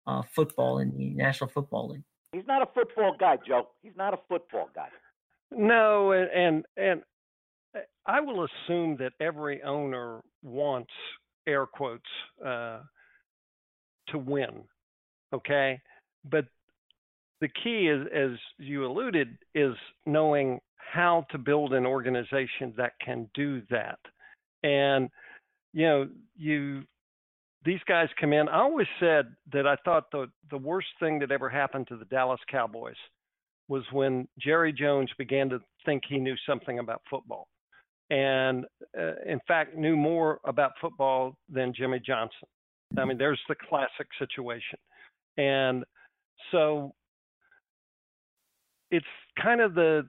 uh, 0.07 0.23
football 0.35 0.79
in 0.79 0.97
the 0.97 1.11
National 1.11 1.49
Football 1.49 1.91
League. 1.91 2.03
He's 2.33 2.47
not 2.47 2.63
a 2.63 2.67
football 2.67 3.17
guy, 3.19 3.39
Joe. 3.47 3.69
He's 3.83 3.97
not 3.97 4.13
a 4.13 4.19
football 4.29 4.69
guy. 4.75 4.89
No, 5.51 6.13
and 6.13 6.67
and 6.77 7.03
I 8.09 8.21
will 8.21 8.47
assume 8.47 8.97
that 8.97 9.13
every 9.21 9.63
owner 9.63 10.21
wants 10.43 10.91
air 11.47 11.67
quotes 11.67 12.03
uh, 12.45 12.81
to 14.09 14.19
win. 14.19 14.65
Okay, 15.35 15.79
but 16.31 16.47
the 17.41 17.49
key 17.63 17.89
is, 17.89 18.07
as 18.15 18.39
you 18.59 18.87
alluded, 18.87 19.37
is 19.55 19.75
knowing 20.07 20.59
how 20.77 21.27
to 21.31 21.39
build 21.39 21.75
an 21.75 21.85
organization 21.85 22.73
that 22.79 22.93
can 23.05 23.29
do 23.35 23.61
that. 23.71 23.99
And 24.63 25.11
you 25.75 25.87
know, 25.87 26.09
you 26.37 26.85
these 27.65 27.81
guys 27.87 28.09
come 28.19 28.33
in. 28.33 28.49
I 28.49 28.61
always 28.61 28.87
said 28.99 29.27
that 29.53 29.67
I 29.67 29.77
thought 29.85 30.11
the 30.11 30.31
the 30.51 30.59
worst 30.59 30.89
thing 30.99 31.19
that 31.19 31.31
ever 31.31 31.51
happened 31.51 31.89
to 31.89 31.97
the 31.97 32.07
Dallas 32.07 32.41
Cowboys 32.51 32.97
was 33.69 33.85
when 33.93 34.27
Jerry 34.39 34.73
Jones 34.73 35.11
began 35.19 35.51
to 35.51 35.61
think 35.85 36.05
he 36.09 36.19
knew 36.19 36.37
something 36.47 36.79
about 36.79 37.03
football, 37.11 37.49
and 38.11 38.65
uh, 38.99 39.15
in 39.27 39.41
fact 39.47 39.77
knew 39.77 39.97
more 39.97 40.41
about 40.45 40.73
football 40.81 41.37
than 41.49 41.75
Jimmy 41.75 42.01
Johnson. 42.05 42.49
I 42.97 43.05
mean, 43.05 43.19
there's 43.19 43.41
the 43.49 43.55
classic 43.69 44.07
situation, 44.19 44.79
and 45.37 45.85
so 46.51 46.95
it's 48.91 49.07
kind 49.43 49.61
of 49.61 49.75
the 49.75 50.09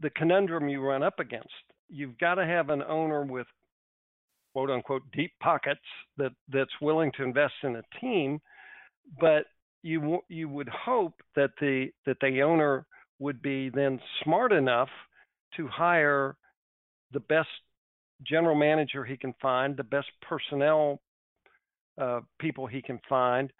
the 0.00 0.10
conundrum 0.10 0.68
you 0.68 0.80
run 0.80 1.02
up 1.02 1.20
against. 1.20 1.48
You've 1.88 2.18
got 2.18 2.34
to 2.34 2.46
have 2.46 2.70
an 2.70 2.82
owner 2.82 3.24
with 3.24 3.46
quote 4.52 4.70
unquote 4.70 5.02
deep 5.12 5.32
pockets 5.42 5.80
that 6.16 6.32
that's 6.50 6.70
willing 6.80 7.12
to 7.18 7.22
invest 7.22 7.54
in 7.62 7.76
a 7.76 7.82
team, 8.00 8.40
but 9.20 9.44
you 9.82 10.20
you 10.28 10.48
would 10.48 10.68
hope 10.68 11.14
that 11.34 11.50
the 11.60 11.88
that 12.06 12.16
the 12.22 12.42
owner 12.42 12.86
would 13.18 13.40
be 13.42 13.68
then 13.68 14.00
smart 14.22 14.52
enough 14.52 14.88
to 15.56 15.68
hire 15.68 16.36
the 17.12 17.20
best 17.20 17.48
general 18.26 18.54
manager 18.54 19.04
he 19.04 19.16
can 19.16 19.34
find, 19.40 19.76
the 19.76 19.84
best 19.84 20.08
personnel 20.22 21.00
uh, 22.00 22.20
people 22.38 22.66
he 22.66 22.82
can 22.82 22.98
find, 23.08 23.52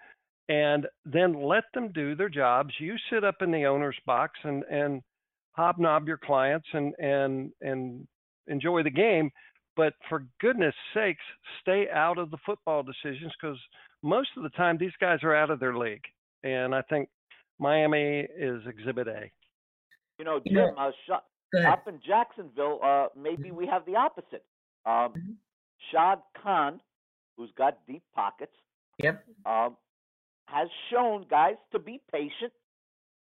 and 0.49 0.87
then 1.05 1.35
let 1.35 1.65
them 1.75 1.91
do 1.93 2.15
their 2.15 2.29
jobs. 2.29 2.73
You 2.79 2.95
sit 3.11 3.25
up 3.25 3.37
in 3.41 3.51
the 3.51 3.65
owner's 3.65 3.97
box 4.07 4.39
and 4.45 4.63
and 4.65 5.03
hobnob 5.53 6.07
your 6.07 6.19
clients 6.19 6.67
and 6.73 6.95
and 6.99 7.51
and 7.61 8.07
enjoy 8.47 8.83
the 8.83 8.91
game. 8.91 9.31
But 9.77 9.93
for 10.09 10.27
goodness 10.41 10.75
sakes, 10.95 11.23
stay 11.61 11.87
out 11.93 12.17
of 12.19 12.31
the 12.31 12.39
football 12.47 12.83
decisions 12.83 13.33
because 13.41 13.59
most 14.03 14.31
of 14.37 14.43
the 14.43 14.49
time 14.51 14.79
these 14.79 14.97
guys 15.01 15.19
are 15.23 15.35
out 15.35 15.51
of 15.51 15.61
their 15.61 15.77
league. 15.77 16.05
And 16.45 16.75
I 16.75 16.81
think 16.83 17.11
Miami 17.59 18.27
is 18.39 18.63
Exhibit 18.67 19.09
A. 19.09 19.31
You 20.19 20.25
know, 20.25 20.41
Jim, 20.47 20.69
uh, 20.79 20.91
up 21.67 21.89
in 21.89 22.01
Jacksonville, 22.07 22.81
uh, 22.83 23.07
maybe 23.17 23.51
we 23.51 23.67
have 23.67 23.85
the 23.87 23.97
opposite. 23.97 24.45
Um, 24.85 24.93
mm-hmm. 24.93 25.33
Shad 25.91 26.19
Khan, 26.43 26.81
who's 27.37 27.51
got 27.57 27.79
deep 27.87 28.03
pockets, 28.15 28.57
yep, 28.99 29.25
um, 29.45 29.77
has 30.47 30.69
shown 30.91 31.27
guys 31.29 31.57
to 31.73 31.79
be 31.79 32.01
patient 32.11 32.53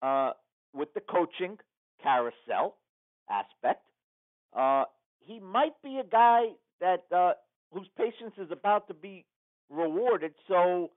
uh, 0.01 0.32
with 0.74 0.93
the 0.93 1.01
coaching 1.01 1.57
carousel 2.01 2.76
aspect. 3.30 3.84
Uh, 4.55 4.86
he 5.20 5.39
might 5.39 5.74
be 5.84 5.99
a 5.99 6.03
guy 6.09 6.45
that 6.80 7.05
uh, 7.15 7.34
whose 7.72 7.88
patience 7.97 8.34
is 8.38 8.51
about 8.51 8.88
to 8.88 8.93
be 8.93 9.26
rewarded. 9.70 10.34
So 10.47 10.91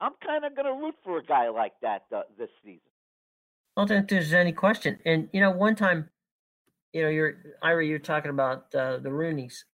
I'm 0.00 0.12
kind 0.24 0.44
of 0.44 0.54
going 0.54 0.66
to 0.66 0.72
root 0.72 0.94
for 1.04 1.18
a 1.18 1.24
guy 1.24 1.48
like 1.48 1.72
that 1.82 2.04
uh, 2.14 2.22
this 2.38 2.50
season. 2.64 2.80
I 3.76 3.80
don't 3.80 3.88
think 3.88 4.08
there's 4.10 4.34
any 4.34 4.52
question. 4.52 4.98
And 5.06 5.28
you 5.32 5.40
know, 5.40 5.50
one 5.50 5.74
time, 5.74 6.10
you 6.92 7.02
know, 7.02 7.08
you're 7.08 7.34
Ira, 7.62 7.84
you're 7.84 7.98
talking 7.98 8.30
about 8.30 8.74
uh, 8.74 8.98
the 8.98 9.08
Rooneys. 9.08 9.64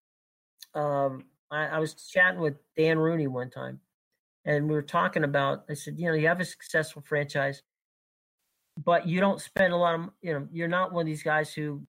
Um, 0.74 1.24
I, 1.50 1.66
I 1.66 1.78
was 1.78 1.94
chatting 1.94 2.40
with 2.40 2.54
Dan 2.76 2.98
Rooney 2.98 3.26
one 3.26 3.50
time, 3.50 3.80
and 4.44 4.68
we 4.68 4.74
were 4.74 4.82
talking 4.82 5.24
about. 5.24 5.64
I 5.68 5.74
said, 5.74 5.98
you 5.98 6.06
know, 6.06 6.14
you 6.14 6.28
have 6.28 6.40
a 6.40 6.44
successful 6.44 7.02
franchise, 7.06 7.62
but 8.84 9.06
you 9.06 9.20
don't 9.20 9.40
spend 9.40 9.72
a 9.72 9.76
lot 9.76 9.94
of, 9.96 10.10
you 10.22 10.32
know, 10.32 10.48
you're 10.52 10.68
not 10.68 10.92
one 10.92 11.02
of 11.02 11.06
these 11.06 11.22
guys 11.22 11.52
who 11.52 11.82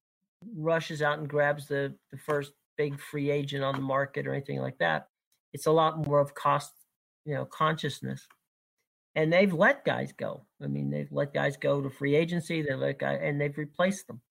rushes 0.56 1.02
out 1.02 1.20
and 1.20 1.30
grabs 1.30 1.68
the 1.68 1.94
the 2.12 2.18
first 2.18 2.54
big 2.78 3.00
free 3.00 3.30
agent 3.30 3.64
on 3.64 3.76
the 3.76 3.82
market 3.82 4.26
or 4.26 4.34
anything 4.34 4.60
like 4.60 4.78
that. 4.80 5.10
It's 5.54 5.66
a 5.68 5.72
lot 5.72 6.06
more 6.06 6.20
of 6.20 6.34
cost, 6.34 6.72
you 7.26 7.36
know, 7.36 7.46
consciousness. 7.46 8.28
And 9.16 9.34
they've 9.34 9.54
let 9.54 9.84
guys 9.84 10.14
go. 10.14 10.46
I 10.64 10.68
mean, 10.68 10.90
they've 10.90 11.12
let 11.12 11.34
guys 11.34 11.58
go 11.58 11.82
to 11.82 11.90
free 11.90 12.16
agency. 12.16 12.62
They 12.62 12.74
let 12.74 13.00
guys, 13.00 13.20
and 13.22 13.42
they've 13.42 13.58
replaced 13.58 14.08
them. 14.08 14.22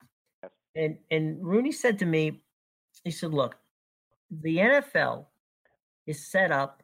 And 0.79 0.97
and 1.11 1.45
Rooney 1.45 1.73
said 1.73 1.99
to 1.99 2.07
me, 2.07 2.41
he 3.05 3.11
said, 3.11 3.35
"Look, 3.35 3.57
the 4.31 4.57
NFL 4.57 5.27
is 6.07 6.27
set 6.27 6.51
up 6.51 6.83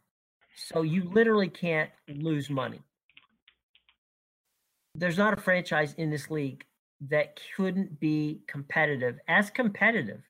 so 0.55 0.83
you 0.83 1.09
literally 1.11 1.49
can't 1.49 1.91
lose 2.09 2.49
money. 2.49 2.81
There's 4.95 5.19
not 5.19 5.37
a 5.37 5.41
franchise 5.41 5.95
in 5.95 6.11
this 6.11 6.31
league 6.31 6.65
that 7.09 7.41
couldn't 7.57 7.99
be 7.99 8.43
competitive, 8.47 9.19
as 9.27 9.51
competitive 9.51 10.23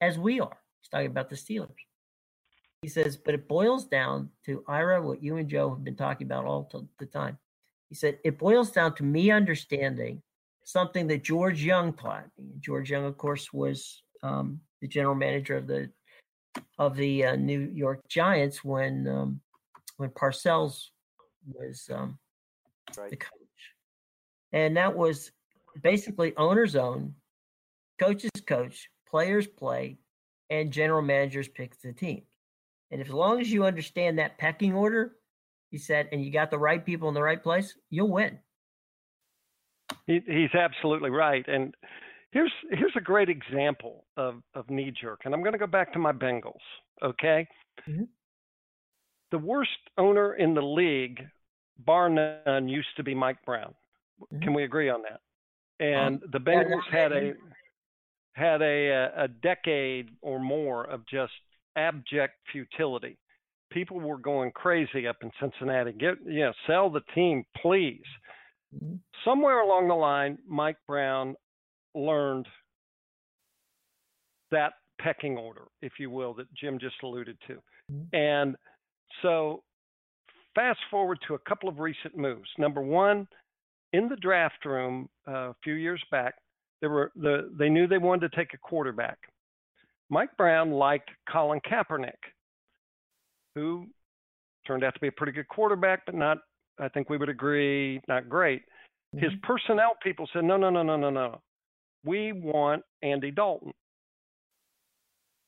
as 0.00 0.18
we 0.18 0.40
are. 0.40 0.58
He's 0.80 0.88
talking 0.88 1.06
about 1.06 1.30
the 1.30 1.36
Steelers. 1.36 1.70
He 2.82 2.88
says, 2.88 3.16
but 3.16 3.34
it 3.34 3.48
boils 3.48 3.86
down 3.86 4.28
to 4.44 4.64
Ira, 4.68 5.00
what 5.00 5.22
you 5.22 5.36
and 5.36 5.48
Joe 5.48 5.70
have 5.70 5.84
been 5.84 5.96
talking 5.96 6.26
about 6.26 6.44
all 6.44 6.68
the 6.98 7.06
time. 7.06 7.38
He 7.88 7.94
said, 7.94 8.18
it 8.24 8.38
boils 8.38 8.70
down 8.70 8.94
to 8.96 9.04
me 9.04 9.30
understanding 9.30 10.20
something 10.64 11.06
that 11.08 11.24
George 11.24 11.62
Young 11.62 11.92
taught 11.92 12.26
me. 12.38 12.52
George 12.60 12.90
Young, 12.90 13.04
of 13.04 13.16
course, 13.16 13.52
was 13.52 14.02
um, 14.22 14.60
the 14.80 14.88
general 14.88 15.14
manager 15.14 15.56
of 15.56 15.66
the 15.66 15.90
of 16.78 16.96
the 16.96 17.24
uh, 17.24 17.36
New 17.36 17.70
York 17.72 18.00
Giants 18.08 18.62
when 18.62 19.06
um, 19.08 19.40
when 19.96 20.10
Parcells 20.10 20.88
was 21.46 21.88
um, 21.92 22.18
right. 22.96 23.10
the 23.10 23.16
coach, 23.16 23.30
and 24.52 24.76
that 24.76 24.96
was 24.96 25.32
basically 25.82 26.36
owner's 26.36 26.76
own, 26.76 27.14
coaches 27.98 28.30
coach, 28.46 28.88
players 29.08 29.46
play, 29.46 29.98
and 30.50 30.72
general 30.72 31.02
managers 31.02 31.48
pick 31.48 31.80
the 31.80 31.92
team. 31.92 32.22
And 32.90 33.00
if, 33.00 33.08
as 33.08 33.14
long 33.14 33.40
as 33.40 33.50
you 33.50 33.64
understand 33.64 34.18
that 34.18 34.36
pecking 34.36 34.74
order, 34.74 35.16
he 35.70 35.78
said, 35.78 36.08
and 36.12 36.22
you 36.22 36.30
got 36.30 36.50
the 36.50 36.58
right 36.58 36.84
people 36.84 37.08
in 37.08 37.14
the 37.14 37.22
right 37.22 37.42
place, 37.42 37.74
you'll 37.88 38.10
win. 38.10 38.38
He, 40.06 40.20
he's 40.26 40.54
absolutely 40.54 41.10
right. 41.10 41.46
And 41.46 41.74
here's 42.32 42.52
here's 42.70 42.94
a 42.96 43.00
great 43.00 43.28
example 43.28 44.04
of 44.16 44.42
of 44.54 44.68
knee 44.68 44.92
jerk. 45.00 45.20
And 45.24 45.34
I'm 45.34 45.42
going 45.42 45.52
to 45.52 45.58
go 45.58 45.66
back 45.66 45.92
to 45.92 45.98
my 45.98 46.12
Bengals. 46.12 46.54
Okay. 47.02 47.46
Mm-hmm. 47.88 48.04
The 49.30 49.38
worst 49.38 49.70
owner 49.96 50.34
in 50.34 50.54
the 50.54 50.62
league, 50.62 51.20
bar 51.78 52.10
none, 52.10 52.68
used 52.68 52.94
to 52.96 53.02
be 53.02 53.14
Mike 53.14 53.38
Brown. 53.46 53.74
Mm-hmm. 54.20 54.42
Can 54.42 54.54
we 54.54 54.64
agree 54.64 54.90
on 54.90 55.02
that? 55.02 55.20
And 55.80 56.20
the 56.32 56.38
Bengals 56.38 56.82
had 56.90 57.12
a 57.12 57.32
had 58.34 58.62
a 58.62 59.10
a 59.16 59.28
decade 59.28 60.10
or 60.20 60.38
more 60.38 60.84
of 60.84 61.06
just 61.06 61.32
abject 61.76 62.34
futility. 62.50 63.18
People 63.70 64.00
were 64.00 64.18
going 64.18 64.52
crazy 64.52 65.06
up 65.06 65.16
in 65.22 65.30
Cincinnati. 65.40 65.92
Get 65.92 66.14
you 66.26 66.40
know, 66.40 66.52
sell 66.66 66.90
the 66.90 67.00
team, 67.14 67.44
please. 67.60 68.02
Mhm. 68.74 69.00
Somewhere 69.24 69.60
along 69.60 69.88
the 69.88 69.94
line, 69.94 70.38
Mike 70.46 70.78
Brown 70.86 71.36
learned 71.94 72.48
that 74.50 74.74
pecking 74.98 75.36
order, 75.36 75.68
if 75.80 75.98
you 75.98 76.10
will, 76.10 76.34
that 76.34 76.52
Jim 76.54 76.78
just 76.78 77.02
alluded 77.02 77.40
to. 77.42 77.62
Mhm. 77.90 78.08
And 78.14 78.56
so 79.20 79.64
fast 80.54 80.80
forward 80.90 81.20
to 81.22 81.34
a 81.34 81.38
couple 81.40 81.68
of 81.68 81.80
recent 81.80 82.16
moves. 82.16 82.50
Number 82.58 82.80
one, 82.80 83.28
in 83.92 84.08
the 84.08 84.16
draft 84.16 84.64
room 84.64 85.08
uh, 85.26 85.50
a 85.50 85.54
few 85.62 85.74
years 85.74 86.02
back, 86.10 86.34
there 86.80 86.90
were 86.90 87.12
the 87.14 87.50
they 87.58 87.68
knew 87.68 87.86
they 87.86 87.98
wanted 87.98 88.30
to 88.30 88.36
take 88.36 88.54
a 88.54 88.58
quarterback. 88.58 89.18
Mike 90.08 90.36
Brown 90.36 90.72
liked 90.72 91.10
Colin 91.26 91.60
Kaepernick, 91.60 92.18
who 93.54 93.88
turned 94.66 94.84
out 94.84 94.94
to 94.94 95.00
be 95.00 95.08
a 95.08 95.12
pretty 95.12 95.32
good 95.32 95.48
quarterback, 95.48 96.04
but 96.06 96.14
not 96.14 96.38
I 96.78 96.88
think 96.88 97.10
we 97.10 97.16
would 97.16 97.28
agree 97.28 98.00
not 98.08 98.28
great. 98.28 98.62
His 99.12 99.32
Mhm. 99.32 99.42
personnel 99.42 99.96
people 100.02 100.26
said, 100.32 100.44
no, 100.44 100.56
no, 100.56 100.70
no, 100.70 100.82
no, 100.82 100.96
no, 100.96 101.10
no. 101.10 101.42
We 102.04 102.32
want 102.32 102.84
Andy 103.02 103.30
Dalton. 103.30 103.72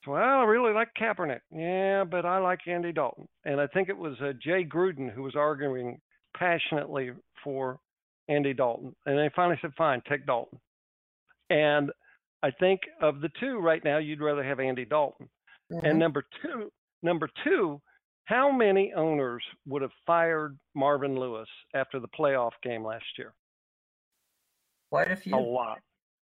So 0.03 0.11
well, 0.11 0.39
I 0.39 0.43
really 0.43 0.71
like 0.71 0.93
Kaepernick. 0.93 1.41
Yeah, 1.51 2.03
but 2.03 2.25
I 2.25 2.37
like 2.37 2.67
Andy 2.67 2.91
Dalton. 2.91 3.27
And 3.43 3.59
I 3.59 3.67
think 3.67 3.89
it 3.89 3.97
was 3.97 4.19
uh, 4.21 4.33
Jay 4.33 4.63
Gruden 4.63 5.09
who 5.11 5.23
was 5.23 5.35
arguing 5.35 5.99
passionately 6.37 7.11
for 7.43 7.79
Andy 8.29 8.53
Dalton. 8.53 8.95
And 9.05 9.17
they 9.17 9.29
finally 9.35 9.57
said, 9.61 9.73
fine, 9.75 10.01
take 10.07 10.25
Dalton. 10.25 10.59
And 11.49 11.91
I 12.43 12.51
think 12.51 12.81
of 13.01 13.21
the 13.21 13.29
two 13.39 13.57
right 13.59 13.83
now, 13.83 13.97
you'd 13.97 14.21
rather 14.21 14.43
have 14.43 14.59
Andy 14.59 14.85
Dalton. 14.85 15.27
Mhm. 15.71 15.89
And 15.89 15.99
number 15.99 16.23
two, 16.41 16.71
number 17.01 17.27
two, 17.43 17.81
how 18.25 18.51
many 18.51 18.91
owners 18.95 19.43
would 19.67 19.81
have 19.81 19.91
fired 20.05 20.57
Marvin 20.73 21.17
Lewis 21.19 21.47
after 21.73 21.99
the 21.99 22.07
playoff 22.07 22.51
game 22.63 22.83
last 22.83 23.05
year? 23.17 23.33
quite 24.91 25.11
a 25.11 25.15
few. 25.17 25.35
A 25.35 25.37
lot, 25.37 25.79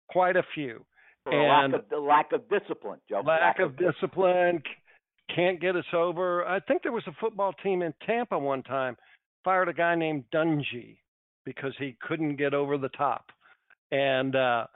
quite 0.09 0.35
a 0.35 0.43
few. 0.53 0.85
For 1.23 1.31
a 1.31 1.47
lack 1.47 1.63
And- 1.65 1.73
of 1.75 1.89
the 1.89 1.97
lack 1.97 2.31
of 2.33 2.47
discipline, 2.49 3.01
Joe. 3.09 3.21
Lack 3.21 3.59
of 3.59 3.75
discipline, 3.77 4.61
c- 4.65 5.33
can't 5.35 5.59
get 5.59 5.75
us 5.75 5.85
over. 5.93 6.45
I 6.45 6.59
think 6.59 6.83
there 6.83 6.91
was 6.91 7.07
a 7.07 7.13
football 7.13 7.53
team 7.63 7.81
in 7.81 7.93
Tampa 8.05 8.37
one 8.37 8.61
time 8.63 8.95
fired 9.43 9.69
a 9.69 9.73
guy 9.73 9.95
named 9.95 10.25
Dungy 10.31 10.99
because 11.45 11.73
he 11.79 11.93
couldn't 12.01 12.35
get 12.35 12.53
over 12.53 12.77
the 12.77 12.89
top, 12.89 13.31
and 13.91 14.35
uh, 14.35 14.67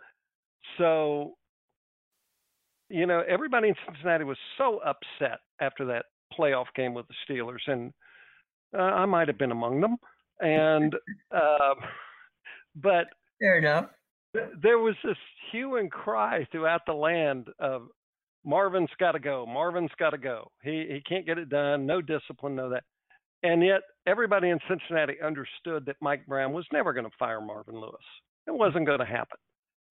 so 0.77 1.37
you 2.89 3.05
know 3.05 3.21
everybody 3.27 3.69
in 3.69 3.75
Cincinnati 3.85 4.23
was 4.23 4.37
so 4.57 4.79
upset 4.79 5.39
after 5.59 5.85
that 5.85 6.05
playoff 6.37 6.65
game 6.75 6.93
with 6.93 7.05
the 7.07 7.13
Steelers, 7.33 7.65
and 7.67 7.93
uh, 8.77 8.81
I 8.81 9.05
might 9.05 9.27
have 9.27 9.37
been 9.37 9.51
among 9.51 9.81
them. 9.81 9.97
And 10.39 10.93
uh, 11.31 11.75
but 12.75 13.05
Fair 13.39 13.57
enough. 13.59 13.85
th- 14.35 14.49
there 14.61 14.79
was 14.79 14.95
this 15.03 15.17
hue 15.51 15.77
and 15.77 15.91
cry 15.91 16.47
throughout 16.51 16.81
the 16.85 16.93
land 16.93 17.47
of 17.59 17.87
Marvin's 18.45 18.89
got 18.99 19.13
to 19.13 19.19
go. 19.19 19.45
Marvin's 19.45 19.91
got 19.97 20.09
to 20.11 20.17
go. 20.17 20.51
He 20.63 20.85
he 20.89 21.01
can't 21.07 21.25
get 21.25 21.37
it 21.37 21.49
done. 21.49 21.85
No 21.85 22.01
discipline, 22.01 22.55
no 22.55 22.69
that. 22.69 22.83
And 23.43 23.63
yet 23.63 23.81
everybody 24.07 24.49
in 24.49 24.59
Cincinnati 24.69 25.15
understood 25.23 25.85
that 25.85 25.97
Mike 26.01 26.25
Brown 26.25 26.53
was 26.53 26.65
never 26.71 26.93
going 26.93 27.05
to 27.05 27.17
fire 27.19 27.41
Marvin 27.41 27.75
Lewis. 27.75 27.93
It 28.47 28.51
wasn't 28.53 28.85
going 28.85 28.99
to 28.99 29.05
happen. 29.05 29.37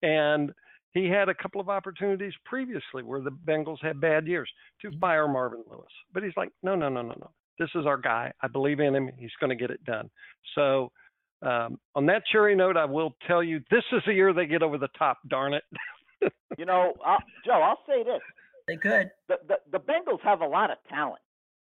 And 0.01 0.51
he 0.93 1.07
had 1.07 1.29
a 1.29 1.33
couple 1.33 1.59
of 1.59 1.69
opportunities 1.69 2.33
previously 2.45 3.03
where 3.03 3.21
the 3.21 3.31
Bengals 3.31 3.81
had 3.81 3.99
bad 3.99 4.27
years 4.27 4.49
to 4.81 4.91
fire 4.99 5.27
Marvin 5.27 5.63
Lewis. 5.69 5.91
But 6.13 6.23
he's 6.23 6.37
like, 6.37 6.51
no, 6.61 6.75
no, 6.75 6.89
no, 6.89 7.01
no, 7.01 7.15
no. 7.19 7.31
This 7.59 7.69
is 7.75 7.85
our 7.85 7.97
guy. 7.97 8.31
I 8.41 8.47
believe 8.47 8.79
in 8.79 8.95
him. 8.95 9.09
He's 9.17 9.31
going 9.39 9.49
to 9.49 9.55
get 9.55 9.71
it 9.71 9.83
done. 9.85 10.09
So 10.55 10.91
um, 11.41 11.79
on 11.95 12.05
that 12.07 12.23
cheery 12.31 12.55
note, 12.55 12.77
I 12.77 12.85
will 12.85 13.15
tell 13.27 13.43
you 13.43 13.61
this 13.69 13.83
is 13.91 14.01
the 14.05 14.13
year 14.13 14.33
they 14.33 14.45
get 14.45 14.63
over 14.63 14.77
the 14.77 14.89
top. 14.97 15.17
Darn 15.27 15.53
it! 15.53 15.63
You 16.57 16.65
know, 16.65 16.93
i 17.03 17.17
Joe, 17.45 17.61
I'll 17.61 17.79
say 17.85 18.03
this: 18.03 18.21
They 18.67 18.77
could. 18.77 19.11
the, 19.27 19.39
the 19.47 19.55
the 19.71 19.79
Bengals 19.79 20.21
have 20.23 20.39
a 20.39 20.45
lot 20.45 20.71
of 20.71 20.77
talent, 20.87 21.19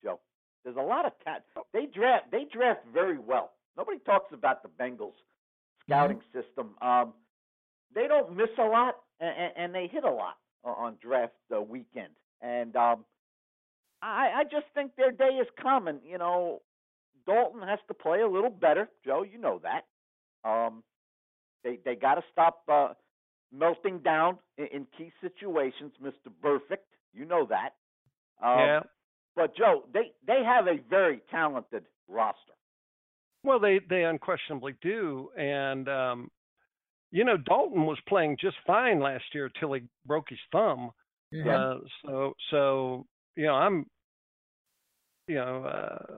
Joe. 0.02 0.20
There's 0.64 0.78
a 0.78 0.82
lot 0.82 1.06
of 1.06 1.12
talent. 1.24 1.44
They 1.72 1.86
draft 1.86 2.32
they 2.32 2.46
draft 2.52 2.80
very 2.92 3.20
well. 3.20 3.52
Nobody 3.78 4.00
talks 4.00 4.34
about 4.34 4.64
the 4.64 4.70
Bengals 4.70 5.14
scouting 5.86 6.22
system. 6.34 6.72
Um, 6.82 7.14
they 7.94 8.08
don't 8.08 8.36
miss 8.36 8.50
a 8.58 8.64
lot, 8.64 8.96
and, 9.20 9.52
and 9.56 9.76
they 9.76 9.88
hit 9.88 10.04
a 10.04 10.10
lot 10.12 10.36
on 10.64 10.98
draft 11.02 11.34
uh, 11.56 11.62
weekend. 11.62 12.14
And 12.42 12.76
um, 12.76 13.06
I, 14.02 14.30
I 14.38 14.44
just 14.44 14.66
think 14.74 14.96
their 14.96 15.12
day 15.12 15.36
is 15.42 15.48
coming. 15.62 16.00
You 16.06 16.18
know, 16.18 16.62
Dalton 17.26 17.62
has 17.62 17.80
to 17.88 17.94
play 17.94 18.22
a 18.22 18.28
little 18.28 18.50
better, 18.50 18.90
Joe. 19.06 19.24
You 19.24 19.38
know 19.38 19.62
that. 19.64 19.86
Um, 20.50 20.84
they 21.64 21.80
they 21.84 21.96
got 21.96 22.16
to 22.16 22.24
stop 22.32 22.64
uh, 22.72 22.94
melting 23.54 24.00
down 24.00 24.38
in, 24.58 24.68
in 24.68 24.88
key 24.98 25.12
situations, 25.22 25.92
Mister 26.02 26.30
Burfict. 26.44 26.88
You 27.14 27.26
know 27.26 27.46
that. 27.48 27.74
Um, 28.42 28.60
yeah. 28.60 28.80
But 29.36 29.56
Joe, 29.56 29.84
they 29.94 30.12
they 30.26 30.44
have 30.46 30.68
a 30.68 30.80
very 30.90 31.22
talented 31.30 31.84
roster. 32.08 32.54
Well, 33.44 33.60
they 33.60 33.80
they 33.90 34.04
unquestionably 34.04 34.76
do, 34.82 35.30
and 35.38 35.88
um, 35.90 36.32
you 37.12 37.24
know 37.24 37.38
Dalton 37.38 37.86
was 37.86 37.98
playing 38.08 38.38
just 38.40 38.58
fine 38.66 39.00
last 39.00 39.24
year 39.34 39.50
till 39.60 39.74
he 39.74 39.82
broke 40.06 40.30
his 40.30 40.40
thumb. 40.52 40.92
Mhm. 41.34 41.48
Uh, 41.48 41.88
so 42.06 42.34
so 42.50 43.06
you 43.36 43.46
know 43.46 43.56
I'm 43.56 43.86
you 45.28 45.36
know 45.36 45.66
uh, 45.66 46.16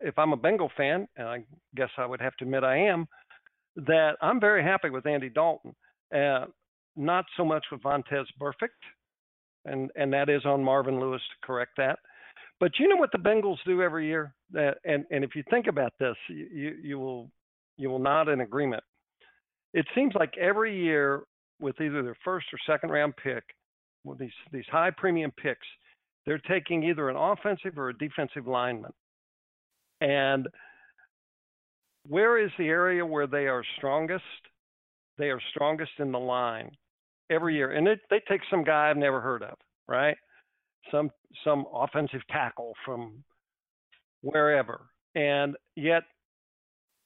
if 0.00 0.18
I'm 0.18 0.32
a 0.32 0.36
Bengal 0.36 0.70
fan, 0.76 1.08
and 1.16 1.28
I 1.28 1.44
guess 1.74 1.90
I 1.96 2.06
would 2.06 2.20
have 2.20 2.36
to 2.36 2.44
admit 2.44 2.64
I 2.64 2.76
am, 2.76 3.06
that 3.76 4.16
I'm 4.20 4.40
very 4.40 4.62
happy 4.62 4.90
with 4.90 5.06
Andy 5.06 5.28
Dalton. 5.28 5.74
Uh, 6.14 6.46
not 6.96 7.24
so 7.36 7.44
much 7.44 7.64
with 7.70 7.82
Vontaze 7.82 8.26
Burfict, 8.40 8.68
and 9.64 9.90
and 9.96 10.12
that 10.12 10.28
is 10.28 10.44
on 10.44 10.62
Marvin 10.62 11.00
Lewis 11.00 11.22
to 11.22 11.46
correct 11.46 11.72
that. 11.76 11.98
But 12.60 12.78
you 12.78 12.88
know 12.88 12.96
what 12.96 13.10
the 13.12 13.18
Bengals 13.18 13.58
do 13.64 13.82
every 13.82 14.06
year? 14.06 14.34
That 14.50 14.78
and 14.84 15.04
and 15.10 15.24
if 15.24 15.34
you 15.34 15.42
think 15.50 15.66
about 15.66 15.92
this, 15.98 16.16
you 16.28 16.48
you, 16.52 16.76
you 16.82 16.98
will 16.98 17.30
you 17.76 17.88
will 17.90 17.98
nod 17.98 18.28
in 18.28 18.40
agreement. 18.40 18.84
It 19.74 19.86
seems 19.94 20.14
like 20.14 20.36
every 20.38 20.76
year 20.76 21.22
with 21.60 21.80
either 21.80 22.02
their 22.02 22.16
first 22.24 22.46
or 22.52 22.58
second 22.66 22.90
round 22.90 23.14
pick, 23.16 23.44
with 24.04 24.18
these 24.18 24.30
these 24.52 24.64
high 24.70 24.90
premium 24.90 25.32
picks, 25.42 25.66
they're 26.26 26.38
taking 26.38 26.82
either 26.82 27.08
an 27.08 27.16
offensive 27.16 27.78
or 27.78 27.88
a 27.90 27.98
defensive 27.98 28.46
lineman. 28.46 28.92
And 30.00 30.48
where 32.08 32.38
is 32.38 32.50
the 32.58 32.66
area 32.66 33.06
where 33.06 33.26
they 33.26 33.46
are 33.46 33.62
strongest? 33.76 34.24
They 35.18 35.30
are 35.30 35.40
strongest 35.50 35.92
in 35.98 36.10
the 36.10 36.18
line 36.18 36.70
every 37.30 37.54
year, 37.54 37.72
and 37.72 37.86
it, 37.86 38.00
they 38.10 38.20
take 38.28 38.40
some 38.50 38.64
guy 38.64 38.90
I've 38.90 38.96
never 38.96 39.20
heard 39.20 39.42
of, 39.42 39.54
right? 39.88 40.16
Some 40.90 41.10
some 41.44 41.64
offensive 41.72 42.22
tackle 42.28 42.74
from 42.84 43.22
wherever, 44.22 44.86
and 45.14 45.56
yet, 45.76 46.02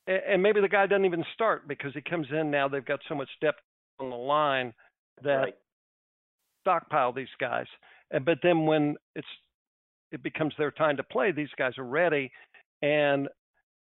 and 0.06 0.42
maybe 0.42 0.60
the 0.60 0.68
guy 0.68 0.86
doesn't 0.86 1.04
even 1.04 1.24
start 1.34 1.66
because 1.66 1.92
he 1.94 2.00
comes 2.00 2.26
in 2.30 2.50
now. 2.50 2.68
They've 2.68 2.84
got 2.84 3.00
so 3.08 3.14
much 3.14 3.28
depth 3.40 3.60
on 3.98 4.10
the 4.10 4.16
line 4.16 4.72
that 5.22 5.36
right. 5.36 5.54
stockpile 6.62 7.12
these 7.12 7.28
guys. 7.40 7.66
And 8.10 8.24
but 8.24 8.38
then 8.42 8.66
when 8.66 8.96
it's 9.14 9.26
it 10.12 10.22
becomes 10.22 10.54
their 10.58 10.70
time 10.70 10.96
to 10.96 11.02
play, 11.02 11.32
these 11.32 11.48
guys 11.58 11.72
are 11.78 11.84
ready. 11.84 12.30
And 12.82 13.28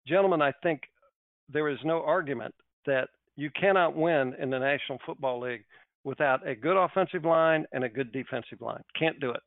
gentlemen, 0.07 0.41
I 0.41 0.51
think 0.63 0.81
there 1.49 1.69
is 1.69 1.77
no 1.83 2.01
argument 2.03 2.55
that 2.85 3.09
you 3.35 3.51
cannot 3.59 3.95
win 3.95 4.33
in 4.39 4.49
the 4.49 4.57
National 4.57 4.97
Football 5.05 5.41
League 5.41 5.63
without 6.03 6.47
a 6.47 6.55
good 6.55 6.77
offensive 6.77 7.25
line 7.25 7.65
and 7.71 7.83
a 7.83 7.89
good 7.89 8.11
defensive 8.11 8.61
line. 8.61 8.81
Can't 8.97 9.19
do 9.19 9.31
it. 9.31 9.41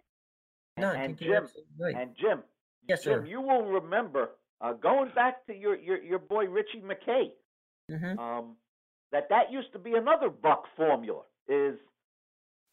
No, 0.78 0.90
and 0.90 1.18
Jim. 1.18 1.48
And 1.80 2.10
Jim, 2.20 2.42
yes, 2.88 3.02
Jim, 3.04 3.22
sir. 3.22 3.26
you 3.26 3.40
will 3.40 3.64
remember 3.64 4.30
uh, 4.60 4.72
going 4.74 5.10
back 5.14 5.46
to 5.46 5.54
your, 5.54 5.76
your 5.76 6.02
your 6.02 6.18
boy 6.18 6.46
Richie 6.46 6.82
McKay. 6.82 7.32
hmm 7.90 8.18
Um, 8.18 8.56
that 9.12 9.28
that 9.30 9.52
used 9.52 9.72
to 9.72 9.78
be 9.78 9.94
another 9.94 10.30
Buc 10.30 10.62
formula. 10.76 11.22
Is 11.48 11.76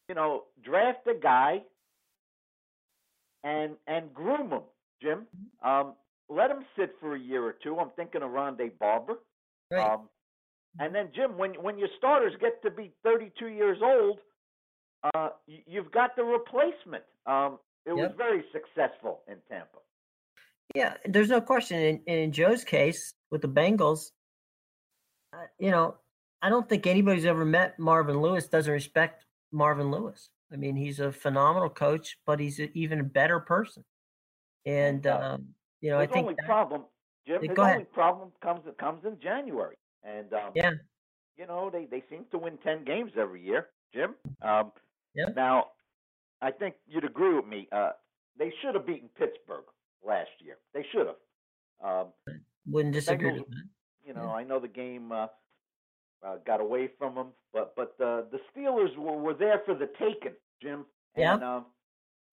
you 0.08 0.14
know 0.14 0.44
draft 0.64 1.06
a 1.08 1.14
guy 1.20 1.62
and 3.44 3.76
and 3.86 4.12
groom 4.14 4.50
him, 4.50 4.62
Jim. 5.02 5.26
Um, 5.64 5.94
let 6.28 6.50
him 6.50 6.64
sit 6.76 6.94
for 7.00 7.14
a 7.16 7.20
year 7.20 7.44
or 7.44 7.54
two. 7.62 7.78
I'm 7.78 7.90
thinking 7.96 8.22
of 8.22 8.30
Rondé 8.30 8.76
Barber. 8.78 9.14
Right. 9.70 9.92
Um, 9.94 10.08
And 10.80 10.94
then 10.94 11.10
Jim, 11.14 11.38
when 11.38 11.54
when 11.62 11.78
your 11.78 11.88
starters 11.98 12.34
get 12.40 12.62
to 12.62 12.70
be 12.70 12.92
32 13.04 13.48
years 13.48 13.78
old, 13.82 14.18
uh, 15.14 15.30
you've 15.46 15.92
got 15.92 16.16
the 16.16 16.24
replacement. 16.24 17.04
Um, 17.26 17.58
it 17.86 17.92
yep. 17.92 18.10
was 18.10 18.12
very 18.16 18.44
successful 18.52 19.22
in 19.28 19.36
Tampa. 19.48 19.78
Yeah, 20.74 20.94
there's 21.06 21.30
no 21.30 21.40
question. 21.40 21.78
In, 21.78 22.00
in 22.06 22.32
Joe's 22.32 22.64
case 22.64 23.14
with 23.30 23.42
the 23.42 23.48
Bengals, 23.48 24.10
uh, 25.32 25.46
you 25.58 25.70
know, 25.70 25.96
I 26.42 26.48
don't 26.48 26.68
think 26.68 26.86
anybody's 26.86 27.24
ever 27.24 27.44
met 27.44 27.78
Marvin 27.78 28.20
Lewis 28.20 28.48
doesn't 28.48 28.72
respect 28.72 29.24
Marvin 29.50 29.90
Lewis. 29.90 30.30
I 30.52 30.56
mean, 30.56 30.76
he's 30.76 31.00
a 31.00 31.12
phenomenal 31.12 31.68
coach, 31.68 32.18
but 32.26 32.40
he's 32.40 32.58
a, 32.60 32.70
even 32.78 33.00
a 33.00 33.04
better 33.04 33.40
person. 33.40 33.84
And 34.66 35.06
um, 35.06 35.48
you 35.80 35.90
know, 35.90 36.00
his 36.00 36.10
I 36.10 36.12
think 36.12 36.24
only 36.24 36.34
that, 36.38 36.46
problem, 36.46 36.84
Jim, 37.26 37.42
his 37.42 37.58
only 37.58 37.84
problem 37.84 38.32
comes 38.42 38.62
comes 38.78 39.04
in 39.04 39.18
January. 39.20 39.76
And 40.04 40.32
um, 40.32 40.52
yeah, 40.54 40.72
you 41.36 41.46
know, 41.46 41.70
they 41.70 41.86
they 41.86 42.04
seem 42.10 42.24
to 42.30 42.38
win 42.38 42.58
ten 42.58 42.84
games 42.84 43.12
every 43.18 43.42
year, 43.42 43.68
Jim. 43.94 44.14
Um, 44.42 44.72
yeah. 45.14 45.26
Now, 45.34 45.66
I 46.40 46.50
think 46.50 46.76
you'd 46.86 47.04
agree 47.04 47.34
with 47.34 47.46
me. 47.46 47.68
Uh, 47.72 47.90
they 48.38 48.52
should 48.62 48.74
have 48.74 48.86
beaten 48.86 49.08
Pittsburgh 49.18 49.64
last 50.06 50.30
year. 50.40 50.56
They 50.74 50.84
should 50.92 51.06
have. 51.06 51.16
Um, 51.84 52.06
Wouldn't 52.66 52.94
disagree 52.94 53.30
Bengals, 53.30 53.44
You 54.06 54.14
know, 54.14 54.24
yeah. 54.24 54.32
I 54.32 54.44
know 54.44 54.58
the 54.58 54.68
game 54.68 55.12
uh, 55.12 55.26
uh, 56.24 56.36
got 56.46 56.60
away 56.60 56.90
from 56.98 57.14
them, 57.14 57.28
but 57.52 57.74
but 57.76 57.94
uh, 58.00 58.22
the 58.30 58.40
Steelers 58.50 58.96
were, 58.96 59.16
were 59.16 59.34
there 59.34 59.62
for 59.64 59.74
the 59.74 59.88
taking, 59.98 60.34
Jim. 60.62 60.84
And, 61.14 61.40
yeah. 61.40 61.56
Uh, 61.56 61.62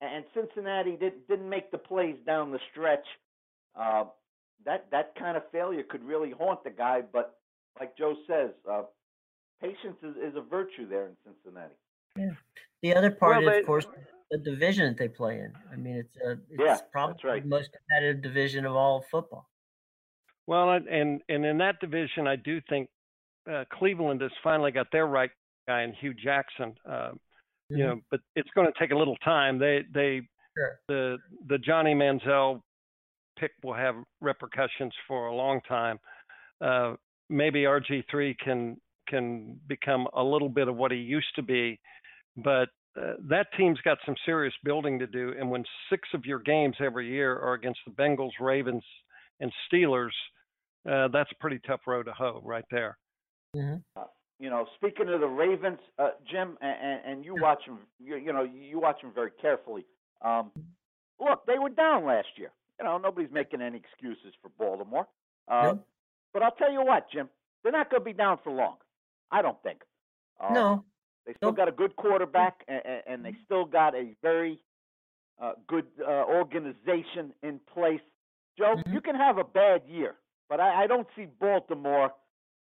and 0.01 0.26
Cincinnati 0.34 0.91
didn't 0.91 1.28
didn't 1.28 1.49
make 1.49 1.72
the 1.72 1.78
plays 1.78 2.18
down 2.26 2.51
the 2.51 2.59
stretch. 2.72 3.05
Uh, 3.80 4.05
that 4.66 4.88
that 4.91 5.13
kind 5.18 5.38
of 5.38 5.43
failure 5.51 5.84
could 5.84 6.03
really 6.03 6.32
haunt 6.32 6.63
the 6.63 6.70
guy. 6.70 7.01
But 7.01 7.38
like 7.80 7.97
Joe 7.97 8.16
says, 8.28 8.51
uh, 8.70 8.84
patience 9.61 9.97
is, 10.03 10.16
is 10.18 10.36
a 10.36 10.41
virtue 10.41 10.88
there 10.88 11.07
in 11.07 11.16
Cincinnati. 11.24 11.76
Yeah. 12.18 12.32
The 12.82 12.95
other 12.95 13.11
part 13.11 13.43
well, 13.43 13.53
is, 13.53 13.59
of 13.59 13.66
course, 13.66 13.88
the 14.32 14.38
division 14.40 14.88
that 14.88 14.98
they 14.98 15.08
play 15.08 15.40
in. 15.40 15.54
I 15.72 15.76
mean, 15.76 15.96
it's, 15.96 16.16
a, 16.18 16.32
it's 16.32 16.60
yeah, 16.60 16.78
probably 16.92 17.16
right. 17.24 17.44
the 17.44 17.50
most 17.50 17.70
competitive 17.72 18.24
division 18.24 18.66
of 18.66 18.76
all 18.76 19.06
football. 19.12 19.48
Well, 20.48 20.72
and 20.72 21.22
and 21.28 21.46
in 21.46 21.58
that 21.58 21.80
division, 21.80 22.28
I 22.28 22.36
do 22.36 22.62
think 22.70 22.88
uh, 23.52 23.64
Cleveland 23.74 24.22
has 24.22 24.32
finally 24.44 24.72
got 24.72 24.88
their 24.92 25.08
right 25.08 25.32
guy 25.68 25.84
in 25.84 25.94
Hue 25.94 26.14
Jackson. 26.14 26.76
Uh, 26.88 26.92
mm-hmm. 26.92 27.78
You 27.78 27.84
know, 27.86 28.02
but 28.12 28.20
it's 28.36 28.50
going 28.56 28.68
to 28.68 28.80
take 28.80 28.92
a 28.92 28.98
little 28.98 29.18
time. 29.18 29.58
They 29.58 29.84
they 29.94 30.22
sure. 30.56 30.80
the 30.88 31.18
the 31.48 31.58
Johnny 31.58 31.96
Manziel 31.96 32.62
pick 33.40 33.52
will 33.64 33.74
have 33.74 33.96
repercussions 34.22 34.94
for 35.08 35.28
a 35.28 35.36
long 35.36 35.62
time. 35.68 36.00
Uh, 36.62 36.94
maybe 37.30 37.64
RG3 37.64 38.38
can 38.38 38.78
can 39.08 39.60
become 39.68 40.08
a 40.14 40.24
little 40.24 40.50
bit 40.50 40.68
of 40.68 40.76
what 40.76 40.92
he 40.92 40.98
used 40.98 41.34
to 41.36 41.44
be, 41.44 41.80
but 42.38 42.70
uh, 43.00 43.14
that 43.30 43.48
team's 43.58 43.80
got 43.82 43.98
some 44.06 44.16
serious 44.26 44.54
building 44.64 45.00
to 45.00 45.08
do. 45.08 45.34
And 45.38 45.50
when 45.50 45.64
six 45.89 46.08
of 46.14 46.26
your 46.26 46.39
games 46.39 46.76
every 46.80 47.10
year 47.10 47.38
are 47.38 47.54
against 47.54 47.80
the 47.86 47.91
Bengals, 47.91 48.32
Ravens, 48.39 48.84
and 49.39 49.52
Steelers, 49.70 50.12
uh, 50.89 51.10
that's 51.10 51.32
a 51.32 51.36
pretty 51.39 51.60
tough 51.68 51.82
road 51.88 52.04
to 52.04 52.14
hoe 52.14 52.41
right 52.43 52.66
there. 52.72 52.98
Mm-hmm. 53.56 53.78
Uh, 53.96 54.06
you 54.39 54.50
know, 54.50 54.66
speaking 54.76 55.10
of 55.10 55.20
the 55.20 55.28
Ravens, 55.28 55.80
uh, 55.98 56.10
Jim, 56.30 56.58
and, 56.62 57.02
and, 57.06 57.26
you 57.26 57.36
watch 57.39 57.66
them, 57.66 57.80
you, 58.00 58.18
you, 58.18 58.34
know, 58.34 58.43
you 58.43 58.80
watch 58.80 59.02
them 59.02 59.12
very 59.16 59.32
carefully. 59.41 59.86
Um, 60.22 60.52
look, 61.20 61.46
they 61.46 61.58
were 61.58 61.70
down 61.70 62.06
last 62.06 62.28
year. 62.36 62.52
You 62.80 62.86
know, 62.86 62.98
nobody's 62.98 63.32
making 63.32 63.62
any 63.62 63.78
excuses 63.78 64.34
for 64.41 64.50
Baltimore. 64.60 65.08
Uh, 65.48 65.76
But 66.34 66.43
I'll 66.43 66.52
tell 66.52 66.72
you 66.72 66.84
what, 66.84 67.10
Jim, 67.14 67.30
they're 67.64 67.72
not 67.72 67.89
going 67.89 68.02
to 68.02 68.06
be 68.06 68.12
down 68.12 68.39
for 68.43 68.52
long. 68.52 68.76
I 69.32 69.41
don't 69.41 69.62
think. 69.64 69.80
Uh, 70.38 70.54
no. 70.54 70.86
They 71.26 71.34
still 71.34 71.52
got 71.52 71.68
a 71.68 71.72
good 71.72 71.96
quarterback, 71.96 72.64
and, 72.68 72.82
and 73.08 73.26
they 73.26 73.36
still 73.46 73.66
got 73.66 73.96
a 73.96 74.16
very 74.22 74.60
uh, 75.42 75.54
good 75.68 75.86
uh, 76.02 76.24
organization 76.26 77.34
in 77.44 77.60
place. 77.74 78.02
Joe, 78.58 78.76
mm-hmm. 78.78 78.94
you 78.94 79.02
can 79.02 79.16
have 79.16 79.38
a 79.38 79.44
bad 79.44 79.82
year, 79.88 80.16
but 80.50 80.60
I, 80.60 80.84
I 80.84 80.88
don't 80.88 81.08
see 81.16 81.28
Baltimore 81.40 82.12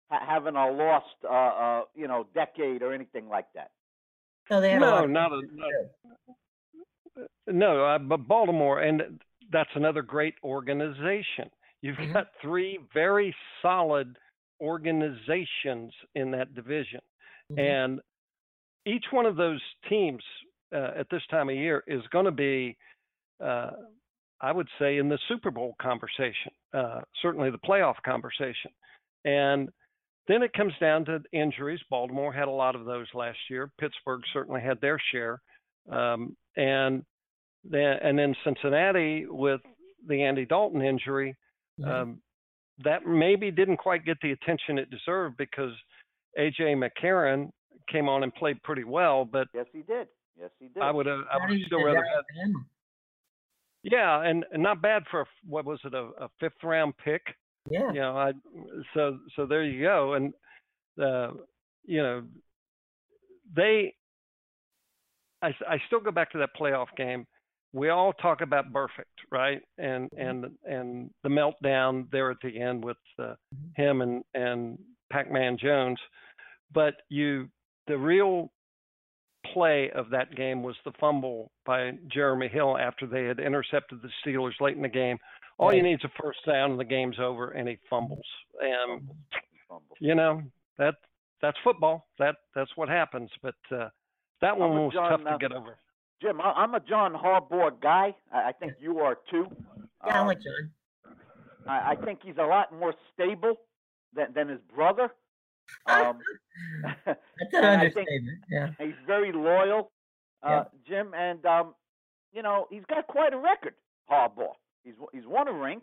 ha- 0.09 0.25
having 0.27 0.55
a 0.55 0.71
lost, 0.71 1.05
uh, 1.23 1.33
uh, 1.33 1.81
you 1.95 2.07
know, 2.07 2.27
decade 2.33 2.81
or 2.81 2.93
anything 2.93 3.27
like 3.27 3.45
that. 3.55 3.71
No, 4.49 4.61
they 4.61 4.77
no, 4.77 5.05
not 5.05 5.31
a, 5.31 5.41
no. 7.47 7.85
Uh, 7.85 7.97
but 7.99 8.27
Baltimore, 8.27 8.81
and 8.81 9.19
that's 9.51 9.69
another 9.75 10.01
great 10.01 10.35
organization. 10.43 11.49
You've 11.81 11.97
mm-hmm. 11.97 12.13
got 12.13 12.27
three 12.41 12.79
very 12.93 13.35
solid 13.61 14.17
organizations 14.61 15.93
in 16.15 16.31
that 16.31 16.55
division, 16.55 17.01
mm-hmm. 17.51 17.59
and 17.59 17.99
each 18.85 19.05
one 19.11 19.25
of 19.25 19.35
those 19.35 19.61
teams 19.89 20.21
uh, 20.73 20.91
at 20.97 21.07
this 21.09 21.21
time 21.29 21.49
of 21.49 21.55
year 21.55 21.83
is 21.87 22.01
going 22.11 22.25
to 22.25 22.31
be, 22.31 22.77
uh, 23.43 23.71
I 24.41 24.51
would 24.51 24.67
say, 24.79 24.97
in 24.97 25.09
the 25.09 25.19
Super 25.27 25.51
Bowl 25.51 25.75
conversation, 25.81 26.51
uh, 26.73 27.01
certainly 27.21 27.49
the 27.49 27.57
playoff 27.57 27.95
conversation. 28.05 28.71
And 29.23 29.69
then 30.27 30.41
it 30.41 30.53
comes 30.53 30.73
down 30.79 31.05
to 31.05 31.21
injuries. 31.31 31.79
Baltimore 31.89 32.33
had 32.33 32.47
a 32.47 32.51
lot 32.51 32.75
of 32.75 32.85
those 32.85 33.07
last 33.13 33.37
year. 33.49 33.71
Pittsburgh 33.79 34.21
certainly 34.33 34.61
had 34.61 34.79
their 34.81 34.99
share. 35.11 35.41
Um, 35.91 36.35
and 36.57 37.03
then, 37.63 37.97
and 38.03 38.17
then 38.17 38.35
Cincinnati 38.43 39.25
with 39.27 39.61
the 40.07 40.23
Andy 40.23 40.45
Dalton 40.45 40.81
injury, 40.81 41.35
mm-hmm. 41.79 41.91
um, 41.91 42.21
that 42.83 43.05
maybe 43.05 43.51
didn't 43.51 43.77
quite 43.77 44.05
get 44.05 44.17
the 44.21 44.31
attention 44.31 44.77
it 44.77 44.89
deserved 44.89 45.37
because 45.37 45.71
AJ 46.37 46.75
McCarron 46.75 47.49
came 47.89 48.09
on 48.09 48.23
and 48.23 48.33
played 48.35 48.61
pretty 48.63 48.83
well, 48.83 49.25
but 49.25 49.47
yes, 49.53 49.65
he 49.71 49.81
did. 49.81 50.07
Yes, 50.39 50.49
he 50.59 50.67
did. 50.67 50.83
I 50.83 50.91
would 50.91 51.05
have. 51.05 51.21
I 51.31 51.49
would 51.49 51.59
still 51.65 51.83
rather 51.83 52.03
have. 52.03 52.23
Yeah, 53.83 54.23
and, 54.23 54.43
and 54.51 54.63
not 54.63 54.81
bad 54.81 55.03
for 55.11 55.27
what 55.47 55.63
was 55.63 55.79
it 55.85 55.93
a, 55.93 56.09
a 56.19 56.29
fifth 56.39 56.63
round 56.63 56.95
pick. 56.97 57.21
Yeah. 57.69 57.91
You 57.93 57.99
know, 57.99 58.17
I 58.17 58.31
so 58.93 59.19
so 59.35 59.45
there 59.45 59.63
you 59.63 59.83
go, 59.83 60.13
and 60.13 60.33
uh, 61.01 61.31
you 61.85 62.01
know, 62.01 62.23
they. 63.55 63.93
I 65.41 65.47
I 65.69 65.77
still 65.87 65.99
go 65.99 66.11
back 66.11 66.31
to 66.31 66.37
that 66.39 66.49
playoff 66.59 66.87
game. 66.97 67.25
We 67.73 67.89
all 67.89 68.13
talk 68.13 68.41
about 68.41 68.71
Burfict, 68.71 69.05
right? 69.31 69.61
And 69.77 70.09
mm-hmm. 70.11 70.21
and 70.21 70.45
and 70.63 71.09
the 71.23 71.29
meltdown 71.29 72.09
there 72.11 72.31
at 72.31 72.37
the 72.41 72.59
end 72.59 72.83
with 72.83 72.97
uh, 73.19 73.23
mm-hmm. 73.23 73.81
him 73.81 74.01
and 74.01 74.23
and 74.33 74.79
Pac-Man 75.11 75.57
Jones, 75.59 75.99
but 76.73 76.95
you 77.09 77.49
the 77.87 77.97
real 77.97 78.51
play 79.53 79.91
of 79.91 80.09
that 80.09 80.35
game 80.35 80.63
was 80.63 80.75
the 80.85 80.91
fumble 80.99 81.51
by 81.65 81.91
Jeremy 82.11 82.47
Hill 82.47 82.77
after 82.77 83.05
they 83.05 83.25
had 83.25 83.39
intercepted 83.39 84.01
the 84.01 84.09
Steelers 84.25 84.59
late 84.59 84.75
in 84.75 84.81
the 84.81 84.89
game. 84.89 85.17
All 85.57 85.69
right. 85.69 85.77
you 85.77 85.83
need 85.83 85.95
is 85.95 86.03
a 86.03 86.21
first 86.21 86.39
down 86.45 86.71
and 86.71 86.79
the 86.79 86.85
game's 86.85 87.17
over, 87.19 87.51
and 87.51 87.67
he 87.67 87.77
fumbles. 87.89 88.25
And 88.59 89.07
you 89.99 90.15
know 90.15 90.41
that 90.77 90.95
that's 91.41 91.57
football. 91.63 92.07
That 92.19 92.35
that's 92.53 92.71
what 92.75 92.89
happens. 92.89 93.29
But 93.41 93.55
uh, 93.71 93.89
that 94.41 94.57
one 94.57 94.71
was 94.71 94.93
John, 94.93 95.11
tough 95.11 95.31
to 95.31 95.37
get 95.39 95.55
over. 95.55 95.77
Jim, 96.21 96.41
I'm 96.41 96.73
a 96.73 96.79
John 96.79 97.13
Harbaugh 97.13 97.81
guy. 97.81 98.15
I 98.33 98.51
think 98.51 98.73
you 98.79 98.99
are 98.99 99.17
too. 99.29 99.47
Yeah, 100.05 100.21
um, 100.21 100.23
I 100.23 100.27
like 100.27 100.39
John. 100.41 101.15
I, 101.67 101.91
I 101.91 101.95
think 102.03 102.19
he's 102.23 102.37
a 102.37 102.45
lot 102.45 102.73
more 102.73 102.93
stable 103.13 103.55
than 104.13 104.33
than 104.33 104.49
his 104.49 104.59
brother. 104.73 105.09
Um, 105.87 106.19
That's 107.05 107.19
an 107.53 107.65
understatement. 107.65 108.39
Yeah, 108.49 108.69
he's 108.79 108.93
very 109.05 109.31
loyal, 109.31 109.91
uh, 110.43 110.49
yeah. 110.49 110.63
Jim, 110.87 111.13
and 111.15 111.45
um, 111.45 111.75
you 112.33 112.41
know 112.41 112.67
he's 112.69 112.85
got 112.89 113.07
quite 113.07 113.33
a 113.33 113.37
record. 113.37 113.73
Harbaugh, 114.09 114.53
he's 114.83 114.93
he's 115.13 115.25
won 115.25 115.47
a 115.47 115.53
ring, 115.53 115.81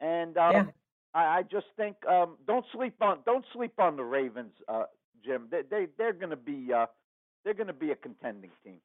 and 0.00 0.36
um, 0.36 0.52
yeah. 0.52 0.64
I, 1.14 1.38
I 1.38 1.42
just 1.42 1.66
think 1.76 1.96
um, 2.06 2.36
don't 2.46 2.64
sleep 2.72 2.94
on 3.00 3.18
don't 3.24 3.44
sleep 3.52 3.72
on 3.78 3.96
the 3.96 4.04
Ravens, 4.04 4.52
uh, 4.68 4.84
Jim. 5.24 5.48
They 5.50 5.62
they 5.68 5.86
they're 5.96 6.12
going 6.12 6.30
to 6.30 6.36
be 6.36 6.72
uh, 6.72 6.86
they're 7.44 7.54
going 7.54 7.68
to 7.68 7.72
be 7.72 7.90
a 7.90 7.96
contending 7.96 8.50
team. 8.64 8.78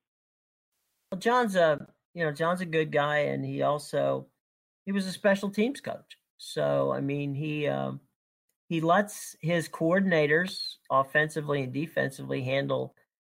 Well, 1.11 1.19
John's 1.19 1.55
a 1.55 1.87
you 2.13 2.23
know 2.23 2.31
John's 2.31 2.61
a 2.61 2.65
good 2.65 2.91
guy, 2.91 3.19
and 3.19 3.43
he 3.43 3.61
also 3.61 4.27
he 4.85 4.91
was 4.91 5.05
a 5.05 5.11
special 5.11 5.49
teams 5.49 5.81
coach. 5.81 6.17
So 6.37 6.91
I 6.91 7.01
mean 7.01 7.35
he. 7.35 7.67
Um, 7.67 7.99
he 8.69 8.81
lets 8.81 9.35
his 9.41 9.67
coordinators 9.67 10.75
offensively 10.91 11.63
and 11.63 11.73
defensively 11.73 12.43
handle 12.43 12.93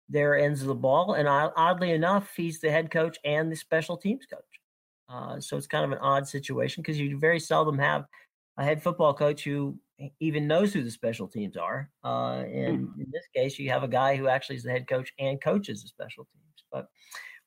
their 0.08 0.36
ends 0.36 0.60
of 0.60 0.66
the 0.66 0.74
ball. 0.74 1.14
And 1.14 1.28
oddly 1.28 1.92
enough, 1.92 2.32
he's 2.36 2.60
the 2.60 2.70
head 2.70 2.90
coach 2.90 3.16
and 3.24 3.50
the 3.50 3.56
special 3.56 3.96
teams 3.96 4.26
coach. 4.26 4.42
Uh, 5.08 5.40
so 5.40 5.56
it's 5.56 5.68
kind 5.68 5.84
of 5.84 5.92
an 5.92 5.98
odd 5.98 6.26
situation 6.26 6.82
because 6.82 6.98
you 6.98 7.16
very 7.16 7.38
seldom 7.38 7.78
have 7.78 8.04
a 8.58 8.64
head 8.64 8.82
football 8.82 9.14
coach 9.14 9.44
who 9.44 9.78
even 10.18 10.48
knows 10.48 10.72
who 10.72 10.82
the 10.82 10.90
special 10.90 11.28
teams 11.28 11.56
are. 11.56 11.90
Uh, 12.04 12.42
and 12.52 12.88
mm. 12.88 12.98
in 12.98 13.06
this 13.12 13.26
case, 13.34 13.56
you 13.56 13.70
have 13.70 13.84
a 13.84 13.88
guy 13.88 14.16
who 14.16 14.26
actually 14.26 14.56
is 14.56 14.64
the 14.64 14.70
head 14.70 14.88
coach 14.88 15.12
and 15.20 15.40
coaches 15.40 15.82
the 15.82 15.88
special 15.88 16.26
teams. 16.32 16.64
But 16.72 16.86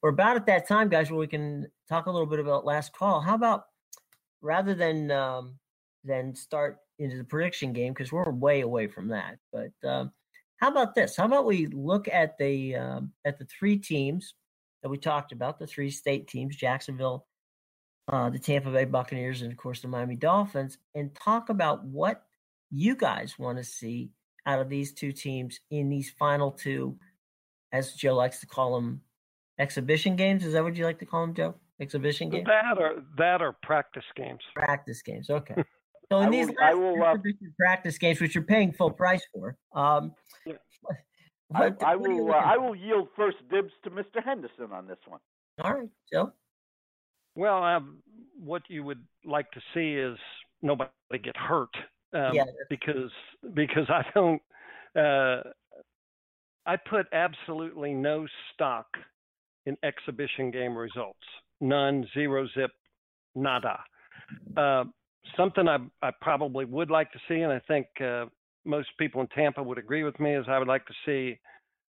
we're 0.01 0.09
about 0.09 0.37
at 0.37 0.45
that 0.45 0.67
time, 0.69 0.87
guys, 0.87 1.11
where 1.11 1.19
we 1.19 1.27
can 1.27 1.67
talk 1.89 2.05
a 2.05 2.11
little 2.11 2.27
bit 2.27 2.39
about 2.39 2.65
last 2.65 2.93
call. 2.93 3.19
How 3.19 3.35
about 3.35 3.65
rather 4.41 4.73
than 4.73 5.11
um, 5.11 5.55
than 6.03 6.35
start 6.35 6.77
into 7.03 7.17
the 7.17 7.23
prediction 7.23 7.73
game 7.73 7.93
because 7.93 8.11
we're 8.11 8.31
way 8.31 8.61
away 8.61 8.87
from 8.87 9.09
that. 9.09 9.37
But 9.51 9.71
um, 9.87 10.11
how 10.57 10.69
about 10.69 10.95
this? 10.95 11.17
How 11.17 11.25
about 11.25 11.45
we 11.45 11.67
look 11.67 12.07
at 12.07 12.37
the 12.37 12.75
um, 12.75 13.11
at 13.25 13.37
the 13.37 13.45
three 13.45 13.77
teams 13.77 14.33
that 14.81 14.89
we 14.89 14.97
talked 14.97 15.31
about, 15.31 15.59
the 15.59 15.67
three 15.67 15.89
state 15.89 16.27
teams, 16.27 16.55
Jacksonville, 16.55 17.25
uh, 18.11 18.29
the 18.29 18.39
Tampa 18.39 18.71
Bay 18.71 18.85
Buccaneers, 18.85 19.41
and 19.41 19.51
of 19.51 19.57
course 19.57 19.81
the 19.81 19.87
Miami 19.87 20.15
Dolphins, 20.15 20.77
and 20.95 21.13
talk 21.13 21.49
about 21.49 21.83
what 21.83 22.23
you 22.71 22.95
guys 22.95 23.37
want 23.37 23.57
to 23.57 23.63
see 23.63 24.11
out 24.45 24.59
of 24.59 24.69
these 24.69 24.93
two 24.93 25.11
teams 25.11 25.59
in 25.69 25.89
these 25.89 26.11
final 26.17 26.51
two, 26.51 26.97
as 27.71 27.93
Joe 27.93 28.15
likes 28.15 28.39
to 28.39 28.45
call 28.45 28.75
them, 28.75 29.01
exhibition 29.59 30.15
games. 30.15 30.45
Is 30.45 30.53
that 30.53 30.63
what 30.63 30.75
you 30.75 30.85
like 30.85 30.99
to 30.99 31.05
call 31.05 31.25
them, 31.25 31.35
Joe? 31.35 31.55
Exhibition 31.79 32.29
games. 32.29 32.45
That 32.47 32.77
or 32.77 33.03
that 33.17 33.41
or 33.41 33.53
practice 33.63 34.05
games. 34.15 34.41
Practice 34.55 35.01
games. 35.01 35.29
Okay. 35.29 35.55
So 36.11 36.19
in 36.19 36.27
I 36.27 36.29
these 36.31 36.47
will- 36.47 36.55
I 36.61 36.73
will, 36.73 37.03
uh, 37.03 37.17
practice 37.57 37.97
games, 37.97 38.19
which 38.21 38.35
you're 38.35 38.43
paying 38.43 38.71
full 38.73 38.91
price 38.91 39.25
for, 39.33 39.57
um, 39.73 40.15
Yeah. 40.45 40.53
I, 41.53 41.69
what- 41.69 41.83
I 41.83 41.95
what 41.95 42.09
will. 42.09 42.31
Uh, 42.33 42.37
I 42.37 42.57
will 42.57 42.75
yield 42.75 43.09
first 43.15 43.37
dibs 43.49 43.71
to 43.83 43.91
Mr. 43.91 44.23
Henderson 44.23 44.71
on 44.71 44.87
this 44.87 44.99
one. 45.07 45.19
All 45.63 45.73
right, 45.73 45.89
Joe. 46.11 46.33
Well, 47.35 47.63
um, 47.63 48.01
what 48.35 48.63
you 48.69 48.83
would 48.83 49.05
like 49.23 49.49
to 49.51 49.61
see 49.73 49.93
is 49.95 50.17
nobody 50.61 50.89
get 51.21 51.35
hurt. 51.37 51.75
Um, 52.13 52.33
Yeah. 52.33 52.45
Because 52.69 53.11
because 53.53 53.89
I 53.89 54.03
don't. 54.13 54.41
Uh, 54.95 55.43
I 56.65 56.77
put 56.77 57.07
absolutely 57.11 57.93
no 57.93 58.25
stock 58.53 58.87
in 59.65 59.77
exhibition 59.83 60.49
game 60.51 60.75
results. 60.77 61.25
None, 61.59 62.07
zero 62.13 62.47
zip, 62.47 62.71
nada. 63.35 63.83
Uh, 64.55 64.85
something 65.37 65.67
I, 65.67 65.77
I 66.01 66.11
probably 66.21 66.65
would 66.65 66.91
like 66.91 67.11
to 67.11 67.19
see, 67.27 67.41
and 67.41 67.51
I 67.51 67.59
think 67.67 67.87
uh, 68.01 68.25
most 68.65 68.89
people 68.97 69.21
in 69.21 69.27
Tampa 69.27 69.61
would 69.61 69.77
agree 69.77 70.03
with 70.03 70.19
me, 70.19 70.35
is 70.35 70.45
I 70.47 70.59
would 70.59 70.67
like 70.67 70.85
to 70.85 70.93
see 71.05 71.39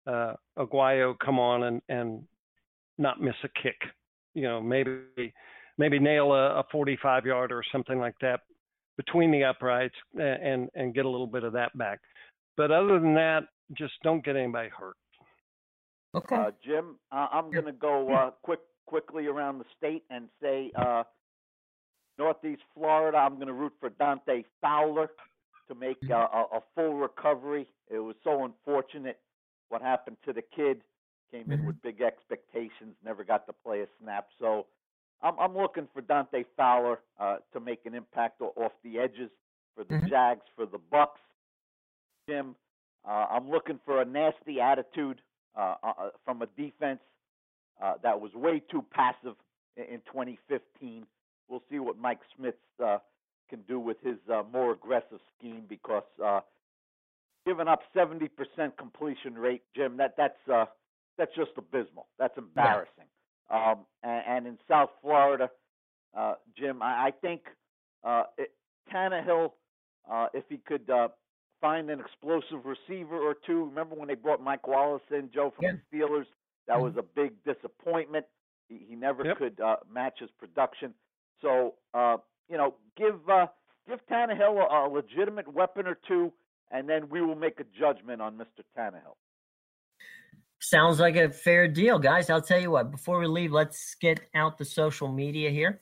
uh, 0.07 0.33
Aguayo 0.57 1.15
come 1.23 1.39
on 1.39 1.63
and, 1.63 1.81
and 1.89 2.23
not 2.97 3.21
miss 3.21 3.35
a 3.43 3.49
kick. 3.61 3.77
You 4.33 4.43
know, 4.43 4.61
maybe 4.61 5.33
maybe 5.77 5.99
nail 5.99 6.33
a, 6.33 6.59
a 6.59 6.63
45 6.71 7.25
yard 7.25 7.51
or 7.51 7.63
something 7.71 7.99
like 7.99 8.15
that 8.21 8.41
between 8.97 9.31
the 9.31 9.43
uprights 9.43 9.95
a- 10.19 10.21
and 10.21 10.69
and 10.75 10.93
get 10.93 11.05
a 11.05 11.09
little 11.09 11.27
bit 11.27 11.43
of 11.43 11.53
that 11.53 11.75
back. 11.77 11.99
But 12.57 12.71
other 12.71 12.99
than 12.99 13.13
that, 13.15 13.45
just 13.77 13.93
don't 14.03 14.23
get 14.23 14.35
anybody 14.35 14.69
hurt. 14.69 14.95
Okay. 16.15 16.35
Uh, 16.35 16.51
Jim, 16.65 16.95
uh, 17.11 17.27
I'm 17.31 17.51
going 17.51 17.65
to 17.65 17.71
go 17.71 18.11
uh, 18.13 18.31
quick 18.43 18.59
quickly 18.85 19.27
around 19.27 19.59
the 19.59 19.65
state 19.77 20.03
and 20.09 20.27
say 20.41 20.71
uh, 20.75 21.03
Northeast 22.19 22.61
Florida. 22.75 23.17
I'm 23.17 23.35
going 23.35 23.47
to 23.47 23.53
root 23.53 23.73
for 23.79 23.89
Dante 23.89 24.43
Fowler 24.61 25.09
to 25.69 25.75
make 25.75 25.97
uh, 26.11 26.15
a, 26.15 26.57
a 26.57 26.59
full 26.75 26.95
recovery. 26.95 27.65
It 27.89 27.99
was 27.99 28.15
so 28.23 28.43
unfortunate 28.43 29.19
what 29.69 29.81
happened 29.81 30.17
to 30.25 30.33
the 30.33 30.41
kid. 30.41 30.81
Came 31.31 31.51
in 31.51 31.63
with 31.65 31.81
big 31.83 32.01
expectations, 32.01 32.95
never 33.05 33.23
got 33.23 33.45
to 33.47 33.53
play 33.53 33.81
a 33.81 33.85
snap. 34.01 34.27
So 34.39 34.65
I'm, 35.21 35.39
I'm 35.39 35.55
looking 35.55 35.87
for 35.93 36.01
Dante 36.01 36.43
Fowler 36.57 36.99
uh, 37.19 37.37
to 37.53 37.59
make 37.59 37.85
an 37.85 37.93
impact 37.93 38.41
off 38.41 38.71
the 38.83 38.97
edges 38.99 39.29
for 39.75 39.83
the 39.83 39.93
Mhm. 39.95 40.09
Jags, 40.09 40.41
for 40.55 40.65
the 40.65 40.79
Bucs. 40.91 41.21
Jim, 42.27 42.55
uh, 43.07 43.27
I'm 43.29 43.49
looking 43.49 43.79
for 43.85 44.01
a 44.01 44.05
nasty 44.05 44.59
attitude 44.59 45.21
uh, 45.55 45.75
uh, 45.83 45.93
from 46.25 46.41
a 46.41 46.47
defense 46.57 46.99
uh, 47.81 47.93
that 48.01 48.19
was 48.19 48.33
way 48.33 48.59
too 48.59 48.83
passive 48.91 49.35
in, 49.77 49.83
in 49.85 50.01
2015. 50.11 51.05
We'll 51.49 51.63
see 51.69 51.79
what 51.79 51.97
Mike 51.97 52.19
Smith 52.37 52.55
uh, 52.83 52.99
can 53.49 53.61
do 53.67 53.79
with 53.79 53.97
his 54.03 54.17
uh, 54.31 54.43
more 54.51 54.71
aggressive 54.71 55.19
scheme 55.37 55.63
because 55.67 56.03
uh, 56.23 56.41
giving 57.45 57.67
up 57.67 57.81
70% 57.95 58.29
completion 58.77 59.35
rate, 59.35 59.63
Jim, 59.75 59.97
that 59.97 60.13
that's 60.15 60.37
uh, 60.51 60.65
that's 61.17 61.35
just 61.35 61.51
abysmal. 61.57 62.07
That's 62.17 62.37
embarrassing. 62.37 63.05
Um, 63.49 63.79
and, 64.03 64.23
and 64.27 64.47
in 64.47 64.57
South 64.67 64.91
Florida, 65.01 65.49
uh, 66.15 66.35
Jim, 66.57 66.81
I, 66.81 67.07
I 67.07 67.11
think 67.11 67.41
uh, 68.03 68.23
it, 68.37 68.51
Tannehill, 68.93 69.51
uh, 70.09 70.27
if 70.33 70.43
he 70.49 70.57
could 70.57 70.89
uh, 70.89 71.09
find 71.59 71.89
an 71.89 71.99
explosive 71.99 72.65
receiver 72.65 73.17
or 73.17 73.35
two. 73.45 73.65
Remember 73.65 73.95
when 73.95 74.07
they 74.07 74.15
brought 74.15 74.41
Mike 74.41 74.67
Wallace 74.67 75.01
in, 75.11 75.29
Joe, 75.33 75.51
from 75.55 75.65
Yeah. 75.65 75.71
the 75.91 75.97
Steelers? 75.97 76.25
That 76.67 76.77
Mhm. 76.77 76.83
was 76.83 76.97
a 76.97 77.01
big 77.03 77.43
disappointment. 77.43 78.25
He, 78.69 78.77
he 78.87 78.95
never 78.95 79.25
Yep. 79.25 79.37
could 79.37 79.59
uh, 79.59 79.77
match 79.91 80.19
his 80.19 80.29
production. 80.31 80.93
So, 81.41 81.75
uh, 81.93 82.17
you 82.49 82.57
know, 82.57 82.75
give 82.97 83.27
uh, 83.29 83.47
give 83.87 83.99
Tannehill 84.11 84.57
a, 84.59 84.87
a 84.87 84.89
legitimate 84.89 85.51
weapon 85.53 85.87
or 85.87 85.97
two, 86.07 86.31
and 86.71 86.87
then 86.89 87.09
we 87.09 87.21
will 87.21 87.35
make 87.35 87.59
a 87.59 87.65
judgment 87.79 88.21
on 88.21 88.37
Mr. 88.37 88.63
Tannehill. 88.77 89.15
Sounds 90.61 90.99
like 90.99 91.15
a 91.15 91.29
fair 91.29 91.67
deal, 91.67 91.97
guys. 91.99 92.29
I'll 92.29 92.41
tell 92.41 92.59
you 92.59 92.71
what, 92.71 92.91
before 92.91 93.19
we 93.19 93.27
leave, 93.27 93.53
let's 93.53 93.95
get 94.01 94.19
out 94.35 94.57
the 94.57 94.65
social 94.65 95.07
media 95.07 95.49
here. 95.49 95.81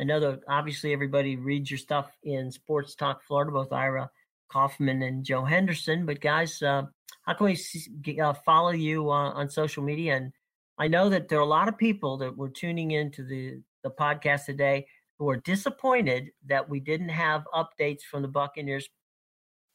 I 0.00 0.04
know 0.04 0.18
that 0.20 0.40
obviously 0.48 0.92
everybody 0.92 1.36
reads 1.36 1.70
your 1.70 1.78
stuff 1.78 2.10
in 2.22 2.50
Sports 2.50 2.94
Talk 2.94 3.22
Florida, 3.22 3.52
both 3.52 3.72
Ira 3.72 4.10
Kaufman 4.50 5.02
and 5.02 5.24
Joe 5.24 5.44
Henderson. 5.44 6.06
But 6.06 6.20
guys, 6.20 6.60
uh, 6.62 6.84
how 7.26 7.34
can 7.34 7.46
we 7.46 7.52
s- 7.52 7.88
g- 8.00 8.18
uh, 8.18 8.32
follow 8.32 8.70
you 8.70 9.10
uh, 9.10 9.30
on 9.32 9.48
social 9.50 9.82
media? 9.82 10.16
And 10.16 10.32
I 10.78 10.88
know 10.88 11.10
that 11.10 11.28
there 11.28 11.38
are 11.38 11.42
a 11.42 11.46
lot 11.46 11.68
of 11.68 11.76
people 11.76 12.16
that 12.18 12.34
were 12.36 12.48
tuning 12.48 12.92
into 12.92 13.24
the, 13.24 13.60
the 13.82 13.90
podcast 13.90 14.46
today 14.46 14.86
who 15.18 15.28
are 15.28 15.36
disappointed 15.36 16.30
that 16.46 16.68
we 16.68 16.80
didn't 16.80 17.10
have 17.10 17.46
updates 17.54 18.02
from 18.02 18.22
the 18.22 18.28
Buccaneers 18.28 18.88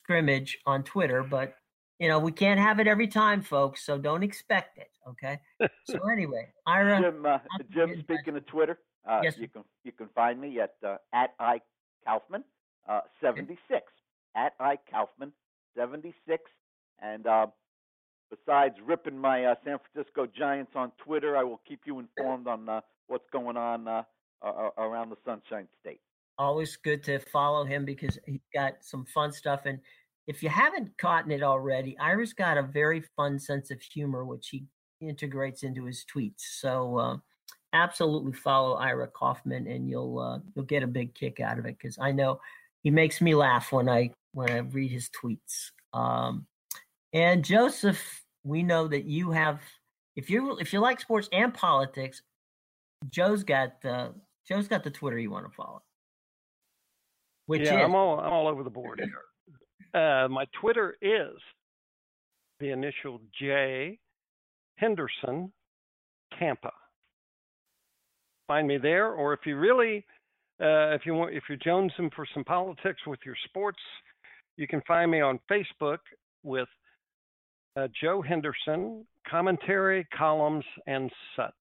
scrimmage 0.03 0.57
on 0.65 0.83
Twitter, 0.83 1.23
but 1.23 1.55
you 1.99 2.07
know, 2.07 2.17
we 2.17 2.31
can't 2.31 2.59
have 2.59 2.79
it 2.79 2.87
every 2.87 3.07
time, 3.07 3.41
folks, 3.41 3.85
so 3.85 3.97
don't 3.97 4.23
expect 4.23 4.77
it. 4.77 4.89
Okay. 5.07 5.39
So 5.85 5.99
anyway, 6.11 6.47
Ira, 6.65 7.01
Jim, 7.01 7.25
uh, 7.25 7.39
Jim, 7.71 7.99
speaking 7.99 8.37
of 8.37 8.45
Twitter, 8.45 8.79
uh, 9.07 9.19
Yes, 9.23 9.37
you 9.37 9.47
can 9.47 9.63
you 9.83 9.91
can 9.91 10.07
find 10.15 10.39
me 10.39 10.59
at 10.59 10.75
uh, 10.85 10.95
at 11.13 11.31
i 11.39 11.61
Kaufman 12.05 12.43
uh, 12.87 13.01
seventy 13.21 13.57
six 13.69 13.91
at 14.35 14.53
i 14.59 14.77
Kaufman 14.89 15.33
seventy 15.75 16.13
six, 16.27 16.43
and 17.01 17.27
uh, 17.27 17.47
besides 18.29 18.75
ripping 18.85 19.17
my 19.17 19.45
uh, 19.45 19.55
San 19.65 19.77
Francisco 19.91 20.25
Giants 20.25 20.71
on 20.75 20.91
Twitter, 21.03 21.35
I 21.35 21.43
will 21.43 21.61
keep 21.67 21.81
you 21.85 21.99
informed 21.99 22.47
on 22.47 22.69
uh, 22.69 22.81
what's 23.07 23.29
going 23.31 23.57
on 23.57 23.87
uh, 24.41 24.69
around 24.77 25.09
the 25.09 25.17
Sunshine 25.25 25.67
State. 25.81 26.01
always 26.37 26.77
good 26.77 27.03
to 27.03 27.19
follow 27.19 27.65
him 27.65 27.85
because 27.85 28.17
he's 28.25 28.39
got 28.53 28.75
some 28.81 29.05
fun 29.05 29.31
stuff. 29.31 29.61
And 29.65 29.79
if 30.27 30.41
you 30.43 30.49
haven't 30.49 30.97
caught 30.97 31.29
it 31.31 31.43
already, 31.43 31.97
Ira's 31.97 32.33
got 32.33 32.57
a 32.57 32.63
very 32.63 33.03
fun 33.15 33.39
sense 33.39 33.71
of 33.71 33.81
humor, 33.81 34.25
which 34.25 34.49
he 34.49 34.65
integrates 35.01 35.63
into 35.63 35.85
his 35.85 36.05
tweets. 36.13 36.41
So 36.59 36.97
uh, 36.97 37.17
absolutely 37.73 38.33
follow 38.33 38.75
Ira 38.75 39.07
Kaufman, 39.07 39.67
and 39.67 39.89
you'll 39.89 40.19
uh, 40.19 40.39
you'll 40.55 40.65
get 40.65 40.83
a 40.83 40.87
big 40.87 41.13
kick 41.13 41.39
out 41.39 41.59
of 41.59 41.65
it 41.65 41.77
because 41.77 41.97
I 41.99 42.11
know 42.11 42.39
he 42.83 42.91
makes 42.91 43.21
me 43.21 43.35
laugh 43.35 43.71
when 43.71 43.89
I 43.89 44.11
when 44.33 44.49
I 44.51 44.59
read 44.59 44.91
his 44.91 45.09
tweets. 45.09 45.71
Um, 45.93 46.45
and 47.13 47.43
Joseph, 47.43 48.23
we 48.43 48.63
know 48.63 48.87
that 48.87 49.05
you 49.05 49.31
have 49.31 49.61
if 50.15 50.29
you 50.29 50.57
if 50.59 50.73
you 50.73 50.79
like 50.79 50.99
sports 50.99 51.29
and 51.31 51.53
politics, 51.53 52.21
Joe's 53.09 53.43
got 53.43 53.83
uh, 53.83 54.09
Joe's 54.49 54.67
got 54.67 54.83
the 54.83 54.89
Twitter 54.89 55.19
you 55.19 55.29
want 55.29 55.45
to 55.45 55.55
follow. 55.55 55.81
Which 57.45 57.61
yeah, 57.61 57.79
is 57.79 57.85
I'm 57.85 57.95
all 57.95 58.19
I'm 58.19 58.31
all 58.31 58.47
over 58.47 58.63
the 58.63 58.69
board 58.69 58.99
here. 59.03 59.23
Uh, 59.93 60.27
my 60.27 60.45
Twitter 60.59 60.95
is 61.01 61.35
the 62.59 62.69
initial 62.69 63.21
J 63.39 63.97
Henderson 64.75 65.51
Tampa. 66.37 66.71
Find 68.47 68.67
me 68.67 68.77
there, 68.77 69.11
or 69.11 69.33
if 69.33 69.41
you 69.45 69.57
really, 69.57 70.05
uh, 70.61 70.93
if 70.93 71.05
you 71.05 71.13
want, 71.13 71.33
if 71.35 71.43
you're 71.47 71.57
jonesing 71.59 72.13
for 72.13 72.25
some 72.33 72.43
politics 72.43 73.01
with 73.05 73.19
your 73.25 73.35
sports, 73.45 73.79
you 74.57 74.67
can 74.67 74.81
find 74.87 75.11
me 75.11 75.21
on 75.21 75.39
Facebook 75.49 75.99
with 76.43 76.67
uh, 77.75 77.87
Joe 78.01 78.21
Henderson, 78.21 79.05
commentary, 79.27 80.07
columns, 80.15 80.65
and 80.87 81.11
such. 81.35 81.53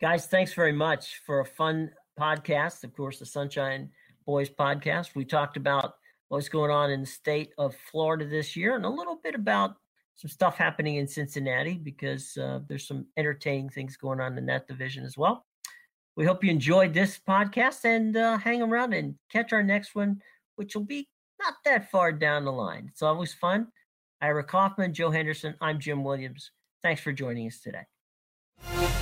Guys, 0.00 0.26
thanks 0.26 0.54
very 0.54 0.70
much 0.70 1.22
for 1.26 1.40
a 1.40 1.44
fun 1.44 1.90
podcast. 2.18 2.84
Of 2.84 2.94
course, 2.94 3.18
the 3.18 3.26
Sunshine 3.26 3.90
Boys 4.26 4.48
podcast. 4.48 5.16
We 5.16 5.24
talked 5.24 5.56
about 5.56 5.94
what's 6.28 6.48
going 6.48 6.70
on 6.70 6.92
in 6.92 7.00
the 7.00 7.06
state 7.06 7.50
of 7.58 7.74
Florida 7.90 8.24
this 8.24 8.54
year 8.54 8.76
and 8.76 8.84
a 8.84 8.88
little 8.88 9.18
bit 9.24 9.34
about 9.34 9.74
some 10.14 10.30
stuff 10.30 10.56
happening 10.56 10.96
in 10.96 11.08
Cincinnati 11.08 11.74
because 11.74 12.36
uh, 12.36 12.60
there's 12.68 12.86
some 12.86 13.06
entertaining 13.16 13.70
things 13.70 13.96
going 13.96 14.20
on 14.20 14.38
in 14.38 14.46
that 14.46 14.68
division 14.68 15.04
as 15.04 15.18
well. 15.18 15.44
We 16.14 16.24
hope 16.24 16.44
you 16.44 16.50
enjoyed 16.52 16.94
this 16.94 17.18
podcast 17.18 17.84
and 17.84 18.16
uh, 18.16 18.38
hang 18.38 18.62
around 18.62 18.92
and 18.92 19.16
catch 19.32 19.52
our 19.52 19.64
next 19.64 19.96
one, 19.96 20.22
which 20.54 20.76
will 20.76 20.84
be 20.84 21.08
not 21.40 21.54
that 21.64 21.90
far 21.90 22.12
down 22.12 22.44
the 22.44 22.52
line. 22.52 22.86
It's 22.88 23.02
always 23.02 23.34
fun. 23.34 23.66
Ira 24.20 24.44
Kaufman, 24.44 24.94
Joe 24.94 25.10
Henderson, 25.10 25.56
I'm 25.60 25.80
Jim 25.80 26.04
Williams. 26.04 26.52
Thanks 26.84 27.00
for 27.00 27.12
joining 27.12 27.48
us 27.48 27.58
today. 27.58 28.97